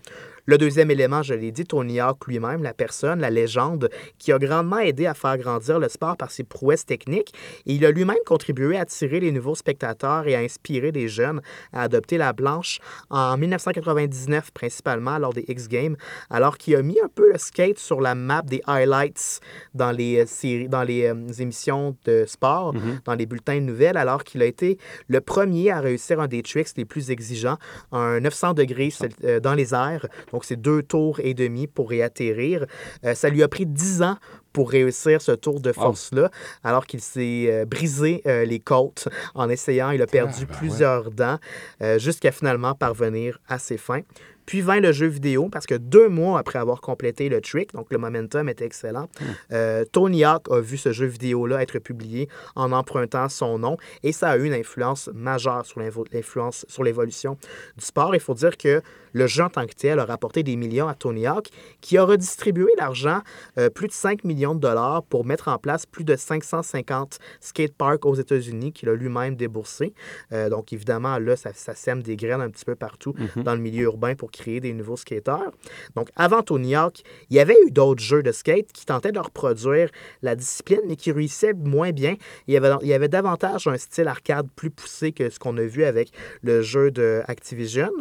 Le 0.49 0.57
deuxième 0.57 0.89
élément, 0.91 1.23
je 1.23 1.33
l'ai 1.33 1.51
dit, 1.51 1.65
Tony 1.65 1.99
Hawk 1.99 2.25
lui-même, 2.25 2.63
la 2.63 2.73
personne, 2.73 3.19
la 3.19 3.29
légende, 3.29 3.89
qui 4.17 4.31
a 4.31 4.39
grandement 4.39 4.79
aidé 4.79 5.05
à 5.05 5.13
faire 5.13 5.38
grandir 5.38 5.77
le 5.77 5.89
sport 5.89 6.15
par 6.15 6.31
ses 6.31 6.45
prouesses 6.45 6.86
techniques. 6.86 7.33
Et 7.65 7.73
il 7.73 7.86
a 7.86 7.91
lui-même 7.91 8.15
contribué 8.25 8.77
à 8.77 8.81
attirer 8.83 9.19
les 9.19 9.33
nouveaux 9.33 9.55
spectateurs 9.55 10.25
et 10.25 10.36
à 10.36 10.39
inspirer 10.39 10.93
des 10.93 11.10
jeunes 11.10 11.41
à 11.73 11.81
adopter 11.81 12.17
la 12.17 12.31
blanche 12.31 12.79
en 13.10 13.36
1999, 13.36 14.51
principalement 14.51 15.17
lors 15.17 15.33
des 15.33 15.43
X 15.49 15.67
Games, 15.67 15.97
alors 16.29 16.57
qu'il 16.57 16.77
a 16.77 16.81
mis 16.81 16.97
un 17.03 17.10
peu 17.13 17.29
le 17.29 17.38
skate 17.38 17.77
sur 17.77 17.99
la 17.99 18.15
map 18.15 18.41
des 18.41 18.62
highlights 18.67 19.41
dans 19.73 19.91
les, 19.91 20.19
euh, 20.21 20.25
séries, 20.25 20.69
dans 20.69 20.83
les 20.83 21.07
euh, 21.07 21.27
émissions 21.39 21.97
de 22.05 22.23
sport, 22.25 22.73
dans 23.03 23.15
les 23.15 23.25
bulletins 23.25 23.60
de 23.60 23.65
nouvelles, 23.65 23.97
alors 23.97 24.23
qu'il 24.23 24.41
a 24.41 24.45
été 24.45 24.77
le 25.10 25.19
premier 25.19 25.71
à 25.71 25.81
réussir 25.81 26.21
un 26.21 26.27
des 26.27 26.41
tricks 26.41 26.69
les 26.77 26.86
plus 26.86 27.12
exigeants, 27.12 27.57
un 27.91 28.21
900 28.21 28.53
degrés 28.53 28.93
euh, 29.25 29.41
dans 29.41 29.53
les 29.53 29.73
airs. 29.73 30.07
Donc, 30.31 30.37
c'est 30.45 30.56
deux 30.62 30.84
tours 30.84 31.19
et 31.21 31.34
demi 31.34 31.67
pour 31.67 31.89
réatterrir. 31.89 32.65
Euh, 33.06 33.13
ça 33.15 33.30
lui 33.30 33.43
a 33.43 33.47
pris 33.47 33.65
10 33.65 34.02
ans 34.02 34.17
pour 34.54 34.71
réussir 34.71 35.21
ce 35.21 35.32
tour 35.34 35.60
de 35.60 35.71
force-là, 35.71 36.32
alors 36.63 36.88
qu'il 36.88 37.02
s'est 37.02 37.45
euh, 37.47 37.65
brisé 37.65 38.21
euh, 38.26 38.43
les 38.43 38.60
côtes 38.60 39.08
en 39.36 39.50
essayant. 39.50 39.91
Il 39.91 40.02
a 40.02 40.08
perdu 40.08 40.34
Ah, 40.41 40.45
ben 40.45 40.52
ouais. 40.52 40.58
plusieurs 40.58 41.12
dents 41.12 41.38
euh, 41.84 42.00
jusqu'à 42.00 42.32
finalement 42.32 42.73
parvenir 42.73 43.39
à 43.47 43.60
ses 43.60 43.78
fins. 43.78 44.02
Puis 44.47 44.62
vint 44.62 44.79
le 44.79 44.91
jeu 44.91 45.05
vidéo 45.05 45.49
parce 45.49 45.67
que 45.67 45.75
deux 45.75 46.10
mois 46.10 46.39
après 46.39 46.57
avoir 46.57 46.81
complété 46.81 47.29
le 47.29 47.41
trick, 47.41 47.73
donc 47.73 47.91
le 47.91 47.99
momentum 47.99 48.49
était 48.49 48.65
excellent, 48.65 49.10
euh, 49.51 49.86
Tony 49.91 50.23
Hawk 50.23 50.49
a 50.49 50.60
vu 50.60 50.77
ce 50.77 50.91
jeu 50.91 51.05
vidéo-là 51.05 51.62
être 51.62 51.77
publié 51.77 52.29
en 52.55 52.71
empruntant 52.71 53.29
son 53.29 53.60
nom 53.60 53.77
et 54.03 54.12
ça 54.12 54.29
a 54.29 54.38
eu 54.38 54.45
une 54.45 54.53
influence 54.53 55.10
majeure 55.13 55.65
sur 55.65 55.79
l'influence 55.79 56.65
sur 56.69 56.83
l'évolution 56.83 57.38
du 57.77 57.86
sport. 57.86 58.15
Il 58.15 58.21
faut 58.21 58.33
dire 58.33 58.57
que 58.57 58.81
le 59.13 59.27
jeu 59.27 59.43
en 59.43 59.49
tant 59.49 59.65
que 59.65 59.73
tel 59.73 59.99
a 59.99 60.05
rapporté 60.05 60.43
des 60.43 60.55
millions 60.55 60.88
à 60.88 60.93
Tony 60.93 61.27
Hawk 61.27 61.49
qui 61.81 61.97
a 61.97 62.03
redistribué 62.03 62.67
l'argent, 62.77 63.21
euh, 63.57 63.69
plus 63.69 63.88
de 63.88 63.93
5 63.93 64.23
millions 64.23 64.55
de 64.55 64.60
dollars 64.60 65.03
pour 65.03 65.25
mettre 65.25 65.47
en 65.47 65.57
place 65.57 65.86
plus 65.86 66.03
de 66.03 66.15
550 66.15 67.19
skateparks 67.41 68.05
aux 68.05 68.15
États-Unis 68.15 68.71
qu'il 68.71 68.89
a 68.89 68.93
lui-même 68.93 69.36
déboursé. 69.36 69.93
Euh, 70.31 70.49
donc 70.49 70.71
évidemment, 70.71 71.17
là, 71.19 71.36
ça, 71.36 71.51
ça 71.53 71.75
sème 71.75 72.01
des 72.01 72.15
graines 72.15 72.41
un 72.41 72.49
petit 72.49 72.65
peu 72.65 72.75
partout 72.75 73.13
dans 73.36 73.55
le 73.55 73.62
milieu 73.62 73.83
urbain 73.83 74.15
pour 74.15 74.31
créer 74.38 74.60
des 74.60 74.73
nouveaux 74.73 74.97
skateurs. 74.97 75.52
Donc 75.95 76.10
avant 76.15 76.43
Tony 76.43 76.76
Hawk, 76.76 77.02
il 77.30 77.36
y 77.36 77.39
avait 77.39 77.58
eu 77.65 77.71
d'autres 77.71 78.02
jeux 78.02 78.23
de 78.23 78.32
skate 78.32 78.71
qui 78.71 78.86
tentaient 78.86 79.12
de 79.12 79.19
reproduire 79.19 79.89
la 80.21 80.36
discipline, 80.36 80.82
mais 80.88 80.95
qui 80.95 81.12
réussissaient 81.12 81.54
moins 81.54 81.91
bien. 81.91 82.15
Il 82.47 82.54
y 82.54 82.58
avait, 82.58 82.71
il 82.82 82.88
y 82.88 82.93
avait 82.93 83.08
davantage 83.08 83.67
un 83.67 83.78
style 83.78 84.08
arcade 84.08 84.47
plus 84.56 84.69
poussé 84.69 85.12
que 85.12 85.30
ce 85.30 85.39
qu'on 85.39 85.58
a 85.58 85.63
vu 85.63 85.84
avec 85.84 86.12
le 86.41 86.62
jeu 86.62 86.91
de 86.91 87.21
Activision. 87.28 87.91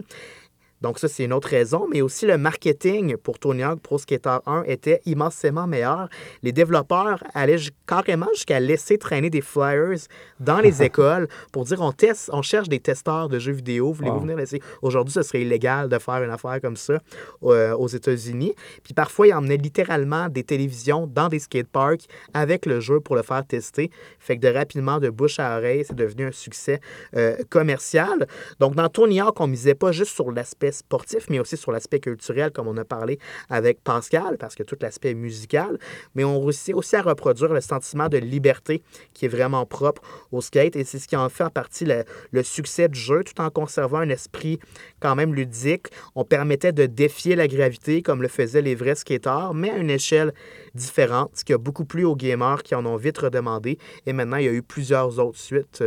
Donc 0.83 0.99
ça, 0.99 1.09
c'est 1.09 1.25
une 1.25 1.33
autre 1.33 1.49
raison, 1.49 1.87
mais 1.91 2.03
aussi 2.03 2.27
le 2.27 2.37
marketing 2.39 3.17
pour 3.17 3.39
Tony 3.39 3.63
Hawk 3.63 3.81
Pro 3.81 3.99
Skater 3.99 4.39
1 4.47 4.65
était 4.67 5.01
immensément 5.07 5.67
meilleur. 5.67 6.09
Les 6.43 6.53
développeurs 6.53 7.23
allaient 7.35 7.57
carrément 7.87 8.29
jusqu'à 8.35 8.61
laisser 8.61 8.99
traîner 8.99 9.31
des 9.31 9.41
flyers 9.41 9.99
dans 10.41 10.59
les 10.61 10.83
écoles 10.89 11.29
pour 11.53 11.65
dire 11.65 11.81
on 11.81 11.93
teste, 11.93 12.31
on 12.33 12.43
cherche 12.43 12.69
des 12.69 12.81
testeurs 12.81 13.29
de 13.29 13.39
jeux 13.39 13.53
vidéo, 13.53 13.93
voulez-vous 13.93 14.17
Wow. 14.17 14.23
venir 14.23 14.37
laisser? 14.37 14.61
Aujourd'hui, 14.83 15.13
ce 15.13 15.23
serait 15.23 15.43
illégal 15.43 15.89
de 15.89 15.99
faire 15.99 16.23
une 16.23 16.31
affaire 16.31 16.61
comme 16.61 16.77
ça 16.77 16.99
euh, 17.43 17.75
aux 17.75 17.89
États-Unis. 17.89 18.55
Puis 18.83 18.95
parfois, 18.95 19.27
ils 19.27 19.33
emmenaient 19.35 19.57
littéralement 19.57 20.29
des 20.29 20.45
télévisions 20.45 21.07
dans 21.07 21.29
des 21.29 21.39
skateparks 21.39 22.07
avec 22.35 22.67
le 22.67 22.81
jeu 22.81 23.01
pour 23.01 23.17
le 23.17 23.23
faire 23.23 23.45
tester. 23.47 23.91
Fait 24.19 24.37
que 24.37 24.43
de 24.47 24.53
rapidement, 24.53 24.99
de 25.01 25.11
bouche 25.11 25.39
à 25.39 25.57
oreille, 25.59 25.85
c'est 25.87 25.97
devenu 25.97 26.27
un 26.27 26.33
succès 26.33 26.81
euh, 27.17 27.37
commercial. 27.51 28.27
Donc 28.61 28.75
dans 28.75 28.89
Tony 28.89 29.21
Hawk, 29.21 29.41
on 29.41 29.47
misait 29.47 29.75
pas 29.75 29.93
juste 29.93 30.15
sur 30.15 30.31
l'aspect 30.31 30.66
sportif, 30.73 31.27
mais 31.31 31.39
aussi 31.39 31.57
sur 31.57 31.73
l'aspect 31.73 32.01
culturel, 32.01 32.51
comme 32.51 32.69
on 32.69 32.77
a 32.77 32.85
parlé 32.85 33.19
avec 33.49 33.83
Pascal, 33.83 34.37
parce 34.39 34.55
que 34.55 34.63
tout 34.63 34.77
l'aspect 34.81 35.15
musical. 35.15 35.79
Mais 36.15 36.25
on 36.25 36.41
réussit 36.41 36.75
aussi 36.75 36.97
à 36.97 37.03
reproduire 37.03 37.53
le 37.53 37.61
sentiment 37.61 38.09
de 38.09 38.19
liberté 38.19 38.83
qui 39.15 39.25
est 39.27 39.29
vraiment 39.29 39.67
propre 39.67 40.03
au 40.33 40.41
skate. 40.41 40.77
Et 40.77 40.85
c'est 40.85 40.99
ce 40.99 41.09
qui 41.09 41.17
en 41.17 41.29
fait 41.29 41.45
en 41.45 41.51
partie 41.51 41.85
le, 41.85 42.05
le 42.31 42.43
succès 42.43 42.89
du 42.89 42.99
jeu, 42.99 43.23
tout 43.25 43.41
en 43.41 43.51
conservant 43.51 43.99
un 43.99 44.09
esprit 44.09 44.59
quand 45.01 45.15
même 45.15 45.35
ludique. 45.35 45.89
On 46.15 46.25
permettait 46.25 46.73
de 46.73 46.87
défier 46.87 47.37
la 47.37 47.49
gravité 47.49 48.03
comme 48.03 48.23
le 48.23 48.29
faisaient 48.29 48.63
les 48.63 48.75
vrais 48.75 48.95
skateurs, 48.95 49.55
mais 49.55 49.71
à 49.71 49.77
une 49.77 49.91
échelle 49.91 50.33
différente, 50.77 51.31
ce 51.35 51.45
qui 51.45 51.53
a 51.53 51.59
beaucoup 51.59 51.85
plu 51.85 52.05
aux 52.05 52.15
gamers 52.15 52.63
qui 52.63 52.75
en 52.75 52.87
ont 52.87 52.97
vite 52.97 53.19
redemandé. 53.19 53.79
Et 54.07 54.13
maintenant, 54.13 54.37
il 54.37 54.45
y 54.45 54.49
a 54.49 54.53
eu 54.53 54.63
plusieurs 54.63 55.19
autres 55.19 55.39
suites 55.39 55.83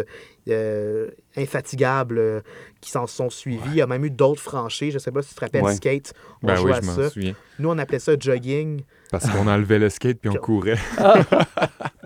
euh, 0.49 1.09
infatigables 1.37 2.17
euh, 2.17 2.41
qui 2.81 2.89
s'en 2.91 3.07
sont 3.07 3.29
suivies. 3.29 3.61
Il 3.67 3.75
y 3.75 3.81
a 3.81 3.87
même 3.87 4.03
eu 4.03 4.09
d'autres 4.11 4.41
franchises. 4.41 4.89
Je 4.91 4.95
ne 4.95 4.99
sais 4.99 5.11
pas 5.11 5.21
si 5.21 5.29
tu 5.29 5.35
te 5.35 5.41
rappelles 5.41 5.63
Ouais. 5.63 5.75
Skate. 5.75 6.13
On 6.43 6.47
Ben 6.47 6.55
jouait 6.55 6.71
oui, 6.71 6.77
à 6.77 6.81
je 6.81 6.85
ça. 6.87 7.09
souviens. 7.09 7.35
Nous, 7.59 7.69
on 7.69 7.77
appelait 7.77 7.99
ça 7.99 8.13
jogging. 8.19 8.81
Parce 9.11 9.29
qu'on 9.29 9.47
enlevait 9.47 9.79
le 9.79 9.89
skate 9.89 10.19
puis 10.19 10.29
on 10.29 10.35
courait. 10.35 10.77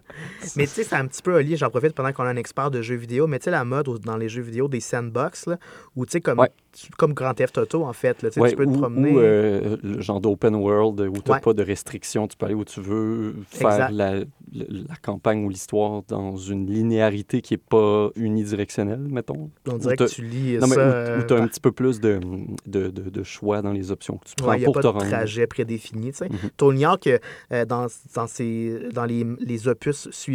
Mais 0.55 0.63
tu 0.65 0.71
sais, 0.73 0.83
c'est 0.83 0.95
un 0.95 1.07
petit 1.07 1.21
peu 1.21 1.39
lié, 1.39 1.55
j'en 1.55 1.69
profite 1.69 1.93
pendant 1.93 2.11
qu'on 2.13 2.23
a 2.23 2.29
un 2.29 2.35
expert 2.35 2.71
de 2.71 2.81
jeux 2.81 2.95
vidéo, 2.95 3.27
mais 3.27 3.39
tu 3.39 3.45
sais, 3.45 3.51
la 3.51 3.63
mode 3.65 3.87
dans 4.03 4.17
les 4.17 4.29
jeux 4.29 4.41
vidéo 4.41 4.67
des 4.67 4.79
sandbox, 4.79 5.47
là, 5.47 5.57
où 5.95 6.05
tu 6.05 6.11
sais, 6.13 6.21
comme, 6.21 6.39
Ouais. 6.39 6.49
comme 6.97 7.13
Grand 7.13 7.33
Theft 7.33 7.57
Auto, 7.57 7.83
en 7.85 7.93
fait, 7.93 8.21
là, 8.21 8.29
tu 8.29 8.35
sais, 8.35 8.39
Ouais, 8.41 8.49
tu 8.51 8.55
peux 8.55 8.65
te 8.65 8.71
promener. 8.77 9.11
ou, 9.11 9.19
euh, 9.19 9.77
le 9.83 10.01
genre 10.01 10.19
d'open 10.21 10.55
world 10.55 10.99
où 11.01 11.13
tu 11.13 11.29
n'as 11.29 11.35
Ouais. 11.35 11.41
pas 11.41 11.53
de 11.53 11.63
restrictions, 11.63 12.27
tu 12.27 12.35
peux 12.37 12.45
aller 12.45 12.55
où 12.55 12.65
tu 12.65 12.81
veux, 12.81 13.35
faire 13.47 13.91
la, 13.91 14.19
la- 14.19 14.25
la 14.53 14.95
campagne 15.01 15.45
ou 15.45 15.49
l'histoire 15.49 16.03
dans 16.07 16.35
une 16.35 16.69
linéarité 16.69 17.41
qui 17.41 17.53
n'est 17.53 17.57
pas 17.57 18.09
unidirectionnelle, 18.15 18.99
mettons. 18.99 19.49
on 19.67 19.77
dirait 19.77 19.95
que 19.97 20.03
tu 20.05 20.23
lis 20.23 20.57
Non, 20.57 20.67
mais 20.67 20.75
ça. 20.75 21.17
où, 21.19 21.23
tu 21.27 21.33
as 21.33 21.37
euh, 21.37 21.41
un 21.41 21.47
petit 21.47 21.59
peu 21.59 21.71
plus 21.71 21.99
de, 21.99 22.19
de, 22.65 22.89
de- 22.89 23.09
de 23.09 23.23
choix 23.23 23.61
dans 23.61 23.71
les 23.71 23.91
options 23.91 24.17
que 24.17 24.25
tu 24.25 24.33
prends 24.37 24.51
a 24.51 24.57
pour 24.59 24.73
pas 24.73 24.81
te 24.81 24.87
de 24.87 24.91
rendre. 24.91 25.07
trajet 25.09 25.47
prédéfini. 25.47 26.11
tu 26.11 26.17
sais. 26.17 26.29
Mhm. 26.29 26.49
Tony 26.57 26.85
Hawk, 26.85 27.07
euh, 27.07 27.65
dans, 27.65 27.87
dans, 28.15 28.27
ses- 28.27 28.89
dans 28.93 29.05
les, 29.05 29.25
les 29.39 29.67
opus 29.67 30.09
suivants, 30.11 30.32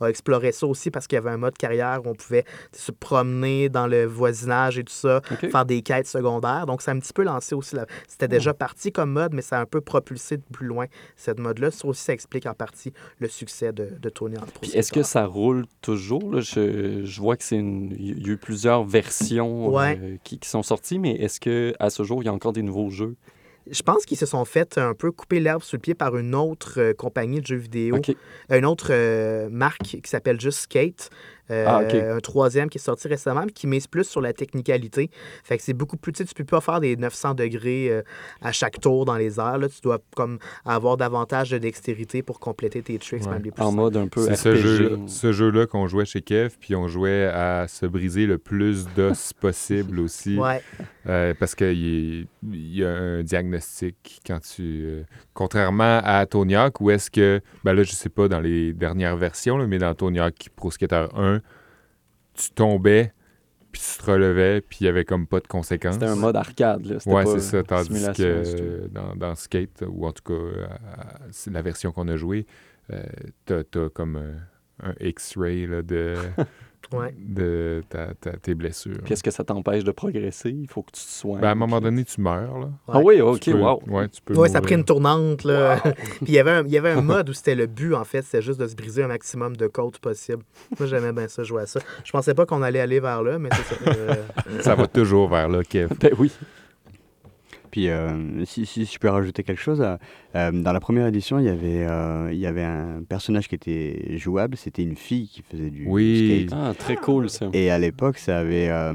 a 0.00 0.06
exploré 0.08 0.52
ça 0.52 0.66
aussi 0.66 0.90
parce 0.90 1.06
qu'il 1.06 1.16
y 1.16 1.18
avait 1.18 1.30
un 1.30 1.36
mode 1.36 1.56
carrière 1.56 2.00
où 2.04 2.08
on 2.10 2.14
pouvait 2.14 2.44
se 2.72 2.92
promener 2.92 3.68
dans 3.68 3.86
le 3.86 4.04
voisinage 4.04 4.78
et 4.78 4.84
tout 4.84 4.92
ça, 4.92 5.20
faire 5.50 5.64
des 5.64 5.82
quêtes 5.82 6.06
secondaires. 6.06 6.66
Donc, 6.66 6.82
ça 6.82 6.90
a 6.90 6.94
un 6.94 6.98
petit 6.98 7.12
peu 7.12 7.22
lancé 7.22 7.54
aussi. 7.54 7.76
la- 7.76 7.86
C'était 8.08 8.28
déjà 8.28 8.54
parti 8.54 8.92
comme 8.92 9.12
mode, 9.12 9.32
mais 9.34 9.42
ça 9.42 9.58
a 9.58 9.62
un 9.62 9.66
peu 9.66 9.80
propulsé 9.80 10.36
de 10.36 10.42
plus 10.52 10.66
loin 10.66 10.86
cette 11.16 11.38
mode-là. 11.38 11.70
Ça 11.70 11.86
aussi, 11.88 12.02
ça 12.02 12.12
explique 12.12 12.46
en 12.46 12.54
partie 12.54 12.92
le 13.18 13.28
succès 13.28 13.72
de, 13.72 13.90
de 14.00 14.08
Tony 14.08 14.36
Hawk. 14.36 14.46
Pro 14.50 14.60
Puis 14.62 14.70
est-ce 14.72 14.92
que 14.92 15.02
ça 15.02 15.26
roule 15.26 15.66
toujours? 15.82 16.32
là? 16.32 16.40
Je, 16.40 17.04
je 17.04 17.20
vois 17.20 17.36
que 17.36 17.44
c'est 17.44 17.56
une... 17.56 17.94
il 17.98 18.26
y 18.26 18.30
a 18.30 18.32
eu 18.32 18.36
plusieurs 18.36 18.84
versions 18.84 19.68
Ouais. 19.70 19.98
euh, 20.02 20.16
qui, 20.24 20.38
qui 20.38 20.48
sont 20.48 20.62
sorties, 20.62 20.98
mais 20.98 21.12
est-ce 21.12 21.40
que 21.40 21.74
à 21.78 21.90
ce 21.90 22.02
jour, 22.02 22.22
il 22.22 22.26
y 22.26 22.28
a 22.28 22.32
encore 22.32 22.52
des 22.52 22.62
nouveaux 22.62 22.90
jeux? 22.90 23.16
Je 23.70 23.82
pense 23.82 24.04
qu'ils 24.04 24.16
se 24.18 24.26
sont 24.26 24.44
fait 24.44 24.78
un 24.78 24.94
peu 24.94 25.10
couper 25.12 25.40
l'herbe 25.40 25.62
sous 25.62 25.76
le 25.76 25.80
pied 25.80 25.94
par 25.94 26.16
une 26.16 26.34
autre 26.34 26.74
euh, 26.78 26.92
compagnie 26.94 27.40
de 27.40 27.46
jeux 27.46 27.56
vidéo, 27.56 27.96
une 28.50 28.64
autre 28.66 28.88
euh, 28.90 29.48
marque 29.50 29.82
qui 29.82 30.00
s'appelle 30.04 30.40
juste 30.40 30.60
Skate. 30.60 31.10
Euh, 31.50 31.64
Ah. 31.66 31.80
Un 32.16 32.20
troisième 32.20 32.68
qui 32.70 32.78
est 32.78 32.80
sorti 32.80 33.08
récemment, 33.08 33.42
mais 33.44 33.50
qui 33.50 33.66
mise 33.66 33.88
plus 33.88 34.04
sur 34.04 34.20
la 34.20 34.32
technicalité. 34.32 35.10
Fait 35.42 35.56
que 35.56 35.64
c'est 35.64 35.72
beaucoup 35.72 35.96
plus. 35.96 36.12
Tu 36.12 36.18
sais, 36.18 36.24
tu 36.24 36.32
peux 36.34 36.44
pas 36.44 36.60
faire 36.60 36.78
des 36.78 36.96
900 36.96 37.34
degrés 37.34 37.88
euh, 37.90 38.02
à 38.40 38.52
chaque 38.52 38.80
tour 38.80 39.04
dans 39.04 39.16
les 39.16 39.40
airs. 39.40 39.58
Là. 39.58 39.68
Tu 39.68 39.80
dois 39.82 39.98
comme 40.14 40.38
avoir 40.64 40.96
davantage 40.96 41.50
de 41.50 41.58
dextérité 41.58 42.22
pour 42.22 42.38
compléter 42.38 42.82
tes 42.82 42.98
tricks, 43.00 43.24
Ouais. 43.24 43.32
même 43.32 43.42
les 43.42 43.50
plus 43.50 43.62
En 43.64 43.70
simples. 43.70 43.76
mode 43.82 43.96
un 43.96 44.06
peu 44.06 44.22
C'est 44.26 44.34
RPG. 44.34 44.36
ce 44.42 44.54
jeu, 44.56 44.98
ce 45.08 45.32
jeu-là 45.32 45.66
qu'on 45.66 45.88
jouait 45.88 46.04
chez 46.04 46.22
Kev, 46.22 46.54
puis 46.60 46.76
on 46.76 46.86
jouait 46.86 47.24
à 47.26 47.66
se 47.66 47.84
briser 47.84 48.26
le 48.26 48.38
plus 48.38 48.86
d'os 48.94 49.32
possible 49.32 49.98
aussi. 49.98 50.38
Ouais. 50.38 50.62
Euh, 51.08 51.34
parce 51.36 51.56
qu'il 52.40 52.74
y 52.76 52.84
a 52.84 52.90
un 52.90 53.22
diagnostic 53.22 54.20
quand 54.26 54.40
tu. 54.40 54.62
euh, 54.84 55.02
contrairement 55.34 56.00
à 56.04 56.24
Tony 56.26 56.56
Hawk, 56.56 56.80
où 56.80 56.90
est-ce 56.90 57.10
que. 57.10 57.40
Ben 57.64 57.72
là, 57.74 57.82
je 57.82 57.92
sais 57.92 58.08
pas 58.08 58.28
dans 58.28 58.40
les 58.40 58.72
dernières 58.72 59.16
versions, 59.16 59.56
là, 59.58 59.66
mais 59.66 59.78
dans 59.78 59.94
Tony 59.94 60.18
Hawk 60.20 60.48
Pro 60.56 60.70
Skater 60.70 61.06
1, 61.14 61.40
tu 62.34 62.50
tombais, 62.52 63.12
puis 63.72 63.80
tu 63.80 64.02
te 64.02 64.10
relevais, 64.10 64.60
puis 64.60 64.78
il 64.80 64.84
y 64.84 64.88
avait 64.88 65.04
comme 65.04 65.26
pas 65.26 65.40
de 65.40 65.46
conséquences. 65.46 65.94
C'était 65.94 66.06
un 66.06 66.16
mode 66.16 66.36
arcade. 66.36 66.86
Là. 66.86 66.96
Ouais, 67.06 67.26
c'est 67.26 67.40
ça. 67.40 67.62
Tandis 67.62 68.06
que 68.16 68.22
euh, 68.22 68.88
dans, 68.88 69.14
dans 69.14 69.34
Skate, 69.34 69.84
ou 69.88 70.06
en 70.06 70.12
tout 70.12 70.22
cas, 70.24 70.34
euh, 70.34 70.66
c'est 71.30 71.52
la 71.52 71.62
version 71.62 71.92
qu'on 71.92 72.08
a 72.08 72.16
jouée, 72.16 72.46
euh, 72.92 73.02
t'as 73.44 73.62
t'as 73.64 73.88
comme 73.88 74.20
un 74.82 74.94
X-ray 75.00 75.66
là, 75.66 75.82
de, 75.82 76.16
Ouais. 76.92 77.14
de 77.18 77.82
ta- 77.88 78.14
ta- 78.20 78.32
tes 78.36 78.54
blessures. 78.54 78.98
Puis 79.04 79.12
est-ce 79.14 79.22
que 79.22 79.30
ça 79.30 79.44
t'empêche 79.44 79.84
de 79.84 79.90
progresser? 79.92 80.50
Il 80.50 80.68
faut 80.68 80.82
que 80.82 80.90
tu 80.92 81.02
te 81.02 81.08
soignes. 81.08 81.40
Ben, 81.40 81.48
à 81.48 81.52
un 81.52 81.54
moment 81.56 81.80
donné, 81.80 82.04
tu 82.04 82.20
meurs. 82.20 82.58
Là. 82.58 82.68
Ah 82.88 82.98
oui, 83.00 83.20
OK, 83.20 83.40
Tu 83.40 83.52
peux- 83.52 83.58
wow. 83.58 83.80
Ouais, 83.88 84.08
tu 84.08 84.20
peux 84.22 84.34
Ouais, 84.36 84.48
ça 84.48 84.58
a 84.58 84.60
pris 84.60 84.74
une 84.74 84.84
tournante. 84.84 85.44
Là. 85.44 85.76
Puis 85.82 86.26
il 86.28 86.32
y 86.34 86.38
avait 86.38 86.50
un, 86.50 86.64
il 86.64 86.70
y 86.72 86.78
avait 86.78 86.90
un 86.90 87.00
mode 87.02 87.28
où 87.30 87.32
c'était 87.32 87.54
le 87.54 87.66
but, 87.66 87.94
en 87.94 88.04
fait, 88.04 88.22
c'était 88.22 88.42
juste 88.42 88.58
de 88.60 88.66
se 88.66 88.74
briser 88.74 89.02
un 89.04 89.08
maximum 89.08 89.56
de 89.56 89.66
côtes 89.66 89.98
possible. 89.98 90.42
Moi, 90.78 90.86
j'aimais 90.88 91.12
bien 91.12 91.28
ça, 91.28 91.42
jouer 91.42 91.62
à 91.62 91.66
ça. 91.66 91.80
Je 92.04 92.10
pensais 92.12 92.34
pas 92.34 92.46
qu'on 92.46 92.62
allait 92.62 92.80
aller 92.80 93.00
vers 93.00 93.22
là, 93.22 93.38
mais 93.38 93.50
c'est 93.52 93.74
ça. 93.74 93.90
Euh, 93.90 94.14
Ça 94.60 94.74
va 94.74 94.86
toujours 94.86 95.28
vers 95.28 95.48
là, 95.48 95.62
Kev. 95.64 95.88
Ben 96.00 96.12
oui. 96.18 96.30
Puis, 97.70 97.88
euh, 97.88 98.44
si, 98.44 98.66
si 98.66 98.84
je 98.84 98.98
peux 98.98 99.08
rajouter 99.08 99.42
quelque 99.42 99.60
chose, 99.60 99.80
euh, 99.80 99.96
euh, 100.36 100.50
dans 100.50 100.72
la 100.72 100.80
première 100.80 101.06
édition, 101.06 101.38
il 101.38 101.44
y 101.44 101.48
avait, 101.48 101.86
euh, 101.86 102.28
il 102.32 102.38
y 102.38 102.46
avait 102.46 102.64
un 102.64 103.02
personnage 103.08 103.48
qui 103.48 103.54
était 103.54 104.16
jouable, 104.18 104.56
c'était 104.56 104.82
une 104.82 104.96
fille 104.96 105.28
qui 105.28 105.42
faisait 105.42 105.70
du 105.70 105.84
Oui. 105.86 106.46
skate. 106.48 106.58
Ah, 106.60 106.72
très 106.78 106.96
cool, 106.96 107.28
ça. 107.30 107.48
Et 107.52 107.70
à 107.70 107.78
l'époque, 107.78 108.18
ça 108.18 108.38
avait, 108.38 108.68
euh, 108.70 108.92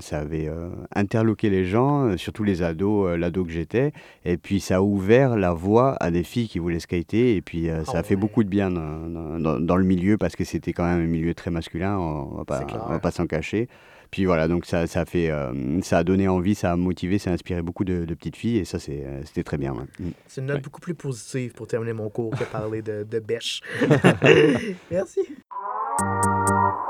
ça 0.00 0.20
avait 0.20 0.48
euh, 0.48 0.68
interloqué 0.94 1.50
les 1.50 1.64
gens, 1.64 2.16
surtout 2.16 2.44
les 2.44 2.62
ados, 2.62 3.08
euh, 3.10 3.16
l'ado 3.16 3.44
que 3.44 3.50
j'étais. 3.52 3.92
Et 4.24 4.36
puis, 4.36 4.60
ça 4.60 4.76
a 4.76 4.80
ouvert 4.82 5.36
la 5.36 5.52
voie 5.52 5.96
à 6.00 6.10
des 6.10 6.22
filles 6.22 6.48
qui 6.48 6.58
voulaient 6.58 6.80
skater. 6.80 7.36
Et 7.36 7.42
puis, 7.42 7.68
euh, 7.68 7.84
ça 7.84 7.92
Oh 7.94 7.98
a 7.98 8.02
fait 8.02 8.14
ouais. 8.14 8.20
beaucoup 8.20 8.44
de 8.44 8.48
bien 8.48 8.70
dans, 8.70 9.38
dans- 9.38 9.60
dans 9.60 9.76
le 9.76 9.84
milieu 9.84 10.16
parce 10.18 10.36
que 10.36 10.44
c'était 10.44 10.72
quand 10.72 10.84
même 10.86 11.00
un 11.02 11.06
milieu 11.06 11.34
très 11.34 11.50
masculin, 11.50 11.98
on 11.98 12.20
on 12.32 12.44
va 12.88 12.98
pas 12.98 13.10
s'en 13.10 13.26
cacher. 13.26 13.68
Puis 14.10 14.24
voilà, 14.24 14.48
donc 14.48 14.66
ça, 14.66 14.86
ça, 14.88 15.02
a 15.02 15.04
fait, 15.04 15.30
euh, 15.30 15.80
ça 15.82 15.98
a 15.98 16.04
donné 16.04 16.26
envie, 16.26 16.54
ça 16.56 16.72
a 16.72 16.76
motivé, 16.76 17.18
ça 17.18 17.30
a 17.30 17.32
inspiré 17.34 17.62
beaucoup 17.62 17.84
de, 17.84 18.04
de 18.04 18.14
petites 18.14 18.36
filles. 18.36 18.58
Et 18.58 18.64
ça, 18.64 18.78
c'est, 18.80 19.04
euh, 19.04 19.20
c'était 19.24 19.44
très 19.44 19.56
bien. 19.56 19.72
ouais. 19.72 19.84
Mm. 20.00 20.10
C'est 20.26 20.40
une 20.40 20.46
note 20.48 20.56
Ouais. 20.56 20.62
beaucoup 20.62 20.80
plus 20.80 20.94
positive 20.94 21.52
pour 21.52 21.66
terminer 21.68 21.92
mon 21.92 22.08
cours 22.10 22.32
que 22.36 22.42
parler 22.44 22.82
de, 22.82 23.06
de 23.08 23.18
bêche. 23.20 23.60
Merci. 24.90 25.20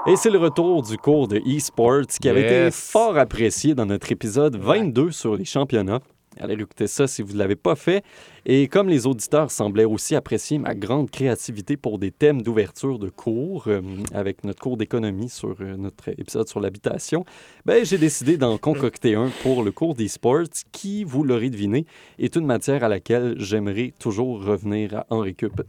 Et 0.06 0.16
c'est 0.16 0.30
le 0.30 0.38
retour 0.38 0.82
du 0.82 0.96
cours 0.96 1.28
de 1.28 1.38
e-sports 1.38 2.06
qui 2.20 2.28
avait 2.28 2.44
été 2.66 2.70
fort 2.70 3.18
apprécié 3.18 3.74
dans 3.74 3.86
notre 3.86 4.10
épisode 4.12 4.56
22 4.56 5.10
sur 5.10 5.36
les 5.36 5.44
championnats. 5.44 6.00
Allez 6.40 6.54
écouter 6.54 6.86
ça 6.86 7.06
si 7.06 7.20
vous 7.22 7.34
ne 7.34 7.38
l'avez 7.38 7.54
pas 7.56 7.74
fait. 7.74 8.02
Et 8.46 8.66
comme 8.68 8.88
les 8.88 9.06
auditeurs 9.06 9.50
semblaient 9.50 9.84
aussi 9.84 10.16
apprécier 10.16 10.58
ma 10.58 10.74
grande 10.74 11.10
créativité 11.10 11.76
pour 11.76 11.98
des 11.98 12.10
thèmes 12.10 12.40
d'ouverture 12.40 12.98
de 12.98 13.10
cours, 13.10 13.64
euh, 13.66 13.82
avec 14.14 14.42
notre 14.44 14.58
cours 14.60 14.78
d'économie 14.78 15.28
sur 15.28 15.54
euh, 15.60 15.76
notre 15.76 16.08
épisode 16.08 16.48
sur 16.48 16.60
l'habitation, 16.60 17.24
ben, 17.66 17.84
j'ai 17.84 17.98
décidé 17.98 18.38
d'en 18.38 18.56
concocter 18.70 19.14
un 19.14 19.30
pour 19.42 19.62
le 19.62 19.70
cours 19.70 19.94
d'e-sports 19.94 20.48
qui, 20.72 21.04
vous 21.04 21.24
l'aurez 21.24 21.50
deviné, 21.50 21.84
est 22.18 22.34
une 22.36 22.46
matière 22.46 22.82
à 22.84 22.88
laquelle 22.88 23.34
j'aimerais 23.38 23.92
toujours 23.98 24.42
revenir 24.42 24.94
à- 24.96 25.06
en 25.10 25.18
récup. 25.18 25.60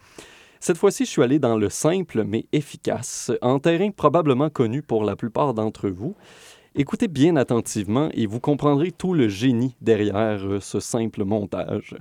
Cette 0.64 0.78
fois-ci, 0.78 1.06
je 1.06 1.10
suis 1.10 1.24
allé 1.24 1.40
dans 1.40 1.58
le 1.58 1.70
simple 1.70 2.24
mais 2.24 2.46
efficace, 2.54 3.32
en 3.42 3.58
terrain 3.58 3.90
probablement 3.90 4.52
connu 4.52 4.84
pour 4.84 5.04
la 5.04 5.16
plupart 5.16 5.56
d'entre 5.56 5.90
vous. 5.90 6.16
Écoutez 6.76 7.08
bien 7.08 7.36
attentivement 7.36 8.10
et 8.14 8.26
vous 8.26 8.40
comprendrez 8.40 8.92
tout 8.92 9.14
le 9.14 9.28
génie 9.28 9.76
derrière 9.82 10.46
euh, 10.46 10.60
ce 10.60 10.80
simple 10.80 11.26
montage. 11.26 11.96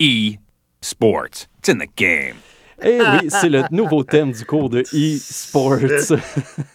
E 0.00 0.36
sports. 0.80 1.46
It's 1.58 1.68
in 1.68 1.78
the 1.78 1.88
game. 1.96 2.36
Eh 2.82 3.00
oui, 3.00 3.28
c'est 3.28 3.48
le 3.48 3.64
nouveau 3.70 4.04
thème 4.04 4.32
du 4.32 4.44
cours 4.44 4.70
de 4.70 4.80
e-sports. 4.94 5.80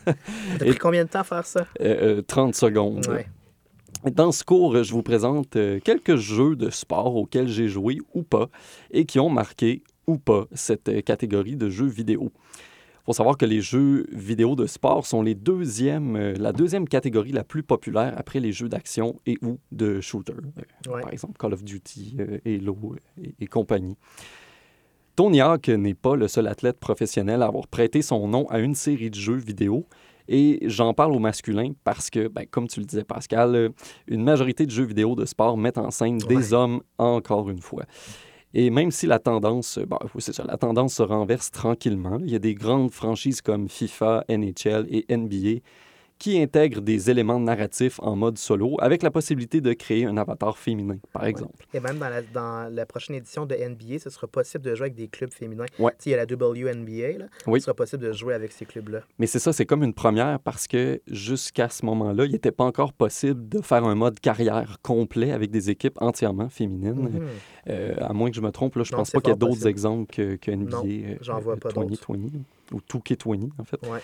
T'as 0.05 0.13
pris 0.59 0.77
combien 0.77 1.05
de 1.05 1.09
temps 1.09 1.21
à 1.21 1.23
faire 1.23 1.45
ça? 1.45 1.65
Euh, 1.81 2.17
euh, 2.17 2.21
30 2.21 2.55
secondes. 2.55 3.07
Ouais. 3.07 3.25
Dans 4.11 4.33
ce 4.33 4.43
cours, 4.43 4.83
je 4.83 4.91
vous 4.91 5.01
présente 5.01 5.55
euh, 5.55 5.79
quelques 5.79 6.17
jeux 6.17 6.57
de 6.57 6.69
sport 6.69 7.15
auxquels 7.15 7.47
j'ai 7.47 7.69
joué 7.69 7.99
ou 8.13 8.21
pas 8.21 8.49
et 8.91 9.05
qui 9.05 9.19
ont 9.19 9.29
marqué 9.29 9.81
ou 10.07 10.17
pas 10.17 10.45
cette 10.51 10.89
euh, 10.89 11.01
catégorie 11.01 11.55
de 11.55 11.69
jeux 11.69 11.87
vidéo. 11.87 12.31
Il 13.03 13.07
faut 13.07 13.13
savoir 13.13 13.37
que 13.37 13.45
les 13.45 13.59
jeux 13.59 14.05
vidéo 14.13 14.55
de 14.55 14.65
sport 14.65 15.05
sont 15.05 15.21
les 15.21 15.35
deuxièmes, 15.35 16.15
euh, 16.15 16.35
la 16.39 16.53
deuxième 16.53 16.87
catégorie 16.87 17.33
la 17.33 17.43
plus 17.43 17.61
populaire 17.61 18.13
après 18.15 18.39
les 18.39 18.53
jeux 18.53 18.69
d'action 18.69 19.19
et 19.25 19.37
ou 19.41 19.59
de 19.73 19.99
shooter. 19.99 20.31
Euh, 20.31 20.89
Ouais. 20.89 21.01
Par 21.01 21.11
exemple, 21.11 21.37
Call 21.37 21.53
of 21.53 21.65
Duty, 21.65 22.15
euh, 22.19 22.37
Halo 22.45 22.95
et, 23.21 23.35
et 23.41 23.47
compagnie. 23.47 23.97
Tony 25.17 25.41
Hawk 25.41 25.67
n'est 25.67 25.93
pas 25.95 26.15
le 26.15 26.29
seul 26.29 26.47
athlète 26.47 26.79
professionnel 26.79 27.41
à 27.41 27.47
avoir 27.47 27.67
prêté 27.67 28.01
son 28.01 28.25
nom 28.29 28.47
à 28.49 28.59
une 28.59 28.73
série 28.73 29.09
de 29.09 29.15
jeux 29.15 29.35
vidéo. 29.35 29.85
Et 30.29 30.59
j'en 30.63 30.93
parle 30.93 31.11
au 31.11 31.19
masculin 31.19 31.73
parce 31.83 32.09
que, 32.09 32.29
ben, 32.29 32.45
comme 32.49 32.69
tu 32.69 32.79
le 32.79 32.85
disais, 32.85 33.03
Pascal, 33.03 33.71
une 34.07 34.23
majorité 34.23 34.65
de 34.65 34.71
jeux 34.71 34.85
vidéo 34.85 35.15
de 35.15 35.25
sport 35.25 35.57
mettent 35.57 35.77
en 35.77 35.91
scène 35.91 36.19
des 36.19 36.53
hommes 36.53 36.81
encore 36.97 37.49
une 37.49 37.59
fois. 37.59 37.83
Et 38.53 38.69
même 38.69 38.91
si 38.91 39.07
la 39.07 39.19
tendance, 39.19 39.79
euh, 39.79 39.85
tendance 40.59 40.95
se 40.95 41.03
renverse 41.03 41.51
tranquillement, 41.51 42.19
il 42.19 42.31
y 42.31 42.35
a 42.35 42.39
des 42.39 42.53
grandes 42.53 42.91
franchises 42.91 43.41
comme 43.41 43.67
FIFA, 43.67 44.25
NHL 44.29 44.87
et 44.89 45.05
NBA 45.15 45.61
qui 46.23 46.41
intègre 46.41 46.79
des 46.79 47.09
éléments 47.09 47.37
narratifs 47.37 47.99
en 48.01 48.15
mode 48.15 48.37
solo 48.37 48.77
avec 48.79 49.03
la 49.03 49.11
possibilité 49.11 49.59
de 49.59 49.73
créer 49.73 50.05
un 50.05 50.15
avatar 50.15 50.57
féminin, 50.57 50.95
par 51.11 51.25
exemple. 51.25 51.65
Et 51.73 51.81
même 51.81 51.97
dans 51.97 52.07
la, 52.07 52.21
dans 52.21 52.73
la 52.73 52.85
prochaine 52.85 53.17
édition 53.17 53.45
de 53.45 53.53
NBA, 53.53 53.99
ce 53.99 54.09
sera 54.09 54.25
possible 54.27 54.63
de 54.63 54.73
jouer 54.73 54.85
avec 54.85 54.95
des 54.95 55.09
clubs 55.09 55.33
féminins. 55.33 55.65
Ouais. 55.79 55.91
Il 56.05 56.13
y 56.13 56.15
a 56.15 56.17
la 56.17 56.23
WNBA, 56.23 57.17
là. 57.17 57.25
Oui. 57.45 57.59
ce 57.59 57.65
sera 57.65 57.73
possible 57.73 58.03
de 58.03 58.13
jouer 58.13 58.33
avec 58.33 58.53
ces 58.53 58.63
clubs-là. 58.63 59.01
Mais 59.19 59.27
c'est 59.27 59.39
ça, 59.39 59.51
c'est 59.51 59.65
comme 59.65 59.83
une 59.83 59.93
première 59.93 60.39
parce 60.39 60.65
que 60.65 61.01
jusqu'à 61.07 61.67
ce 61.67 61.85
moment-là, 61.87 62.23
il 62.23 62.31
n'était 62.31 62.53
pas 62.53 62.63
encore 62.63 62.93
possible 62.93 63.49
de 63.49 63.59
faire 63.59 63.83
un 63.83 63.95
mode 63.95 64.17
carrière 64.21 64.77
complet 64.81 65.33
avec 65.33 65.51
des 65.51 65.71
équipes 65.71 65.97
entièrement 65.99 66.47
féminines. 66.47 66.93
Mhm. 66.93 67.27
Euh, 67.67 67.95
à 67.99 68.13
moins 68.13 68.29
que 68.29 68.37
je 68.37 68.41
me 68.41 68.51
trompe, 68.51 68.77
là, 68.77 68.83
je 68.85 68.93
Non, 68.93 68.99
pense 68.99 69.11
pas 69.11 69.19
qu'il 69.19 69.27
y 69.27 69.35
a 69.35 69.37
fort 69.37 69.49
d'autres 69.49 69.67
exemples 69.67 70.05
que, 70.05 70.37
que 70.37 70.51
NBA. 70.51 70.71
Non, 70.71 70.83
euh, 70.87 71.15
j'en 71.19 71.39
vois 71.41 71.57
pas 71.57 71.67
20, 71.67 71.83
d'autres. 71.83 72.13
20, 72.13 72.19
ou 72.71 72.79
2K20, 72.79 73.49
en 73.59 73.65
fait. 73.65 73.85
Ouais. 73.85 73.99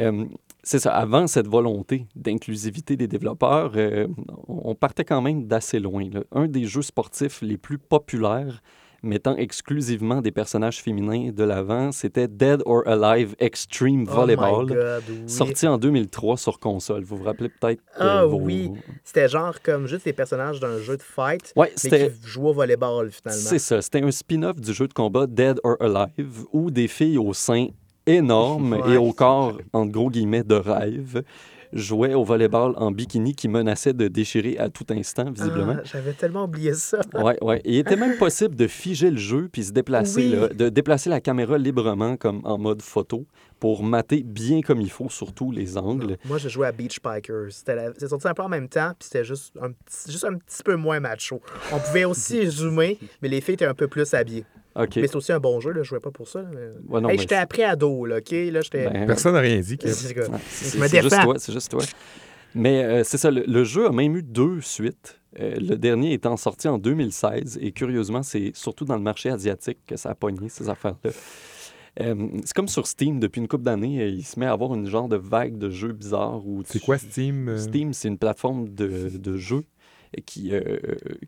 Euh, 0.00 0.24
c'est 0.64 0.80
ça, 0.80 0.92
avant 0.94 1.26
cette 1.28 1.46
volonté 1.46 2.06
d'inclusivité 2.16 2.96
des 2.96 3.06
développeurs, 3.06 3.72
euh, 3.76 4.08
on 4.48 4.74
partait 4.74 5.04
quand 5.04 5.22
même 5.22 5.46
d'assez 5.46 5.78
loin. 5.78 6.08
là. 6.12 6.20
Un 6.32 6.48
des 6.48 6.64
jeux 6.64 6.82
sportifs 6.82 7.40
les 7.42 7.56
plus 7.56 7.78
populaires 7.78 8.60
mettant 9.02 9.36
exclusivement 9.36 10.22
des 10.22 10.30
personnages 10.30 10.80
féminins 10.80 11.30
de 11.30 11.44
l'avant, 11.44 11.92
c'était 11.92 12.26
Dead 12.26 12.62
or 12.64 12.84
Alive 12.88 13.34
Extreme 13.38 14.06
Oh 14.08 14.12
Volleyball, 14.14 14.64
my 14.64 14.72
God, 14.74 15.02
oui. 15.10 15.14
sorti 15.26 15.66
en 15.66 15.76
2003 15.76 16.38
sur 16.38 16.58
console. 16.58 17.04
Vous 17.04 17.18
vous 17.18 17.24
rappelez 17.24 17.50
peut-être 17.50 17.80
de 17.80 18.00
Ah 18.02 18.24
vos- 18.24 18.40
oui. 18.40 18.70
C'était 19.04 19.28
genre 19.28 19.60
comme 19.62 19.86
juste 19.86 20.06
les 20.06 20.14
personnages 20.14 20.58
d'un 20.58 20.78
jeu 20.78 20.96
de 20.96 21.02
fight, 21.02 21.52
Ouais, 21.54 21.70
mais 21.92 22.08
qui 22.12 22.26
jouaient 22.26 22.48
au 22.48 22.54
volleyball 22.54 23.10
finalement. 23.10 23.42
C'est 23.44 23.58
ça. 23.58 23.82
C'était 23.82 24.00
un 24.02 24.10
spin-off 24.10 24.58
du 24.58 24.72
jeu 24.72 24.88
de 24.88 24.94
combat 24.94 25.26
Dead 25.26 25.60
or 25.64 25.76
Alive 25.80 26.46
où 26.54 26.70
des 26.70 26.88
filles 26.88 27.18
au 27.18 27.34
sein 27.34 27.66
énorme 28.06 28.74
Ouais. 28.74 28.94
et 28.94 28.96
au 28.96 29.12
corps, 29.12 29.58
en 29.72 29.86
gros 29.86 30.10
guillemets, 30.10 30.44
de 30.44 30.54
rêve 30.54 31.22
jouaient 31.72 32.14
au 32.14 32.22
volleyball 32.22 32.74
en 32.76 32.92
bikini 32.92 33.34
qui 33.34 33.48
menaçait 33.48 33.92
de 33.92 34.06
déchirer 34.06 34.56
à 34.58 34.68
tout 34.68 34.84
instant, 34.90 35.32
visiblement. 35.32 35.74
Ah, 35.78 35.82
J'avais 35.82 36.12
tellement 36.12 36.44
oublié 36.44 36.72
ça. 36.72 37.00
Ouais. 37.14 37.36
Et 37.64 37.72
il 37.72 37.78
était 37.78 37.96
même 37.96 38.16
possible 38.16 38.54
de 38.54 38.68
figer 38.68 39.10
le 39.10 39.16
jeu 39.16 39.48
puis 39.50 39.64
se 39.64 39.72
déplacer, 39.72 40.20
Oui. 40.20 40.36
là, 40.36 40.48
de 40.50 40.68
déplacer 40.68 41.10
la 41.10 41.20
caméra 41.20 41.58
librement 41.58 42.16
comme 42.16 42.42
en 42.44 42.58
mode 42.58 42.80
photo 42.80 43.26
pour 43.58 43.82
mater 43.82 44.22
bien 44.22 44.60
comme 44.60 44.80
il 44.80 44.90
faut, 44.90 45.08
surtout 45.08 45.50
les 45.50 45.76
angles. 45.76 46.16
Moi, 46.26 46.38
je 46.38 46.48
jouais 46.48 46.68
à 46.68 46.72
Beach 46.72 46.98
la- 47.66 47.92
C'est 47.98 48.06
sorti 48.08 48.28
un 48.28 48.34
peu 48.34 48.42
en 48.44 48.48
même 48.48 48.68
temps, 48.68 48.92
puis 48.96 49.08
c'était 49.10 49.24
juste 49.24 49.52
un, 49.60 49.72
petit... 49.72 50.12
juste 50.12 50.24
un 50.26 50.34
petit 50.34 50.62
peu 50.62 50.76
moins 50.76 51.00
macho. 51.00 51.40
On 51.72 51.80
pouvait 51.80 52.04
aussi 52.04 52.46
zoomer, 52.46 52.98
mais 53.20 53.28
les 53.28 53.40
filles 53.40 53.54
étaient 53.54 53.64
un 53.66 53.74
peu 53.74 53.88
plus 53.88 54.14
habillées. 54.14 54.44
Mais 54.76 55.06
c'est 55.06 55.16
aussi 55.16 55.32
un 55.32 55.40
bon 55.40 55.60
jeu, 55.60 55.70
là. 55.72 55.82
je 55.82 55.88
jouais 55.88 56.00
pas 56.00 56.10
pour 56.10 56.28
ça. 56.28 56.42
mais- 56.52 56.70
Ouais, 56.88 57.00
non, 57.00 57.08
hey, 57.08 57.16
mais 57.16 57.22
j'étais 57.22 57.34
c'est- 57.36 57.40
après 57.40 57.62
ado, 57.64 58.04
là, 58.06 58.16
OK? 58.18 58.30
Là, 58.30 58.60
j'étais... 58.60 58.90
Ben, 58.90 59.06
Personne 59.06 59.34
n'a 59.34 59.40
rien 59.40 59.60
dit. 59.60 59.78
C'est- 59.80 60.12
juste 61.02 61.22
toi, 61.22 61.34
c'est 61.38 61.52
juste 61.52 61.70
toi. 61.70 61.82
Mais 62.56 62.84
euh, 62.84 63.04
c'est 63.04 63.18
ça, 63.18 63.30
le, 63.30 63.44
le 63.46 63.64
jeu 63.64 63.86
a 63.86 63.92
même 63.92 64.16
eu 64.16 64.22
deux 64.22 64.60
suites. 64.60 65.20
Euh, 65.40 65.56
le 65.56 65.74
dernier 65.76 66.12
étant 66.12 66.36
sorti 66.36 66.68
en 66.68 66.78
2016, 66.78 67.58
et 67.60 67.72
curieusement, 67.72 68.22
c'est 68.22 68.52
surtout 68.54 68.84
dans 68.84 68.94
le 68.94 69.02
marché 69.02 69.28
asiatique 69.28 69.78
que 69.86 69.96
ça 69.96 70.10
a 70.10 70.14
pogné, 70.14 70.48
ces 70.48 70.68
affaires-là. 70.68 71.10
Euh, 72.00 72.14
c'est 72.44 72.52
comme 72.54 72.68
sur 72.68 72.86
Steam, 72.86 73.20
depuis 73.20 73.40
une 73.40 73.48
couple 73.48 73.64
d'années, 73.64 74.00
euh, 74.02 74.08
il 74.08 74.24
se 74.24 74.38
met 74.38 74.46
à 74.46 74.52
avoir 74.52 74.74
une 74.74 74.88
genre 74.88 75.08
de 75.08 75.16
vague 75.16 75.58
de 75.58 75.70
jeux 75.70 75.92
bizarres. 75.92 76.42
C'est 76.66 76.78
tu- 76.80 76.84
quoi 76.84 76.98
Steam? 76.98 77.48
euh? 77.48 77.56
Steam, 77.58 77.92
c'est 77.92 78.08
une 78.08 78.18
plateforme 78.18 78.68
de, 78.68 79.10
de 79.16 79.36
jeux 79.36 79.62
qui, 80.26 80.52
euh, 80.54 80.78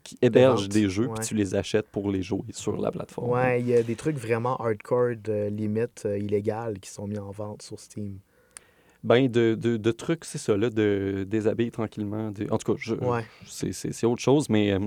qui 0.03 0.19
héberge 0.23 0.63
vente, 0.63 0.71
des 0.73 0.89
jeux, 0.89 1.09
puis 1.15 1.27
tu 1.27 1.35
les 1.35 1.55
achètes 1.55 1.89
pour 1.89 2.11
les 2.11 2.23
jouer 2.23 2.45
sur 2.53 2.77
la 2.81 2.91
plateforme. 2.91 3.31
Ouais, 3.31 3.61
il 3.61 3.69
y 3.69 3.75
a 3.75 3.83
des 3.83 3.97
trucs 3.97 4.17
vraiment 4.17 4.57
hardcore, 4.57 5.17
de 5.23 5.49
limite 5.49 6.03
euh, 6.07 6.19
illégales 6.19 6.79
qui 6.81 6.91
sont 6.91 7.07
mis 7.07 7.19
en 7.19 7.31
vente 7.31 7.63
sur 7.63 7.79
Steam. 7.81 8.19
Ben, 9.05 9.29
de, 9.29 9.55
de, 9.55 9.77
de 9.77 9.91
trucs, 9.93 10.25
c'est 10.25 10.39
ça, 10.39 10.57
là, 10.57 10.69
de 10.69 11.25
déshabiller 11.29 11.71
tranquillement. 11.71 12.31
de- 12.33 12.49
En 12.51 12.59
tout 12.59 12.73
cas, 12.75 12.79
je, 12.81 12.95
Ouais. 12.95 13.25
c'est, 13.47 13.73
c'est- 13.73 13.93
c'est 13.93 14.07
autre 14.07 14.23
chose, 14.23 14.49
mais 14.49 14.73
euh, 14.73 14.81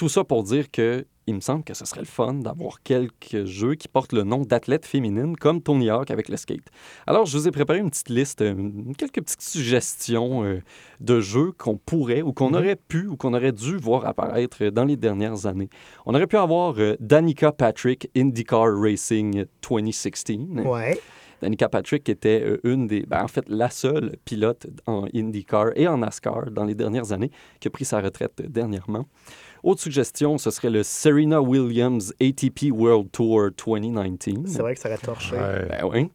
tout 0.00 0.08
ça 0.08 0.24
pour 0.24 0.42
dire 0.44 0.70
que 0.70 1.04
il 1.26 1.34
me 1.34 1.40
semble 1.40 1.62
que 1.62 1.74
ce 1.74 1.84
serait 1.84 2.00
le 2.00 2.06
fun 2.06 2.32
d'avoir 2.32 2.82
quelques 2.82 3.44
jeux 3.44 3.74
qui 3.74 3.86
portent 3.86 4.14
le 4.14 4.22
nom 4.24 4.38
d'athlètes 4.40 4.86
féminines, 4.86 5.36
comme 5.36 5.60
Tony 5.62 5.90
Hawk 5.90 6.10
avec 6.10 6.30
le 6.30 6.38
skate. 6.38 6.68
Alors, 7.06 7.26
je 7.26 7.36
vous 7.36 7.46
ai 7.46 7.50
préparé 7.50 7.78
une 7.80 7.90
petite 7.90 8.08
liste, 8.08 8.40
euh, 8.40 8.54
quelques 8.96 9.20
petites 9.22 9.42
suggestions 9.42 10.42
euh, 10.42 10.60
de 11.00 11.20
jeux 11.20 11.52
qu'on 11.52 11.76
pourrait 11.76 12.22
ou 12.22 12.32
qu'on 12.32 12.48
Mhm. 12.48 12.54
aurait 12.56 12.76
pu 12.76 13.06
ou 13.06 13.16
qu'on 13.18 13.34
aurait 13.34 13.52
dû 13.52 13.76
voir 13.76 14.06
apparaître 14.06 14.64
dans 14.70 14.86
les 14.86 14.96
dernières 14.96 15.44
années. 15.44 15.68
On 16.06 16.14
aurait 16.14 16.26
pu 16.26 16.38
avoir 16.38 16.74
euh, 16.78 16.96
Danica 16.98 17.52
Patrick 17.52 18.10
IndyCar 18.16 18.66
Racing 18.74 19.44
2016. 19.68 20.64
Ouais. 20.64 20.98
Danica 21.42 21.68
Patrick 21.68 22.08
était 22.08 22.58
une 22.64 22.86
des, 22.86 23.02
ben, 23.06 23.22
en 23.24 23.28
fait, 23.28 23.44
la 23.48 23.70
seule 23.70 24.16
pilote 24.24 24.66
en 24.86 25.06
IndyCar 25.14 25.68
et 25.76 25.86
en 25.88 25.98
NASCAR 25.98 26.50
dans 26.50 26.64
les 26.64 26.74
dernières 26.74 27.12
années 27.12 27.30
qui 27.60 27.68
a 27.68 27.70
pris 27.70 27.84
sa 27.86 28.00
retraite 28.00 28.42
dernièrement. 28.46 29.06
Autre 29.62 29.80
suggestion, 29.80 30.38
ce 30.38 30.50
serait 30.50 30.70
le 30.70 30.82
Serena 30.82 31.40
Williams 31.42 32.12
ATP 32.20 32.70
World 32.72 33.10
Tour 33.12 33.50
2019. 33.66 34.44
C'est 34.46 34.62
vrai 34.62 34.74
que 34.74 34.80
ça 34.80 34.88
aurait 34.88 34.98
torché. 34.98 35.34
Ouais. 35.36 35.66
Ben 35.68 35.84
oui. 35.90 36.10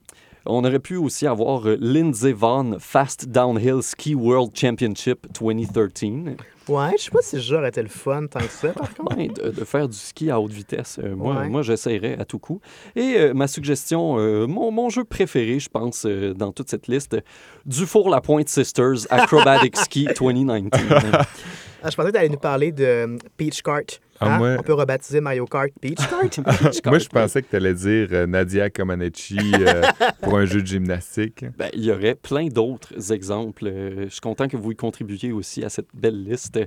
On 0.48 0.64
aurait 0.64 0.78
pu 0.80 0.96
aussi 0.96 1.26
avoir 1.26 1.68
euh, 1.68 1.76
Lindsey 1.82 2.32
Vonn 2.32 2.78
Fast 2.80 3.28
Downhill 3.30 3.82
Ski 3.82 4.14
World 4.14 4.52
Championship 4.56 5.26
2013. 5.40 6.36
Ouais, 6.68 6.92
je 6.98 7.04
sais 7.04 7.12
pas 7.12 7.22
si 7.22 7.36
ce 7.38 7.42
jeu 7.42 7.58
aurait 7.58 7.70
été 7.70 7.82
le 7.82 7.88
fun 7.90 8.26
tant 8.28 8.40
que 8.40 8.46
ça, 8.52 8.70
par 8.70 8.94
contre. 8.94 9.18
Ouais, 9.18 9.28
de, 9.44 9.50
de 9.50 9.64
faire 9.66 9.88
du 9.88 9.98
ski 9.98 10.30
à 10.32 10.40
haute 10.40 10.52
vitesse, 10.52 11.00
euh, 11.04 11.16
moi, 11.16 11.36
Ouais. 11.40 11.50
moi 11.50 11.62
j'essaierais 11.64 12.18
à 12.20 12.26
tout 12.26 12.40
coup. 12.40 12.60
Et 12.96 13.16
euh, 13.18 13.34
ma 13.34 13.48
suggestion, 13.48 14.18
euh, 14.20 14.46
mon, 14.48 14.72
mon 14.72 14.90
jeu 14.90 15.04
préféré, 15.04 15.60
je 15.60 15.70
pense, 15.70 16.06
euh, 16.06 16.34
dans 16.36 16.52
toute 16.52 16.70
cette 16.70 16.88
liste, 16.88 17.18
Dufour 17.66 18.10
La 18.10 18.22
Pointe 18.22 18.50
Sisters 18.50 19.06
Acrobatic 19.12 19.76
Ski 19.78 20.08
2019. 20.20 21.65
Ah, 21.86 21.90
je 21.92 21.96
pensais 21.96 22.08
que 22.10 22.14
tu 22.14 22.20
allais 22.20 22.30
nous 22.30 22.38
parler 22.38 22.72
de 22.72 22.84
euh, 22.84 23.18
Peach 23.38 23.62
Kart. 23.62 24.02
Ah, 24.20 24.36
Hein? 24.36 24.38
moi- 24.40 24.56
On 24.60 24.64
peut 24.64 24.74
rebaptiser 24.74 25.22
Mario 25.22 25.46
Kart 25.46 25.70
Peach 25.80 25.98
Kart. 26.10 26.40
Moi, 26.86 27.00
je 27.00 27.08
pensais 27.10 27.42
que 27.44 27.48
tu 27.50 27.56
allais 27.56 27.74
dire 27.74 28.08
euh, 28.12 28.26
Nadia 28.26 28.70
Comaneci 28.70 29.38
euh, 29.60 29.82
pour 30.22 30.38
un 30.38 30.46
jeu 30.46 30.62
de 30.62 30.68
gymnastique. 30.68 31.46
Ben, 31.58 31.70
il 31.74 31.84
y 31.86 31.92
aurait 31.92 32.16
plein 32.16 32.48
d'autres 32.48 33.12
exemples. 33.12 33.72
Je 34.06 34.10
suis 34.10 34.22
content 34.22 34.48
que 34.48 34.58
vous 34.58 34.72
y 34.72 34.76
contribuiez 34.76 35.32
aussi 35.32 35.64
à 35.64 35.70
cette 35.70 35.90
belle 35.94 36.24
liste. 36.24 36.60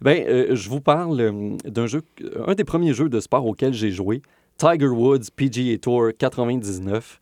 Ben, 0.00 0.24
euh, 0.26 0.56
je 0.56 0.68
vous 0.68 0.80
parle 0.80 1.56
d'un 1.64 1.86
jeu, 1.86 2.02
un 2.46 2.54
des 2.54 2.64
premiers 2.64 2.94
jeux 2.94 3.08
de 3.08 3.20
sport 3.20 3.46
auquel 3.46 3.72
j'ai 3.72 3.92
joué, 3.92 4.20
Tiger 4.58 4.86
Woods 4.88 5.30
PGA 5.36 5.78
Tour 5.78 6.08
99. 6.18 7.20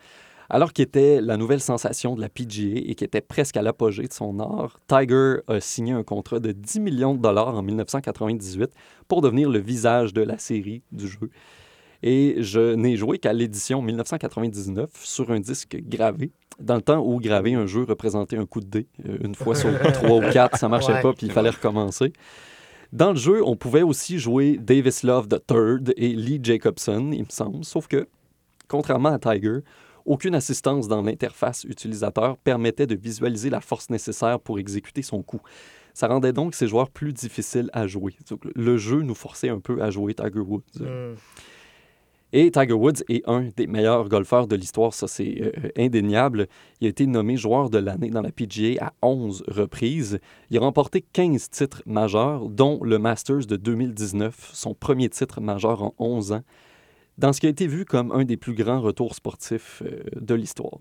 Alors 0.53 0.73
qu'il 0.73 0.83
était 0.83 1.21
la 1.21 1.37
nouvelle 1.37 1.61
sensation 1.61 2.17
de 2.17 2.21
la 2.21 2.29
PGA 2.29 2.81
et 2.85 2.95
qui 2.97 3.05
était 3.05 3.21
presque 3.21 3.57
à 3.57 3.63
l'apogée 3.63 4.09
de 4.09 4.13
son 4.13 4.41
art, 4.41 4.81
Tiger 4.89 5.37
a 5.47 5.61
signé 5.61 5.93
un 5.93 6.03
contrat 6.03 6.41
de 6.41 6.51
10 6.51 6.81
millions 6.81 7.15
de 7.15 7.21
dollars 7.23 7.55
en 7.57 7.63
1998 7.63 8.69
pour 9.07 9.21
devenir 9.23 9.49
le 9.49 9.61
visage 9.61 10.13
de 10.13 10.23
la 10.23 10.39
série 10.39 10.83
du 10.91 11.07
jeu. 11.07 11.31
Et 12.03 12.37
je 12.39 12.75
n'ai 12.75 12.97
joué 12.97 13.19
qu'à 13.19 13.33
l'édition 13.33 13.81
1999 13.81 14.91
sur 15.05 15.31
un 15.31 15.39
disque 15.39 15.77
gravé. 15.87 16.33
Dans 16.59 16.75
le 16.75 16.83
temps 16.83 16.99
où 16.99 17.21
graver 17.21 17.55
un 17.55 17.67
jeu 17.67 17.85
représentait 17.85 18.37
un 18.37 18.47
coup 18.47 18.61
de 18.61 18.67
dé, 18.67 18.87
euh, 19.09 19.19
une 19.23 19.35
fois 19.37 19.55
sur 19.55 19.71
trois 19.93 20.17
ou 20.19 20.33
quatre, 20.33 20.59
ça 20.59 20.69
marchait 20.69 20.95
Ouais. 20.95 21.03
pas, 21.03 21.13
puis 21.13 21.27
il 21.27 21.33
fallait 21.33 21.51
recommencer. 21.51 22.13
Dans 22.93 23.11
le 23.11 23.17
jeu, 23.17 23.41
on 23.45 23.55
pouvait 23.55 23.83
aussi 23.83 24.19
jouer 24.19 24.59
Davis 24.61 25.05
Love 25.05 25.29
III 25.49 25.93
et 25.97 26.09
Lee 26.09 26.41
Jacobson, 26.43 27.11
il 27.13 27.21
me 27.21 27.31
semble, 27.31 27.65
sauf 27.65 27.87
que, 27.87 28.09
contrairement 28.67 29.11
à 29.11 29.19
Tiger, 29.19 29.61
aucune 30.05 30.35
assistance 30.35 30.89
dans 30.89 31.03
l'interface 31.03 31.65
utilisateur 31.65 32.37
permettait 32.39 32.87
de 32.87 32.95
visualiser 32.95 33.51
la 33.51 33.61
force 33.61 33.91
nécessaire 33.91 34.41
pour 34.41 34.59
exécuter 34.59 35.03
son 35.03 35.23
coup. 35.23 35.41
Ça 35.95 36.09
rendait 36.09 36.33
donc 36.33 36.55
ces 36.55 36.67
joueurs 36.67 36.91
plus 36.91 37.13
difficiles 37.13 37.71
à 37.73 37.87
jouer. 37.87 38.15
Donc, 38.29 38.41
le 38.55 38.77
jeu 38.77 39.03
nous 39.03 39.15
forçait 39.15 39.49
un 39.49 39.61
peu 39.61 39.83
à 39.83 39.91
jouer 39.91 40.15
Tiger 40.15 40.41
Woods. 40.41 40.63
Hmm. 40.79 41.15
Et 42.33 42.53
Tiger 42.53 42.75
Woods 42.75 43.03
est 43.09 43.29
un 43.29 43.49
des 43.57 43.67
meilleurs 43.67 44.09
golfeurs 44.09 44.47
de 44.47 44.55
l'histoire, 44.55 44.95
ça 44.95 45.09
c'est 45.09 45.43
euh, 45.43 45.51
indéniable. 45.77 46.47
Il 46.81 46.87
a 46.87 46.91
été 46.91 47.07
nommé 47.07 47.37
joueur 47.37 47.71
de 47.71 47.79
l'année 47.79 48.11
dans 48.11 48.23
la 48.23 48.31
PGA 48.31 48.85
à 48.87 48.93
11 49.03 49.43
reprises. 49.49 50.21
Il 50.49 50.57
a 50.59 50.61
remporté 50.61 51.05
15 51.13 51.51
titres 51.51 51.83
majeurs, 51.87 52.49
dont 52.49 52.79
le 52.85 53.01
Masters 53.01 53.47
de 53.47 53.57
2019, 53.57 54.51
son 54.53 54.75
premier 54.75 55.09
titre 55.09 55.41
majeur 55.41 55.83
en 55.83 55.95
11 55.99 56.33
ans, 56.33 56.43
dans 57.21 57.33
ce 57.33 57.41
qui 57.41 57.47
a 57.47 57.51
été 57.51 57.67
vu 57.67 57.85
comme 57.85 58.11
un 58.13 58.25
des 58.25 58.37
plus 58.37 58.55
grands 58.55 58.81
retours 58.81 59.15
sportifs 59.15 59.83
euh, 59.85 60.03
de 60.19 60.35
l'histoire. 60.35 60.79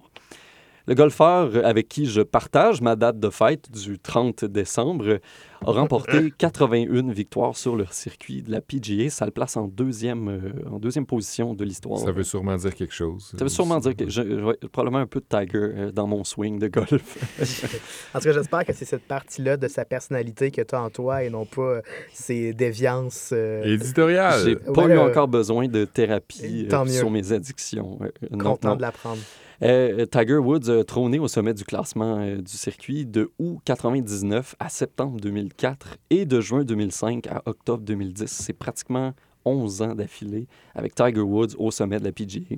Le 0.90 0.96
golfeur 0.96 1.52
avec 1.66 1.88
qui 1.88 2.08
je 2.08 2.22
partage 2.22 2.82
ma 2.82 2.96
date 2.96 3.20
de 3.20 3.30
fête 3.30 3.70
du 3.72 4.00
30 4.00 4.44
décembre 4.46 5.20
a 5.64 5.72
remporté 5.72 6.32
81 6.40 7.12
victoires 7.12 7.56
sur 7.56 7.76
le 7.76 7.86
circuit 7.92 8.42
de 8.42 8.52
la 8.52 8.60
PGA. 8.60 9.12
Ça 9.12 9.26
le 9.26 9.32
place 9.32 9.56
en 9.56 9.68
deuxième, 9.68 10.28
euh, 10.30 10.68
en 10.68 10.80
deuxième 10.80 11.06
position 11.06 11.54
de 11.54 11.64
l'histoire. 11.64 12.00
Ça 12.00 12.12
veut 12.12 12.24
sûrement 12.24 12.56
dire 12.56 12.74
quelque 12.74 12.96
chose. 12.96 13.32
Ça 13.38 13.44
veut 13.44 13.50
sûrement 13.50 13.78
dire 13.78 13.96
que 13.96 14.10
j'ai 14.10 14.24
ouais, 14.24 14.58
probablement 14.72 14.98
un 14.98 15.06
peu 15.06 15.20
de 15.20 15.26
Tiger 15.30 15.60
euh, 15.60 15.92
dans 15.92 16.08
mon 16.08 16.24
swing 16.24 16.58
de 16.58 16.68
golf. 16.70 16.90
En 18.16 18.18
tout 18.20 18.26
cas, 18.26 18.34
j'espère 18.34 18.66
que 18.66 18.74
c'est 18.74 18.86
cette 18.86 19.08
partie-là 19.08 19.58
de 19.58 19.68
sa 19.68 19.86
personnalité 19.86 20.50
que 20.50 20.64
tu 20.64 20.74
as 20.74 20.82
en 20.82 20.90
toi 20.90 21.24
et 21.24 21.30
non 21.30 21.46
pas 21.46 21.62
euh, 21.62 21.82
ses 22.12 22.54
déviances. 22.54 23.30
euh, 23.32 23.62
Éditorial. 23.76 24.40
J'ai 24.44 24.56
pas 24.56 24.86
Ouais, 24.86 24.96
eu 24.96 24.98
encore 24.98 25.28
besoin 25.28 25.68
de 25.68 25.86
thérapie 25.86 26.68
euh, 26.72 26.86
sur 26.88 27.12
mes 27.12 27.32
addictions. 27.32 28.00
Euh, 28.02 28.08
non, 28.32 28.38
content 28.54 28.70
non. 28.70 28.76
de 28.78 28.82
l'apprendre. 28.82 29.22
Euh, 29.62 30.06
Tiger 30.06 30.38
Woods 30.38 30.70
a 30.70 30.84
trôné 30.84 31.20
au 31.20 31.28
sommet 31.28 31.54
du 31.54 31.66
classement 31.66 32.20
euh, 32.20 32.38
du 32.38 32.54
circuit 32.54 33.06
de 33.06 33.30
août 33.40 33.60
99 33.66 34.56
à 34.58 34.70
septembre 34.70 35.20
2004 35.20 35.98
et 36.10 36.26
de 36.26 36.40
juin 36.40 36.64
2005 36.64 37.28
à 37.28 37.42
octobre 37.46 37.84
2010. 37.84 38.28
C'est 38.28 38.54
pratiquement 38.54 39.14
11 39.44 39.82
ans 39.82 39.96
d'affilée 39.96 40.48
avec 40.76 40.96
Tiger 40.96 41.22
Woods 41.22 41.56
au 41.58 41.72
sommet 41.72 42.00
de 42.00 42.06
la 42.06 42.14
PGA. 42.14 42.56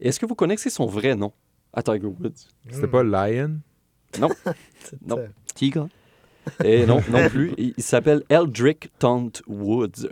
Est-ce 0.00 0.20
que 0.20 0.26
vous 0.26 0.36
connaissez 0.36 0.70
son 0.70 0.86
vrai 0.86 1.16
nom 1.16 1.32
à 1.72 1.82
Tiger 1.82 2.06
Woods? 2.06 2.46
C'était 2.70 2.86
pas 2.86 3.02
Lion? 3.02 3.58
Non. 4.20 4.28
non. 5.06 5.18
Tigre. 5.54 5.88
Et 6.62 6.86
non, 6.86 7.00
non 7.10 7.28
plus. 7.28 7.54
Il, 7.58 7.74
il 7.76 7.82
s'appelle 7.82 8.22
Eldrick 8.28 8.90
Taunt 8.98 9.32
Woods. 9.48 10.08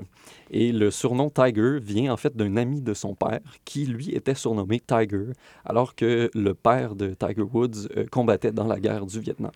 Et 0.52 0.70
le 0.70 0.90
surnom 0.90 1.30
Tiger 1.30 1.78
vient 1.80 2.12
en 2.12 2.16
fait 2.18 2.36
d'un 2.36 2.56
ami 2.58 2.82
de 2.82 2.92
son 2.92 3.14
père 3.14 3.40
qui, 3.64 3.86
lui, 3.86 4.14
était 4.14 4.34
surnommé 4.34 4.80
Tiger, 4.80 5.32
alors 5.64 5.94
que 5.94 6.30
le 6.34 6.54
père 6.54 6.94
de 6.94 7.14
Tiger 7.14 7.42
Woods 7.42 7.88
euh, 7.96 8.04
combattait 8.10 8.52
dans 8.52 8.66
la 8.66 8.78
guerre 8.78 9.06
du 9.06 9.18
Vietnam. 9.18 9.52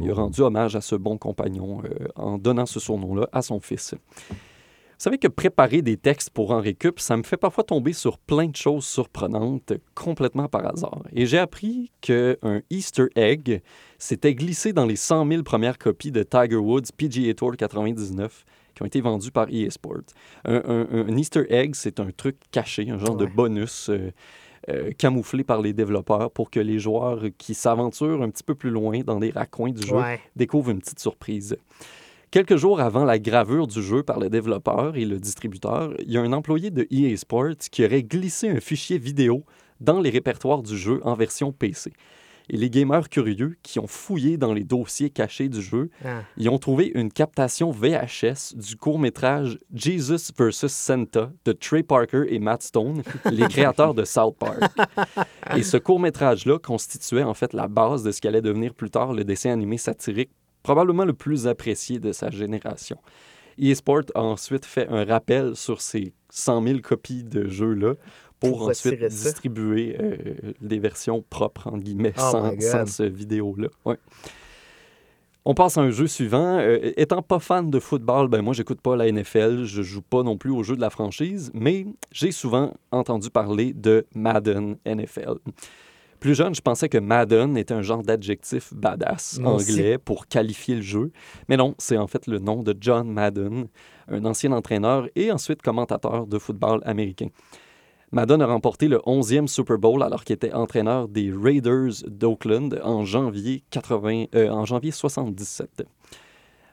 Il 0.00 0.10
a 0.10 0.14
rendu 0.14 0.42
hommage 0.42 0.76
à 0.76 0.80
ce 0.80 0.94
bon 0.94 1.18
compagnon 1.18 1.82
euh, 1.84 2.06
en 2.14 2.38
donnant 2.38 2.66
ce 2.66 2.78
surnom-là 2.78 3.28
à 3.32 3.42
son 3.42 3.60
fils. 3.60 3.94
Vous 4.30 5.02
savez 5.02 5.18
que 5.18 5.28
préparer 5.28 5.82
des 5.82 5.98
textes 5.98 6.30
pour 6.30 6.52
en 6.52 6.60
récup, 6.60 7.00
ça 7.00 7.16
me 7.18 7.22
fait 7.22 7.36
parfois 7.36 7.64
tomber 7.64 7.92
sur 7.92 8.16
plein 8.16 8.46
de 8.46 8.56
choses 8.56 8.86
surprenantes 8.86 9.74
complètement 9.94 10.48
par 10.48 10.66
hasard. 10.66 11.02
Et 11.12 11.26
j'ai 11.26 11.36
appris 11.36 11.90
qu'un 12.00 12.62
Easter 12.70 13.06
egg 13.14 13.60
s'était 13.98 14.34
glissé 14.34 14.72
dans 14.72 14.86
les 14.86 14.96
100 14.96 15.28
000 15.28 15.42
premières 15.42 15.76
copies 15.76 16.12
de 16.12 16.22
Tiger 16.22 16.56
Woods 16.56 16.92
PGA 16.96 17.34
Tour 17.34 17.56
99 17.58 18.46
qui 18.76 18.82
ont 18.82 18.86
été 18.86 19.00
vendues 19.00 19.32
par 19.32 19.48
EA 19.50 19.70
Sports. 19.70 20.02
Un, 20.44 20.62
un- 20.64 20.86
un 21.08 21.16
Easter 21.16 21.44
egg, 21.48 21.74
c'est 21.74 21.98
un 21.98 22.10
truc 22.16 22.36
caché, 22.52 22.88
un 22.90 22.98
genre 22.98 23.16
de 23.16 23.26
bonus 23.26 23.88
euh, 23.88 24.12
euh, 24.68 24.90
camouflé 24.98 25.42
par 25.44 25.60
les 25.62 25.72
développeurs 25.72 26.30
pour 26.30 26.50
que 26.50 26.60
les 26.60 26.78
joueurs 26.78 27.22
qui 27.38 27.54
s'aventurent 27.54 28.22
un 28.22 28.30
petit 28.30 28.42
peu 28.44 28.54
plus 28.54 28.70
loin 28.70 29.00
dans 29.00 29.18
les 29.18 29.30
raccoins 29.30 29.70
du 29.72 29.84
jeu 29.86 29.96
Ouais. 29.96 30.20
découvre 30.36 30.70
une 30.70 30.80
petite 30.80 31.00
surprise. 31.00 31.56
Quelques 32.30 32.56
jours 32.56 32.80
avant 32.80 33.04
la 33.04 33.18
gravure 33.18 33.66
du 33.66 33.80
jeu 33.82 34.02
par 34.02 34.18
le 34.18 34.28
développeur 34.28 34.96
et 34.96 35.04
le 35.04 35.18
distributeur, 35.18 35.94
il 36.00 36.12
y 36.12 36.18
a 36.18 36.20
un 36.20 36.32
employé 36.32 36.70
de 36.70 36.86
EA 36.90 37.16
Sports 37.16 37.56
qui 37.70 37.84
aurait 37.84 38.02
glissé 38.02 38.48
un 38.50 38.60
fichier 38.60 38.98
vidéo 38.98 39.44
dans 39.80 40.00
les 40.00 40.10
répertoires 40.10 40.62
du 40.62 40.76
jeu 40.76 41.00
en 41.04 41.14
version 41.14 41.52
PC. 41.52 41.92
Et 42.48 42.56
les 42.56 42.70
gamers 42.70 43.08
curieux 43.08 43.56
qui 43.62 43.78
ont 43.80 43.86
fouillé 43.86 44.36
dans 44.36 44.52
les 44.52 44.62
dossiers 44.64 45.10
cachés 45.10 45.48
du 45.48 45.60
jeu, 45.60 45.90
Ah. 46.04 46.22
ils 46.36 46.48
ont 46.48 46.58
trouvé 46.58 46.92
une 46.94 47.10
captation 47.10 47.70
VHS 47.72 48.54
du 48.54 48.76
court-métrage 48.76 49.58
Jesus 49.74 50.32
vs. 50.38 50.68
Santa 50.68 51.32
de 51.44 51.52
Trey 51.52 51.82
Parker 51.82 52.24
et 52.28 52.38
Matt 52.38 52.62
Stone, 52.62 53.02
les 53.30 53.48
créateurs 53.48 53.94
de 53.94 54.04
South 54.04 54.36
Park. 54.38 54.60
Et 55.56 55.62
ce 55.62 55.76
court-métrage-là 55.76 56.58
constituait 56.58 57.22
en 57.24 57.34
fait 57.34 57.52
la 57.52 57.66
base 57.68 58.02
de 58.04 58.12
ce 58.12 58.20
qui 58.20 58.28
allait 58.28 58.42
devenir 58.42 58.74
plus 58.74 58.90
tard 58.90 59.12
le 59.12 59.24
dessin 59.24 59.50
animé 59.52 59.76
satirique, 59.78 60.30
probablement 60.62 61.04
le 61.04 61.12
plus 61.14 61.46
apprécié 61.48 61.98
de 61.98 62.12
sa 62.12 62.30
génération. 62.30 62.96
eSport 63.58 64.02
a 64.14 64.20
ensuite 64.22 64.64
fait 64.64 64.86
un 64.88 65.04
rappel 65.04 65.56
sur 65.56 65.80
ces 65.80 66.12
100 66.30 66.62
000 66.62 66.78
copies 66.80 67.24
de 67.24 67.48
jeux-là 67.48 67.94
pour, 68.40 68.58
Pour 68.58 68.68
ensuite 68.68 69.02
distribuer 69.04 69.96
euh, 70.00 70.16
des 70.60 70.78
versions 70.78 71.24
propres, 71.28 71.68
entre 71.68 71.78
guillemets, 71.78 72.12
Oh 72.18 72.20
sans, 72.20 72.60
sans 72.60 72.86
ce 72.86 73.02
vidéo-là. 73.02 73.68
Ouais. 73.84 73.96
On 75.48 75.54
passe 75.54 75.78
à 75.78 75.80
un 75.82 75.90
jeu 75.90 76.08
suivant. 76.08 76.58
Euh, 76.58 76.92
étant 76.96 77.22
pas 77.22 77.38
fan 77.38 77.70
de 77.70 77.78
football, 77.78 78.26
ben 78.26 78.42
moi, 78.42 78.52
j'écoute 78.52 78.80
pas 78.80 78.96
la 78.96 79.10
NFL, 79.10 79.62
je 79.62 79.80
joue 79.80 80.02
pas 80.02 80.24
non 80.24 80.36
plus 80.36 80.50
aux 80.50 80.64
jeux 80.64 80.74
de 80.74 80.80
la 80.80 80.90
franchise, 80.90 81.52
mais 81.54 81.86
j'ai 82.10 82.32
souvent 82.32 82.74
entendu 82.90 83.30
parler 83.30 83.72
de 83.72 84.04
Madden 84.14 84.76
NFL. 84.84 85.36
Plus 86.18 86.34
jeune, 86.34 86.52
je 86.52 86.60
pensais 86.60 86.88
que 86.88 86.98
Madden 86.98 87.56
était 87.56 87.74
un 87.74 87.82
genre 87.82 88.02
d'adjectif 88.02 88.74
badass 88.74 89.38
Moi 89.38 89.54
aussi. 89.54 89.70
anglais 89.72 89.98
pour 89.98 90.26
qualifier 90.26 90.74
le 90.74 90.82
jeu. 90.82 91.12
Mais 91.48 91.56
non, 91.56 91.76
c'est 91.78 91.96
en 91.96 92.08
fait 92.08 92.26
le 92.26 92.40
nom 92.40 92.64
de 92.64 92.74
John 92.80 93.08
Madden, 93.08 93.68
un 94.08 94.24
ancien 94.24 94.50
entraîneur 94.50 95.06
et 95.14 95.30
ensuite 95.30 95.62
commentateur 95.62 96.26
de 96.26 96.38
football 96.40 96.80
américain. 96.84 97.28
Madden 98.12 98.40
a 98.40 98.46
remporté 98.46 98.88
le 98.88 98.98
11e 98.98 99.46
Super 99.48 99.78
Bowl 99.78 100.02
alors 100.02 100.24
qu'il 100.24 100.34
était 100.34 100.52
entraîneur 100.52 101.08
des 101.08 101.32
Raiders 101.32 101.92
d'Oakland 102.06 102.80
en 102.84 103.04
janvier, 103.04 103.62
80, 103.70 104.26
euh, 104.34 104.48
en 104.48 104.64
janvier 104.64 104.90
77. 104.92 105.84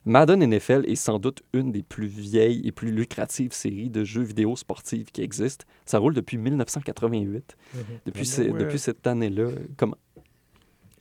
Madden 0.06 0.44
NFL 0.44 0.84
est 0.88 0.96
sans 0.96 1.18
doute 1.18 1.42
une 1.54 1.72
des 1.72 1.82
plus 1.82 2.08
vieilles 2.08 2.62
et 2.68 2.72
plus 2.74 2.92
lucratives 2.92 3.54
séries 3.54 3.90
de 3.90 4.04
jeux 4.04 4.22
vidéo 4.22 4.56
sportifs 4.58 5.12
qui 5.12 5.22
existent. 5.22 5.66
Ça 5.86 5.98
roule 5.98 6.14
depuis 6.14 6.38
1988. 6.38 7.56
Mhm. 7.74 7.82
Depuis, 8.06 8.22
Ah 8.22 8.36
ce- 8.36 8.42
depuis 8.42 8.80
cette 8.80 9.08
année-là, 9.08 9.48
comme 9.78 9.96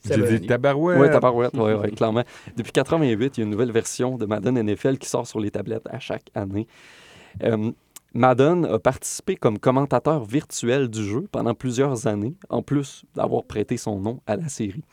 Ça 0.05 0.15
J'ai 0.15 0.39
dit 0.39 0.47
tabarouette. 0.47 0.99
oui, 0.99 1.09
tabarouette, 1.09 1.53
ouais, 1.55 1.75
ouais, 1.75 1.91
clairement. 1.91 2.23
Depuis 2.57 2.71
88, 2.73 3.37
il 3.37 3.39
y 3.39 3.43
a 3.43 3.45
une 3.45 3.51
nouvelle 3.51 3.71
version 3.71 4.17
de 4.17 4.25
Madden 4.25 4.57
NFL 4.57 4.97
qui 4.97 5.07
sort 5.07 5.25
sur 5.27 5.39
les 5.39 5.49
tablettes 5.51 5.87
à 5.89 5.99
chaque 5.99 6.29
année. 6.35 6.67
Euh, 7.43 7.71
Madden 8.15 8.65
a 8.65 8.77
participé 8.77 9.35
comme 9.35 9.57
commentateur 9.57 10.23
virtuel 10.23 10.87
du 10.87 11.03
jeu 11.03 11.27
pendant 11.31 11.55
plusieurs 11.55 12.05
années, 12.05 12.35
en 12.49 12.61
plus 12.61 13.05
d'avoir 13.15 13.43
prêté 13.43 13.75
son 13.75 13.99
nom 13.99 14.19
à 14.27 14.35
la 14.35 14.49
série. 14.49 14.83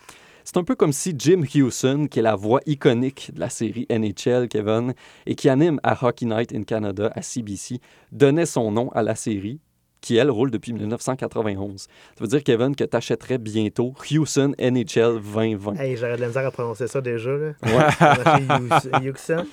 C'est 0.42 0.56
un 0.56 0.64
peu 0.64 0.74
comme 0.74 0.94
si 0.94 1.14
Jim 1.18 1.42
Hewson, 1.42 2.06
qui 2.10 2.20
est 2.20 2.22
la 2.22 2.34
voix 2.34 2.60
iconique 2.64 3.30
de 3.34 3.40
la 3.40 3.50
série 3.50 3.86
NHL, 3.90 4.48
Kevin, 4.48 4.94
et 5.26 5.34
qui 5.34 5.50
anime 5.50 5.78
à 5.82 6.02
Hockey 6.02 6.24
Night 6.24 6.54
in 6.54 6.62
Canada 6.62 7.12
à 7.14 7.20
CBC, 7.20 7.80
donnait 8.10 8.46
son 8.46 8.72
nom 8.72 8.88
à 8.92 9.02
la 9.02 9.14
série, 9.14 9.60
qui, 10.00 10.16
elle, 10.16 10.30
roule 10.30 10.50
depuis 10.50 10.72
1991. 10.72 11.82
Ça 11.82 11.88
veut 12.20 12.26
dire, 12.26 12.42
Kevin, 12.42 12.74
que 12.74 12.84
tu 12.84 12.96
achèterais 12.96 13.38
bientôt 13.38 13.94
Hewson 14.10 14.54
NHL 14.58 15.20
2020. 15.20 15.76
Hey, 15.76 15.96
j'aurais 15.96 16.16
de 16.16 16.20
la 16.20 16.28
misère 16.28 16.46
à 16.46 16.50
prononcer 16.50 16.86
ça 16.86 17.00
déjà. 17.00 17.30
Là. 17.30 17.52
Ouais. 17.62 19.00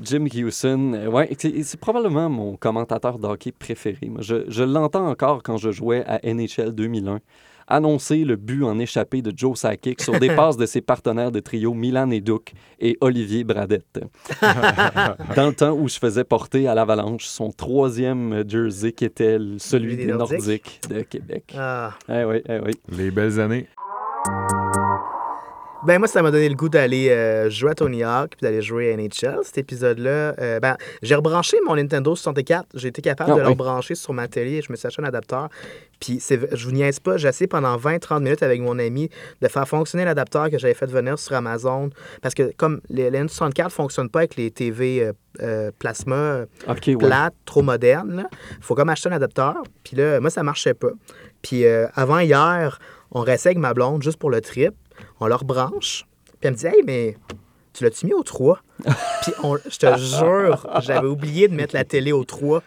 Jim 0.00 0.26
Hewson, 0.32 0.92
euh, 0.94 1.06
ouais, 1.08 1.28
c'est 1.38 1.80
probablement 1.80 2.28
mon 2.28 2.56
commentateur 2.56 3.18
de 3.18 3.26
hockey 3.26 3.52
préféré. 3.52 4.08
Moi, 4.08 4.22
je 4.22 4.44
je 4.48 4.62
l'entends 4.62 5.08
encore 5.08 5.42
quand 5.42 5.56
je 5.56 5.70
jouais 5.70 6.04
à 6.06 6.20
NHL 6.22 6.72
2001 6.72 7.20
annoncer 7.66 8.24
le 8.24 8.36
but 8.36 8.62
en 8.64 8.78
échappé 8.78 9.22
de 9.22 9.32
Joe 9.36 9.58
Sakic 9.58 10.02
sur 10.02 10.18
des 10.18 10.28
passes 10.36 10.56
de 10.56 10.66
ses 10.66 10.80
partenaires 10.80 11.32
de 11.32 11.40
trio 11.40 11.74
Milan 11.74 12.06
Duc 12.06 12.54
et 12.80 12.96
Olivier 13.00 13.44
Bradette. 13.44 14.00
Dans 15.36 15.48
le 15.48 15.54
temps 15.54 15.72
où 15.72 15.88
je 15.88 15.98
faisais 15.98 16.24
porter 16.24 16.68
à 16.68 16.74
l'Avalanche 16.74 17.24
son 17.26 17.50
troisième 17.50 18.44
jersey 18.48 18.92
qui 18.92 19.04
était 19.04 19.36
celui 19.36 19.58
Celui 19.58 19.96
des 19.96 20.06
des 20.06 20.12
Nordiques. 20.12 20.38
Nordiques 20.38 20.80
de 20.88 21.00
Québec. 21.02 21.54
Ah. 21.56 21.92
Eh 22.08 22.24
oui, 22.24 22.42
eh 22.48 22.58
oui. 22.60 22.72
Les 22.88 23.10
belles 23.10 23.40
années. 23.40 23.66
Ben 25.86 26.00
moi, 26.00 26.08
ça 26.08 26.20
m'a 26.20 26.32
donné 26.32 26.48
le 26.48 26.56
goût 26.56 26.68
d'aller 26.68 27.10
euh, 27.10 27.48
jouer 27.48 27.70
à 27.70 27.74
Tony 27.76 28.02
Hawk 28.02 28.30
puis 28.30 28.40
d'aller 28.42 28.60
jouer 28.60 28.92
à 28.92 28.96
NHL. 28.96 29.38
Cet 29.44 29.56
épisode-là, 29.58 30.34
euh, 30.40 30.58
ben, 30.58 30.76
j'ai 31.00 31.14
rebranché 31.14 31.58
mon 31.64 31.76
Nintendo 31.76 32.16
64. 32.16 32.66
J'ai 32.74 32.88
été 32.88 33.00
capable 33.02 33.30
Ah, 33.30 33.36
de 33.36 33.40
le 33.42 33.46
rebrancher 33.46 33.94
sur 33.94 34.12
ma 34.12 34.26
télé. 34.26 34.62
Je 34.62 34.72
me 34.72 34.76
suis 34.76 34.88
acheté 34.88 35.00
un 35.00 35.04
adapteur. 35.04 35.48
Puis 36.00 36.20
je 36.20 36.64
vous 36.64 36.72
niaise 36.72 36.98
pas, 36.98 37.16
j'ai 37.18 37.28
essayé 37.28 37.46
pendant 37.46 37.76
20-30 37.76 38.20
minutes 38.20 38.42
avec 38.42 38.60
mon 38.60 38.80
ami 38.80 39.08
de 39.40 39.46
faire 39.46 39.68
fonctionner 39.68 40.04
l'adapteur 40.04 40.50
que 40.50 40.58
j'avais 40.58 40.74
fait 40.74 40.90
venir 40.90 41.20
sur 41.20 41.36
Amazon. 41.36 41.90
Parce 42.20 42.34
que 42.34 42.52
comme 42.56 42.80
les, 42.90 43.08
les 43.08 43.20
N64 43.20 43.64
ne 43.66 43.68
fonctionnent 43.70 44.10
pas 44.10 44.20
avec 44.20 44.34
les 44.34 44.50
TV 44.50 45.12
euh, 45.40 45.70
plasma 45.78 46.16
euh, 46.16 46.46
OK, 46.68 46.82
ouais. 46.88 46.96
plate, 46.96 47.34
trop 47.44 47.62
moderne. 47.62 48.26
Il 48.58 48.64
faut 48.64 48.74
comme 48.74 48.88
acheter 48.88 49.08
un 49.08 49.12
adapteur. 49.12 49.62
Puis 49.84 49.96
là, 49.96 50.18
moi, 50.18 50.30
ça 50.30 50.42
marchait 50.42 50.74
pas. 50.74 50.90
Puis 51.42 51.64
avant 51.94 52.18
hier, 52.18 52.80
on 53.12 53.20
restait 53.20 53.50
avec 53.50 53.58
ma 53.58 53.72
blonde 53.72 54.02
juste 54.02 54.18
pour 54.18 54.30
le 54.30 54.40
trip. 54.40 54.74
On 55.20 55.26
leur 55.26 55.44
branche. 55.44 56.06
Puis 56.26 56.34
elle 56.42 56.52
me 56.52 56.56
dit 56.56 56.66
Hey, 56.66 56.82
mais 56.84 57.16
tu 57.72 57.84
l'as-tu 57.84 58.06
mis 58.06 58.12
au 58.14 58.22
3 58.22 58.60
Puis 59.22 59.32
on- 59.42 59.56
je 59.56 59.76
te 59.78 59.98
jure, 59.98 60.66
j'avais 60.80 61.06
oublié 61.08 61.48
de 61.48 61.54
mettre 61.54 61.74
la 61.74 61.84
télé 61.84 62.12
au 62.12 62.24
3. 62.24 62.62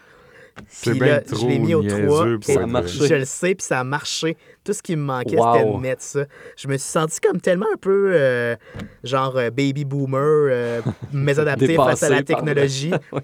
C'est 0.67 0.91
Puis 0.91 0.99
là, 0.99 1.21
je 1.25 1.45
l'ai 1.47 1.59
mis 1.59 1.73
au 1.73 1.81
3. 1.83 1.97
niaiseux 1.99 2.39
pour 2.39 2.53
Ça 2.53 2.61
a 2.61 2.65
marché. 2.65 3.07
Je 3.07 3.13
le 3.15 3.25
sais, 3.25 3.55
puis 3.55 3.65
ça 3.65 3.79
a 3.79 3.83
marché. 3.83 4.35
Tout 4.69 4.73
ce 4.73 4.83
qui 4.83 4.95
me 4.95 5.01
manquait, 5.01 5.35
Wow. 5.35 5.53
c'était 5.57 5.71
de 5.73 5.77
mettre 5.79 6.03
ça. 6.03 6.25
Je 6.55 6.67
me 6.67 6.77
suis 6.77 6.87
senti 6.91 7.19
comme 7.19 7.41
tellement 7.41 7.65
un 7.73 7.77
peu 7.77 8.11
euh, 8.13 8.55
genre 9.03 9.35
euh, 9.37 9.49
baby 9.49 9.83
boomer, 9.83 10.19
euh, 10.21 10.81
mésadapté 11.11 11.73
face 11.75 12.03
à 12.03 12.09
la 12.09 12.21
technologie. 12.21 12.91
Ouais. 13.11 13.21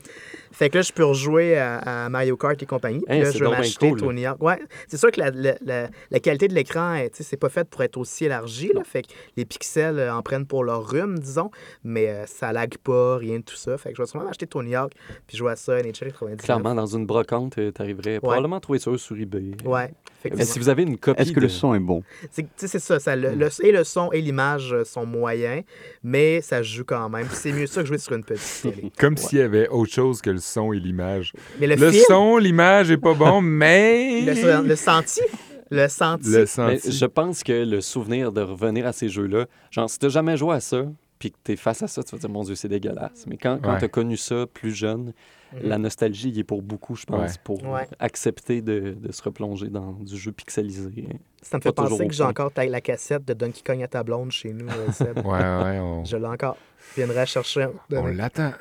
Fait 0.52 0.70
que 0.70 0.78
là, 0.78 0.82
je 0.84 0.94
peux 0.94 1.04
rejouer 1.04 1.58
à, 1.58 2.06
à 2.06 2.10
Mario 2.10 2.38
Kart 2.38 2.62
et 2.64 2.66
compagnie. 2.66 3.02
Puis 3.06 3.14
Hey, 3.18 3.24
là, 3.24 3.32
je 3.32 3.44
vais 3.44 3.50
m'acheter 3.50 3.90
cool. 3.90 4.00
Tony 4.00 4.26
Hawk. 4.26 4.42
Ouais, 4.42 4.58
c'est 4.88 4.96
sûr 4.96 5.12
que 5.12 5.20
la, 5.20 5.30
la- 5.32 5.56
la- 5.66 5.90
la 6.10 6.20
qualité 6.22 6.48
de 6.48 6.54
l'écran, 6.54 6.98
tu 7.12 7.18
sais, 7.18 7.24
c'est 7.24 7.36
pas 7.36 7.50
fait 7.50 7.68
pour 7.70 7.84
être 7.84 7.98
aussi 7.98 8.24
élargi. 8.24 8.72
Là, 8.74 8.82
fait 8.86 9.02
que 9.02 9.10
les 9.36 9.44
pixels 9.44 10.00
euh, 10.00 10.14
en 10.16 10.22
prennent 10.22 10.46
pour 10.46 10.64
leur 10.64 10.90
rhume, 10.90 11.20
disons. 11.20 11.52
Mais 11.84 12.08
euh, 12.08 12.26
ça 12.26 12.54
lag 12.54 12.74
pas, 12.78 13.18
rien 13.18 13.40
de 13.40 13.44
tout 13.44 13.58
ça. 13.58 13.78
Fait 13.78 13.90
que 13.90 13.98
je 13.98 14.02
vais 14.02 14.08
sûrement 14.08 14.28
m'acheter 14.28 14.48
Tony 14.48 14.76
Hawk 14.78 14.94
puis 15.28 15.36
jouer 15.38 15.52
à 15.52 15.56
ça, 15.58 15.76
NHL 15.76 15.92
99. 16.14 16.38
Clairement, 16.46 16.74
dans 16.74 16.86
une 16.86 17.06
brocante, 17.06 17.56
tu 17.56 17.74
arriverais 17.82 18.20
probablement 18.22 18.56
à 18.56 18.62
trouver 18.62 18.80
ça 18.80 18.98
sur 18.98 19.18
eBay. 19.20 19.52
Ouais, 19.66 19.92
Mais 20.34 20.46
si 20.46 20.58
vous 20.58 20.70
avez 20.70 20.84
une 20.84 20.98
copie 20.98 21.34
que 21.36 21.40
le 21.42 21.50
son 21.50 21.74
est 21.76 21.80
bon 21.80 22.02
C'est 22.32 22.44
tu 22.44 22.50
sais, 22.56 22.68
c'est 22.68 22.80
ça. 22.80 23.00
ça 23.00 23.16
le, 23.16 23.36
le- 23.36 23.50
et 23.64 23.72
le 23.72 23.84
son 23.84 24.12
et 24.12 24.22
l'image 24.22 24.74
euh, 24.74 24.84
sont 24.84 25.06
moyens, 25.06 25.64
mais 26.04 26.42
ça 26.42 26.64
joue 26.64 26.84
quand 26.86 27.10
même. 27.10 27.28
C'est 27.32 27.52
mieux 27.52 27.68
ça 27.68 27.82
que 27.82 27.88
jouer 27.88 27.98
sur 27.98 28.14
une 28.14 28.24
petite 28.24 28.62
télé. 28.64 28.92
Comme 29.00 29.18
s'il 29.18 29.40
y 29.40 29.42
avait 29.42 29.68
autre 29.70 29.92
chose 29.94 30.22
que 30.22 30.30
le 30.30 30.40
son 30.40 30.74
et 30.74 30.80
l'image. 30.80 31.34
Mais 31.60 31.68
le, 31.68 31.76
Le, 31.76 31.92
film, 31.92 32.04
son, 32.08 32.38
l'image 32.38 32.92
est 32.92 32.98
pas 32.98 33.14
bon, 33.14 33.42
mais. 33.42 34.22
le, 34.22 34.68
le 34.68 34.76
senti, 34.76 35.22
Le 35.70 35.88
senti. 35.88 36.30
Le 36.30 36.40
Mais 36.40 36.46
senti. 36.46 36.92
je 36.92 37.06
pense 37.06 37.44
que 37.44 37.66
le 37.66 37.82
souvenir 37.82 38.32
de 38.32 38.42
revenir 38.42 38.86
à 38.88 38.94
ces 38.94 39.10
jeux-là, 39.10 39.46
genre, 39.72 39.90
si 39.90 40.00
t'as 40.00 40.10
jamais 40.10 40.38
joué 40.38 40.56
à 40.56 40.60
ça, 40.60 40.84
puis 41.26 41.32
que 41.32 41.38
t'es 41.44 41.56
face 41.56 41.82
à 41.82 41.88
ça, 41.88 42.04
tu 42.04 42.12
vas 42.12 42.18
te 42.18 42.22
dire, 42.22 42.30
mon 42.30 42.44
Dieu, 42.44 42.54
c'est 42.54 42.68
dégueulasse. 42.68 43.26
Mais 43.28 43.38
quand, 43.38 43.60
quand 43.60 43.74
Ouais. 43.74 43.80
t'as 43.80 43.88
connu 43.88 44.16
ça 44.16 44.46
plus 44.54 44.72
jeune, 44.76 45.12
Mhm. 45.54 45.62
la 45.70 45.78
nostalgie 45.80 46.30
y 46.30 46.40
est 46.42 46.44
pour 46.44 46.62
beaucoup, 46.62 46.96
je 46.96 47.06
pense, 47.06 47.32
Ouais. 47.32 47.38
pour 47.44 47.64
Ouais. 47.64 47.88
accepter 48.00 48.62
de, 48.62 48.96
de 49.00 49.12
se 49.12 49.24
replonger 49.24 49.70
dans 49.70 49.94
du 49.94 50.18
jeu 50.18 50.32
pixelisé. 50.32 51.08
Ça 51.42 51.58
me 51.58 51.62
fait 51.64 51.72
penser 51.72 52.08
que 52.08 52.14
j'ai 52.14 52.24
encore 52.24 52.52
la 52.56 52.82
cassette 52.82 53.26
de 53.26 53.34
Donkey 53.34 53.62
Kong 53.66 53.82
à 53.82 53.88
ta 53.88 54.04
blonde 54.04 54.32
chez 54.32 54.54
nous, 54.54 54.68
euh, 54.68 54.92
Seb. 54.92 55.18
Ouais, 55.26 55.34
ouais, 55.34 55.80
on, 55.80 56.04
Je 56.06 56.18
l'ai 56.18 56.26
encore. 56.26 56.58
Je 56.92 57.02
viendrai 57.02 57.26
chercher. 57.26 57.68
on 57.92 58.06
l'attend. 58.08 58.52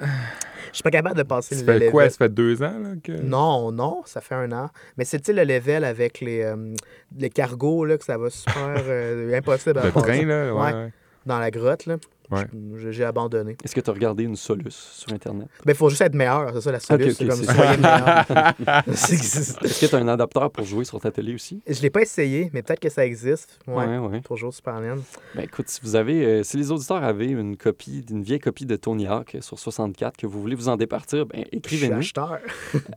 Je 0.71 0.77
suis 0.79 0.83
pas 0.83 0.91
capable 0.91 1.17
de 1.17 1.23
passer 1.25 1.55
Ça 1.57 1.61
le 1.61 1.67
fait 1.67 1.79
level. 1.79 1.91
quoi? 1.91 2.09
Ça 2.09 2.17
fait 2.17 2.33
deux 2.35 2.63
ans 2.63 2.79
là, 2.79 2.91
que... 3.03 3.13
Non, 3.13 3.71
non, 3.73 4.03
ça 4.07 4.21
fait 4.23 4.35
un 4.35 4.51
an. 4.53 4.71
Mais 4.97 5.05
c'est 5.05 5.21
tu 5.21 5.33
le 5.35 5.45
level 5.45 5.85
avec 5.85 6.21
les, 6.21 6.43
euh, 6.43 6.75
les 7.17 7.29
cargos, 7.31 7.85
là, 7.85 7.99
que 7.99 8.05
ça 8.05 8.17
va 8.17 8.31
super 8.31 8.57
euh, 8.87 9.35
impossible 9.39 9.79
à 9.79 9.85
Le 9.85 9.93
passer 9.93 10.07
train, 10.07 10.27
là? 10.27 10.55
Ouais, 10.55 10.61
Ouais. 10.61 10.73
ouais. 10.85 10.93
Dans 11.27 11.39
la 11.39 11.51
grotte. 11.51 11.87
Là. 11.87 11.97
Ouais. 12.31 12.45
J'ai 12.91 13.05
abandonné. 13.05 13.57
Est-ce 13.63 13.75
que 13.75 13.81
tu 13.81 13.91
as 13.91 13.93
regardé 13.93 14.25
une 14.25 14.35
Solus 14.35 14.71
sur 14.71 15.13
Internet? 15.13 15.47
Mais 15.67 15.73
il 15.73 15.77
faut 15.77 15.91
juste 15.91 16.01
être 16.01 16.15
meilleur, 16.15 16.51
c'est 16.55 16.61
ça 16.63 16.73
la 16.73 16.81
solution. 16.81 17.11
Ok, 17.27 17.33
ok, 17.33 17.37
c'est 17.37 17.45
comme 17.47 17.55
soyez 17.55 17.77
meilleur. 17.77 18.25
Est-ce 18.89 19.81
que 19.81 19.87
tu 19.87 19.95
as 19.95 19.99
un 19.99 20.09
adapteur 20.09 20.51
pour 20.51 20.65
jouer 20.65 20.85
sur 20.85 20.99
ta 21.01 21.11
télé 21.11 21.35
aussi? 21.35 21.61
Je 21.69 21.81
l'ai 21.83 21.91
pas 21.91 22.01
essayé, 22.01 22.51
mais 22.53 22.63
peut-être 22.63 22.81
que 22.81 22.89
ça 22.89 23.05
existe. 23.05 23.59
Ouais. 23.67 23.87
ouais. 23.87 23.99
ouais. 23.99 24.21
Pour 24.23 24.37
jouer 24.39 24.49
au 24.49 24.53
Super 24.53 24.81
NES. 24.81 24.97
Ben, 25.35 25.43
écoute, 25.43 25.69
si 25.69 25.81
vous 25.83 25.97
avez, 25.97 26.25
euh, 26.25 26.43
si 26.43 26.57
les 26.57 26.71
auditeurs 26.71 27.05
avaient 27.05 27.29
une 27.29 27.57
copie, 27.59 28.05
une 28.11 28.23
vieille 28.23 28.41
copie 28.41 28.65
de 28.67 28.77
Tony 28.77 29.07
Hawk 29.07 29.37
sur 29.41 29.59
64 29.59 30.17
que 30.17 30.27
vous 30.27 30.41
voulez 30.41 30.55
vous 30.57 30.69
en 30.69 30.77
départir, 30.77 31.27
ben, 31.27 31.45
écrivez-nous 31.53 31.99
acheteur. 31.99 32.39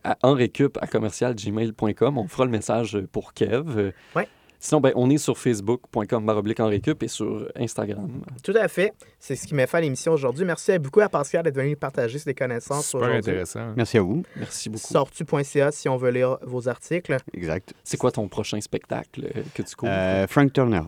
à 0.05 0.17
enrecup 0.23 0.77
à 0.81 0.87
commercialgmail.com. 0.87 2.17
On 2.17 2.27
fera 2.27 2.45
le 2.45 2.51
message 2.51 2.97
pour 3.11 3.33
Kev. 3.33 3.77
Euh, 3.77 3.91
Ouais. 4.15 4.27
Sinon, 4.59 4.81
ben, 4.81 4.91
on 4.95 5.09
est 5.09 5.17
sur 5.17 5.37
facebook.com 5.37 6.25
baroblique 6.25 6.59
enrecup 6.59 7.03
et 7.03 7.07
sur 7.07 7.47
Instagram. 7.55 8.21
Tout 8.43 8.53
à 8.59 8.67
fait. 8.67 8.93
C'est 9.19 9.35
ce 9.35 9.45
qui 9.47 9.53
m'a 9.53 9.67
fait 9.67 9.77
à 9.77 9.81
l'émission 9.81 10.13
aujourd'hui. 10.13 10.45
Merci 10.45 10.77
beaucoup 10.79 11.01
à 11.01 11.09
Pascal 11.09 11.43
d'être 11.43 11.55
venu 11.55 11.75
partager 11.75 12.17
ses 12.19 12.33
connaissances 12.33 12.87
Super 12.87 13.01
aujourd'hui. 13.09 13.31
intéressant. 13.31 13.73
Merci 13.75 13.97
à 13.97 14.01
vous. 14.01 14.23
Merci 14.35 14.69
beaucoup. 14.69 14.87
Sortu.ca 14.87 15.71
si 15.71 15.87
on 15.89 15.97
veut 15.97 16.09
lire 16.11 16.37
vos 16.41 16.67
articles. 16.67 17.17
Exact. 17.33 17.73
C'est 17.83 17.97
quoi 17.97 18.11
ton 18.11 18.27
prochain 18.27 18.59
spectacle 18.61 19.25
euh, 19.35 19.41
que 19.53 19.61
tu 19.61 19.75
couvres? 19.75 19.91
Euh, 19.93 20.27
Frank 20.27 20.51
Turner 20.53 20.81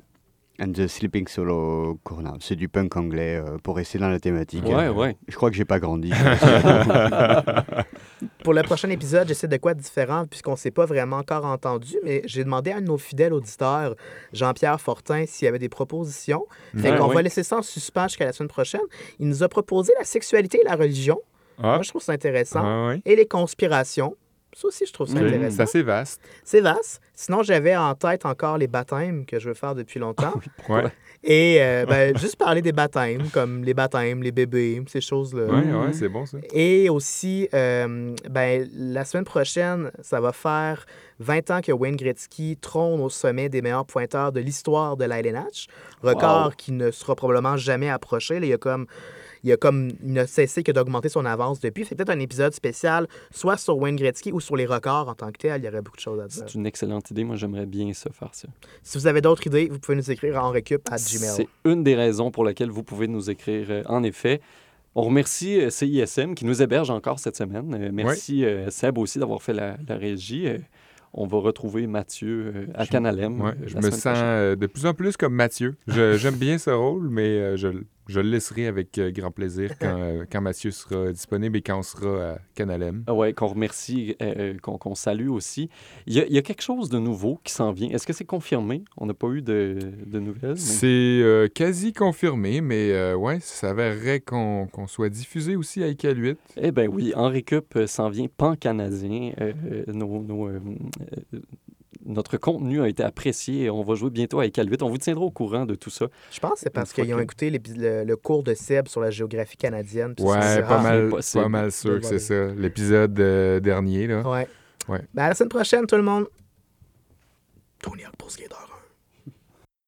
and 0.61 0.73
the 0.73 0.87
Sleeping 0.87 1.27
Solo 1.27 1.99
Corner. 2.03 2.33
C'est 2.39 2.55
du 2.55 2.67
punk 2.69 2.95
anglais 2.97 3.35
euh, 3.37 3.57
pour 3.63 3.75
rester 3.77 3.97
dans 3.99 4.09
la 4.09 4.19
thématique. 4.19 4.65
ouais, 4.65 4.85
Euh, 4.85 4.93
ouais. 4.93 5.15
Je 5.27 5.35
crois 5.35 5.49
que 5.49 5.55
j'ai 5.55 5.65
pas 5.65 5.79
grandi. 5.79 6.11
Pour 8.43 8.53
le 8.53 8.63
prochain 8.63 8.89
épisode, 8.89 9.27
j'essaie 9.27 9.47
de 9.47 9.57
quoi 9.57 9.73
de 9.73 9.81
différent 9.81 10.25
puisqu'on 10.25 10.51
ne 10.51 10.57
s'est 10.57 10.71
pas 10.71 10.85
vraiment 10.85 11.17
encore 11.17 11.45
entendu, 11.45 11.97
mais 12.03 12.21
j'ai 12.25 12.43
demandé 12.43 12.71
à 12.71 12.77
un 12.77 12.81
de 12.81 12.87
nos 12.87 12.97
fidèles 12.97 13.33
auditeurs, 13.33 13.95
Jean-Pierre 14.33 14.79
Fortin, 14.81 15.25
s'il 15.27 15.45
y 15.45 15.47
avait 15.47 15.59
des 15.59 15.69
propositions. 15.69 16.45
Fait 16.77 16.91
Ouais, 16.91 16.97
qu'on 16.97 17.07
ouais. 17.09 17.15
va 17.15 17.21
laisser 17.21 17.43
ça 17.43 17.57
en 17.57 17.61
suspens 17.61 18.07
jusqu'à 18.09 18.25
la 18.25 18.33
semaine 18.33 18.49
prochaine. 18.49 18.81
Il 19.19 19.27
nous 19.27 19.43
a 19.43 19.49
proposé 19.49 19.93
la 19.97 20.05
sexualité 20.05 20.59
et 20.61 20.65
la 20.67 20.75
religion. 20.75 21.19
Ah, 21.59 21.75
Moi, 21.75 21.81
je 21.83 21.89
trouve 21.89 22.01
ça 22.01 22.13
intéressant. 22.13 22.61
ah, 22.63 22.87
ouais. 22.89 23.01
Et 23.05 23.15
les 23.15 23.25
conspirations. 23.25 24.15
Ça 24.53 24.67
aussi, 24.67 24.85
je 24.85 24.91
trouve 24.93 25.07
ça 25.07 25.13
Oui, 25.19 25.27
intéressant. 25.27 25.55
C'est 25.57 25.61
assez 25.61 25.83
vaste. 25.83 26.21
C'est 26.43 26.61
vaste. 26.61 27.01
Sinon, 27.13 27.43
j'avais 27.43 27.75
en 27.75 27.93
tête 27.95 28.25
encore 28.25 28.57
les 28.57 28.67
baptêmes 28.67 29.25
que 29.25 29.39
je 29.39 29.49
veux 29.49 29.53
faire 29.53 29.75
depuis 29.75 29.99
longtemps. 29.99 30.33
Ouais, 30.67 30.85
Et 31.23 31.57
euh, 31.59 31.85
ben, 31.85 32.17
juste 32.17 32.35
parler 32.37 32.61
des 32.61 32.71
baptêmes, 32.71 33.29
comme 33.31 33.63
les 33.63 33.73
baptêmes, 33.73 34.23
les 34.23 34.31
bébés, 34.31 34.81
ces 34.87 35.01
choses-là. 35.01 35.43
ouais, 35.45 35.71
ouais, 35.71 35.93
c'est 35.93 36.09
bon 36.09 36.25
ça. 36.25 36.37
Et 36.53 36.89
aussi, 36.89 37.47
euh, 37.53 38.15
ben, 38.29 38.67
la 38.73 39.05
semaine 39.05 39.25
prochaine, 39.25 39.91
ça 40.01 40.19
va 40.19 40.31
faire 40.31 40.85
20 41.19 41.51
ans 41.51 41.61
que 41.61 41.71
Wayne 41.71 41.95
Gretzky 41.97 42.57
trône 42.57 43.01
au 43.01 43.09
sommet 43.09 43.49
des 43.49 43.61
meilleurs 43.61 43.85
pointeurs 43.85 44.31
de 44.31 44.39
l'histoire 44.39 44.97
de 44.97 45.05
l'ILNH. 45.05 45.67
Record 46.01 46.45
Wow. 46.47 46.51
qui 46.57 46.71
ne 46.71 46.89
sera 46.91 47.15
probablement 47.15 47.57
jamais 47.57 47.89
approché. 47.89 48.39
Là, 48.39 48.45
il 48.45 48.49
y 48.49 48.53
a 48.53 48.57
comme. 48.57 48.87
Il, 49.43 49.49
y 49.49 49.53
a 49.53 49.57
comme, 49.57 49.89
il 50.03 50.13
n'a 50.13 50.27
cessé 50.27 50.63
que 50.63 50.71
d'augmenter 50.71 51.09
son 51.09 51.25
avance 51.25 51.59
depuis. 51.59 51.85
C'est 51.85 51.95
peut-être 51.95 52.09
un 52.09 52.19
épisode 52.19 52.53
spécial, 52.53 53.07
soit 53.31 53.57
sur 53.57 53.77
Wayne 53.77 53.95
Gretzky 53.95 54.31
ou 54.31 54.39
sur 54.39 54.55
les 54.55 54.65
records 54.65 55.07
en 55.09 55.15
tant 55.15 55.31
que 55.31 55.37
tel. 55.37 55.61
Il 55.61 55.65
y 55.65 55.67
aurait 55.69 55.81
beaucoup 55.81 55.97
de 55.97 56.01
choses 56.01 56.19
à 56.19 56.27
dire. 56.27 56.43
C'est 56.45 56.55
une 56.55 56.65
excellente 56.65 57.09
idée. 57.11 57.23
Moi, 57.23 57.35
j'aimerais 57.35 57.65
bien 57.65 57.93
ça, 57.93 58.09
faire 58.11 58.33
ça. 58.33 58.47
Si 58.83 58.97
vous 58.97 59.07
avez 59.07 59.21
d'autres 59.21 59.45
idées, 59.47 59.69
vous 59.69 59.79
pouvez 59.79 59.95
nous 59.97 60.11
écrire 60.11 60.43
en 60.43 60.49
récup 60.49 60.81
à 60.91 60.95
Gmail. 60.97 61.29
C'est 61.35 61.47
une 61.65 61.83
des 61.83 61.95
raisons 61.95 62.31
pour 62.31 62.43
lesquelles 62.45 62.69
vous 62.71 62.83
pouvez 62.83 63.07
nous 63.07 63.29
écrire, 63.29 63.67
euh, 63.69 63.83
en 63.87 64.03
effet. 64.03 64.41
On 64.95 65.03
remercie 65.03 65.61
euh, 65.61 65.69
CISM 65.69 66.33
qui 66.33 66.45
nous 66.45 66.61
héberge 66.61 66.89
encore 66.89 67.19
cette 67.19 67.37
semaine. 67.37 67.73
Euh, 67.79 67.89
merci 67.93 68.43
euh, 68.43 68.69
Seb 68.69 68.97
aussi 68.97 69.19
d'avoir 69.19 69.41
fait 69.41 69.53
la, 69.53 69.77
la 69.87 69.95
régie. 69.95 70.47
On 71.13 71.25
va 71.27 71.37
retrouver 71.39 71.87
Mathieu 71.87 72.67
à 72.75 72.83
Je- 72.83 72.89
Canalem. 72.91 73.39
Ouais, 73.41 73.53
je 73.65 73.75
me 73.77 73.81
sens 73.89 74.01
prochaine. 74.01 74.55
de 74.55 74.67
plus 74.67 74.85
en 74.85 74.93
plus 74.93 75.15
comme 75.17 75.33
Mathieu. 75.33 75.75
Je- 75.87 76.17
J'aime 76.17 76.35
bien 76.35 76.57
ce 76.57 76.69
rôle, 76.71 77.09
mais 77.09 77.55
je, 77.57 77.67
je 78.09 78.19
le 78.19 78.29
laisserai 78.29 78.67
avec 78.67 78.97
euh, 78.97 79.11
grand 79.11 79.31
plaisir 79.31 79.71
quand, 79.79 79.97
euh, 79.99 80.25
quand 80.29 80.41
Mathieu 80.41 80.71
sera 80.71 81.11
disponible 81.13 81.57
et 81.57 81.61
quand 81.61 81.79
on 81.79 81.83
sera 81.83 82.31
à 82.33 82.37
Canalem. 82.55 83.03
Ah 83.07 83.13
ouais, 83.13 83.33
qu'on 83.33 83.47
remercie, 83.47 84.15
euh, 84.21 84.33
euh, 84.37 84.53
qu'on 84.61 84.77
qu'on 84.77 84.95
salue 84.95 85.29
aussi. 85.29 85.69
Il 86.07 86.13
y, 86.13 86.19
a, 86.19 86.25
il 86.25 86.33
y 86.33 86.37
a 86.37 86.41
quelque 86.41 86.61
chose 86.63 86.89
de 86.89 86.99
nouveau 86.99 87.39
qui 87.43 87.53
s'en 87.53 87.71
vient. 87.71 87.89
Est-ce 87.89 88.05
que 88.07 88.13
c'est 88.13 88.25
confirmé? 88.25 88.83
On 88.97 89.05
n'a 89.05 89.13
pas 89.13 89.27
eu 89.29 89.41
de, 89.41 89.77
de 90.05 90.19
nouvelles. 90.19 90.51
mais- 90.51 90.55
C'est 90.57 90.87
euh, 91.21 91.47
quasi 91.47 91.93
confirmé, 91.93 92.61
mais 92.61 92.91
euh, 92.91 93.15
ouais, 93.15 93.39
ça 93.39 93.67
s'avérerait 93.67 94.19
qu'on 94.19 94.67
qu'on 94.67 94.87
soit 94.87 95.09
diffusé 95.09 95.55
aussi 95.55 95.83
à 95.83 95.87
ICAL 95.87 96.17
8. 96.17 96.39
Eh 96.57 96.71
bien 96.71 96.87
oui, 96.87 97.13
en 97.15 97.29
récup 97.29 97.75
euh, 97.75 97.87
s'en 97.87 98.09
vient 98.09 98.27
pan-canadien. 98.35 99.33
Euh, 99.39 99.53
euh, 99.71 99.83
nos- 99.93 100.21
nos, 100.23 100.47
euh, 100.47 100.59
euh, 101.33 101.39
notre 102.05 102.37
contenu 102.37 102.81
a 102.81 102.87
été 102.87 103.03
apprécié 103.03 103.63
et 103.65 103.69
on 103.69 103.81
va 103.83 103.95
jouer 103.95 104.09
bientôt 104.09 104.39
avec 104.39 104.53
Cal 104.53 104.69
8. 104.69 104.83
On 104.83 104.89
vous 104.89 104.97
tiendra 104.97 105.23
au 105.25 105.31
courant 105.31 105.65
de 105.65 105.75
tout 105.75 105.89
ça. 105.89 106.07
Je 106.31 106.39
pense 106.39 106.53
que 106.53 106.59
c'est 106.59 106.69
parce 106.69 106.93
qu'ils 106.93 107.13
ont 107.13 107.17
que- 107.17 107.23
écouté 107.23 107.49
le, 107.49 108.03
le 108.03 108.15
cours 108.15 108.43
de 108.43 108.53
Seb 108.53 108.87
sur 108.87 109.01
la 109.01 109.09
géographie 109.11 109.57
canadienne. 109.57 110.13
Ouais, 110.19 110.39
c'est- 110.41 110.61
pas, 110.61 110.81
mal, 110.81 111.09
pas 111.33 111.49
mal 111.49 111.71
sûr 111.71 111.99
que 111.99 112.05
c'est 112.05 112.19
ça. 112.19 112.45
L'épisode 112.55 113.19
euh, 113.19 113.59
dernier, 113.59 114.07
là. 114.07 114.21
Ouais. 114.29 114.47
Ouais. 114.87 115.01
Ben, 115.13 115.23
à 115.23 115.29
la 115.29 115.35
semaine 115.35 115.49
prochaine, 115.49 115.85
tout 115.87 115.95
le 115.95 116.01
monde. 116.03 116.25
Tony 117.81 118.03
Hawk 118.05 118.15
Pro 118.17 118.29
Skater 118.29 118.55
1. 118.55 118.68